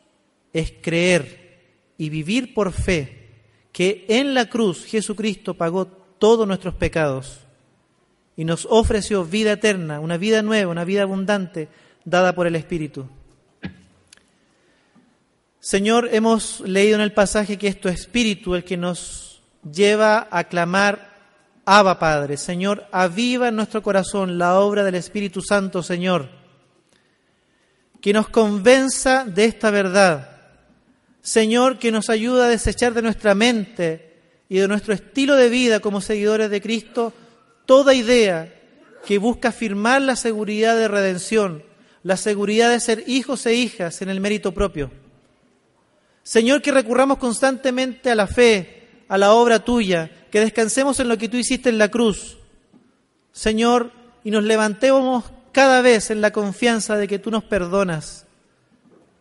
es 0.52 0.72
creer 0.80 1.64
y 1.98 2.10
vivir 2.10 2.54
por 2.54 2.70
fe 2.70 3.26
que 3.72 4.04
en 4.06 4.34
la 4.34 4.48
cruz 4.48 4.84
Jesucristo 4.84 5.54
pagó 5.54 5.86
todos 5.88 6.46
nuestros 6.46 6.74
pecados 6.74 7.40
y 8.36 8.44
nos 8.44 8.64
ofreció 8.70 9.24
vida 9.24 9.50
eterna, 9.50 9.98
una 9.98 10.16
vida 10.16 10.42
nueva, 10.42 10.70
una 10.70 10.84
vida 10.84 11.02
abundante 11.02 11.70
dada 12.04 12.36
por 12.36 12.46
el 12.46 12.54
Espíritu. 12.54 13.08
Señor, 15.58 16.10
hemos 16.12 16.60
leído 16.60 16.94
en 16.94 17.00
el 17.00 17.12
pasaje 17.12 17.58
que 17.58 17.66
es 17.66 17.80
tu 17.80 17.88
Espíritu 17.88 18.54
el 18.54 18.62
que 18.62 18.76
nos 18.76 19.31
lleva 19.70 20.28
a 20.30 20.44
clamar, 20.44 21.10
Abba 21.64 21.98
Padre. 21.98 22.36
Señor, 22.36 22.86
aviva 22.90 23.48
en 23.48 23.56
nuestro 23.56 23.82
corazón 23.82 24.38
la 24.38 24.58
obra 24.58 24.82
del 24.82 24.96
Espíritu 24.96 25.42
Santo, 25.42 25.82
Señor, 25.82 26.28
que 28.00 28.12
nos 28.12 28.28
convenza 28.28 29.24
de 29.24 29.44
esta 29.44 29.70
verdad. 29.70 30.28
Señor, 31.20 31.78
que 31.78 31.92
nos 31.92 32.10
ayuda 32.10 32.46
a 32.46 32.50
desechar 32.50 32.94
de 32.94 33.02
nuestra 33.02 33.34
mente 33.34 34.20
y 34.48 34.58
de 34.58 34.68
nuestro 34.68 34.92
estilo 34.92 35.36
de 35.36 35.48
vida 35.48 35.80
como 35.80 36.00
seguidores 36.00 36.50
de 36.50 36.60
Cristo 36.60 37.12
toda 37.64 37.94
idea 37.94 38.52
que 39.06 39.18
busca 39.18 39.48
afirmar 39.48 40.02
la 40.02 40.16
seguridad 40.16 40.76
de 40.76 40.88
redención, 40.88 41.62
la 42.02 42.16
seguridad 42.16 42.70
de 42.70 42.80
ser 42.80 43.04
hijos 43.06 43.46
e 43.46 43.54
hijas 43.54 44.02
en 44.02 44.10
el 44.10 44.20
mérito 44.20 44.52
propio. 44.52 44.90
Señor, 46.22 46.62
que 46.62 46.72
recurramos 46.72 47.18
constantemente 47.18 48.10
a 48.10 48.14
la 48.14 48.26
fe, 48.26 48.81
a 49.12 49.18
la 49.18 49.34
obra 49.34 49.62
tuya, 49.62 50.10
que 50.30 50.40
descansemos 50.40 50.98
en 50.98 51.06
lo 51.06 51.18
que 51.18 51.28
tú 51.28 51.36
hiciste 51.36 51.68
en 51.68 51.76
la 51.76 51.90
cruz. 51.90 52.38
Señor, 53.30 53.92
y 54.24 54.30
nos 54.30 54.42
levantemos 54.42 55.24
cada 55.52 55.82
vez 55.82 56.10
en 56.10 56.22
la 56.22 56.30
confianza 56.30 56.96
de 56.96 57.06
que 57.06 57.18
tú 57.18 57.30
nos 57.30 57.44
perdonas, 57.44 58.24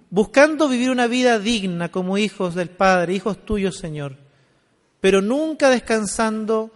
buscando 0.09 0.69
vivir 0.69 0.91
una 0.91 1.07
vida 1.07 1.39
digna 1.39 1.91
como 1.91 2.17
hijos 2.17 2.55
del 2.55 2.69
Padre, 2.69 3.15
hijos 3.15 3.43
tuyos, 3.43 3.79
Señor, 3.79 4.15
pero 5.01 5.21
nunca 5.21 5.69
descansando 5.69 6.71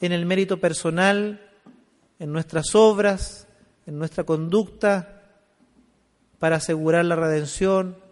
en 0.00 0.10
el 0.10 0.26
mérito 0.26 0.58
personal, 0.58 1.48
en 2.18 2.32
nuestras 2.32 2.74
obras, 2.74 3.46
en 3.86 4.00
nuestra 4.00 4.24
conducta, 4.24 5.22
para 6.40 6.56
asegurar 6.56 7.04
la 7.04 7.14
redención 7.14 8.04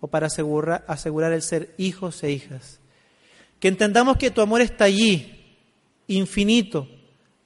o 0.00 0.08
para 0.08 0.26
asegurar, 0.26 0.84
asegurar 0.88 1.32
el 1.32 1.42
ser 1.42 1.74
hijos 1.78 2.22
e 2.22 2.32
hijas. 2.32 2.80
Que 3.60 3.68
entendamos 3.68 4.16
que 4.16 4.30
tu 4.30 4.40
amor 4.40 4.60
está 4.60 4.84
allí, 4.84 5.56
infinito, 6.06 6.88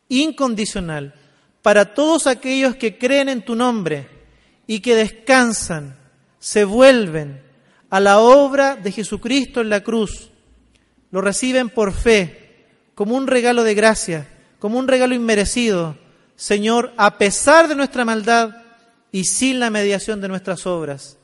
incondicional, 0.08 1.14
para 1.62 1.94
todos 1.94 2.26
aquellos 2.26 2.76
que 2.76 2.98
creen 2.98 3.28
en 3.28 3.44
tu 3.44 3.54
nombre 3.54 4.08
y 4.66 4.80
que 4.80 4.94
descansan, 4.94 5.96
se 6.38 6.64
vuelven 6.64 7.40
a 7.88 8.00
la 8.00 8.18
obra 8.18 8.76
de 8.76 8.90
Jesucristo 8.90 9.60
en 9.60 9.68
la 9.68 9.82
cruz, 9.82 10.30
lo 11.10 11.20
reciben 11.20 11.68
por 11.68 11.92
fe 11.92 12.66
como 12.94 13.16
un 13.16 13.26
regalo 13.26 13.62
de 13.64 13.74
gracia, 13.74 14.28
como 14.58 14.78
un 14.78 14.88
regalo 14.88 15.14
inmerecido, 15.14 15.96
Señor, 16.36 16.92
a 16.96 17.18
pesar 17.18 17.68
de 17.68 17.76
nuestra 17.76 18.04
maldad 18.04 18.56
y 19.12 19.24
sin 19.24 19.60
la 19.60 19.70
mediación 19.70 20.20
de 20.20 20.28
nuestras 20.28 20.66
obras, 20.66 21.18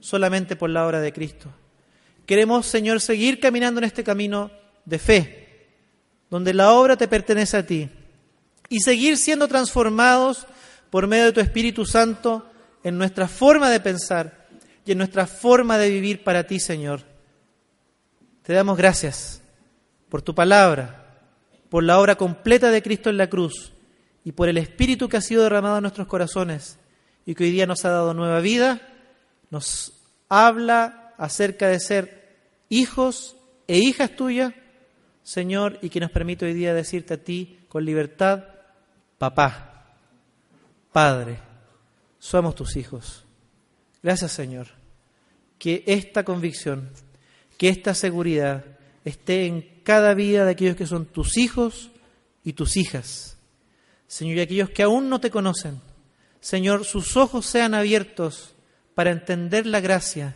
solamente 0.00 0.56
por 0.56 0.70
la 0.70 0.86
obra 0.86 1.00
de 1.00 1.12
Cristo. 1.12 1.52
Queremos, 2.26 2.66
Señor, 2.66 3.00
seguir 3.00 3.40
caminando 3.40 3.78
en 3.78 3.84
este 3.84 4.04
camino 4.04 4.50
de 4.84 4.98
fe, 4.98 5.66
donde 6.30 6.52
la 6.52 6.72
obra 6.72 6.96
te 6.96 7.08
pertenece 7.08 7.56
a 7.56 7.66
ti, 7.66 7.88
y 8.68 8.80
seguir 8.80 9.16
siendo 9.16 9.48
transformados 9.48 10.46
por 10.90 11.06
medio 11.06 11.26
de 11.26 11.32
tu 11.32 11.40
Espíritu 11.40 11.84
Santo 11.86 12.46
en 12.84 12.98
nuestra 12.98 13.28
forma 13.28 13.70
de 13.70 13.80
pensar 13.80 14.46
y 14.84 14.92
en 14.92 14.98
nuestra 14.98 15.26
forma 15.26 15.78
de 15.78 15.90
vivir 15.90 16.24
para 16.24 16.46
ti, 16.46 16.60
Señor. 16.60 17.02
Te 18.42 18.52
damos 18.52 18.76
gracias 18.78 19.42
por 20.08 20.22
tu 20.22 20.34
palabra, 20.34 21.20
por 21.68 21.82
la 21.84 21.98
obra 21.98 22.16
completa 22.16 22.70
de 22.70 22.82
Cristo 22.82 23.10
en 23.10 23.18
la 23.18 23.28
cruz 23.28 23.72
y 24.24 24.32
por 24.32 24.48
el 24.48 24.58
Espíritu 24.58 25.08
que 25.08 25.18
ha 25.18 25.22
sido 25.22 25.42
derramado 25.42 25.76
en 25.78 25.82
nuestros 25.82 26.06
corazones 26.06 26.78
y 27.26 27.34
que 27.34 27.44
hoy 27.44 27.50
día 27.50 27.66
nos 27.66 27.84
ha 27.84 27.90
dado 27.90 28.14
nueva 28.14 28.40
vida, 28.40 28.80
nos 29.50 29.92
habla 30.28 31.14
acerca 31.18 31.68
de 31.68 31.80
ser 31.80 32.36
hijos 32.68 33.36
e 33.66 33.78
hijas 33.78 34.14
tuyas, 34.14 34.54
Señor, 35.22 35.78
y 35.82 35.90
que 35.90 36.00
nos 36.00 36.10
permite 36.10 36.46
hoy 36.46 36.54
día 36.54 36.72
decirte 36.72 37.14
a 37.14 37.22
ti 37.22 37.58
con 37.68 37.84
libertad, 37.84 38.44
papá, 39.18 39.68
Padre, 40.92 41.38
somos 42.18 42.54
tus 42.54 42.76
hijos. 42.76 43.24
Gracias, 44.02 44.32
Señor, 44.32 44.68
que 45.58 45.84
esta 45.86 46.24
convicción, 46.24 46.90
que 47.56 47.68
esta 47.68 47.94
seguridad 47.94 48.64
esté 49.04 49.46
en 49.46 49.80
cada 49.82 50.14
vida 50.14 50.44
de 50.44 50.52
aquellos 50.52 50.76
que 50.76 50.86
son 50.86 51.06
tus 51.06 51.36
hijos 51.36 51.90
y 52.44 52.54
tus 52.54 52.76
hijas. 52.76 53.36
Señor, 54.06 54.38
y 54.38 54.40
aquellos 54.40 54.70
que 54.70 54.82
aún 54.82 55.08
no 55.08 55.20
te 55.20 55.30
conocen, 55.30 55.80
Señor, 56.40 56.84
sus 56.84 57.16
ojos 57.16 57.44
sean 57.46 57.74
abiertos 57.74 58.54
para 58.98 59.12
entender 59.12 59.64
la 59.64 59.78
gracia 59.78 60.34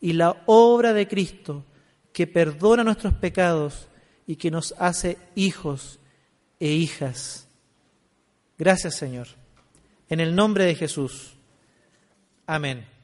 y 0.00 0.14
la 0.14 0.42
obra 0.46 0.94
de 0.94 1.06
Cristo 1.06 1.66
que 2.10 2.26
perdona 2.26 2.82
nuestros 2.82 3.12
pecados 3.12 3.86
y 4.26 4.36
que 4.36 4.50
nos 4.50 4.74
hace 4.78 5.18
hijos 5.34 6.00
e 6.58 6.68
hijas. 6.68 7.48
Gracias, 8.56 8.94
Señor. 8.94 9.26
En 10.08 10.20
el 10.20 10.34
nombre 10.34 10.64
de 10.64 10.74
Jesús. 10.74 11.34
Amén. 12.46 12.97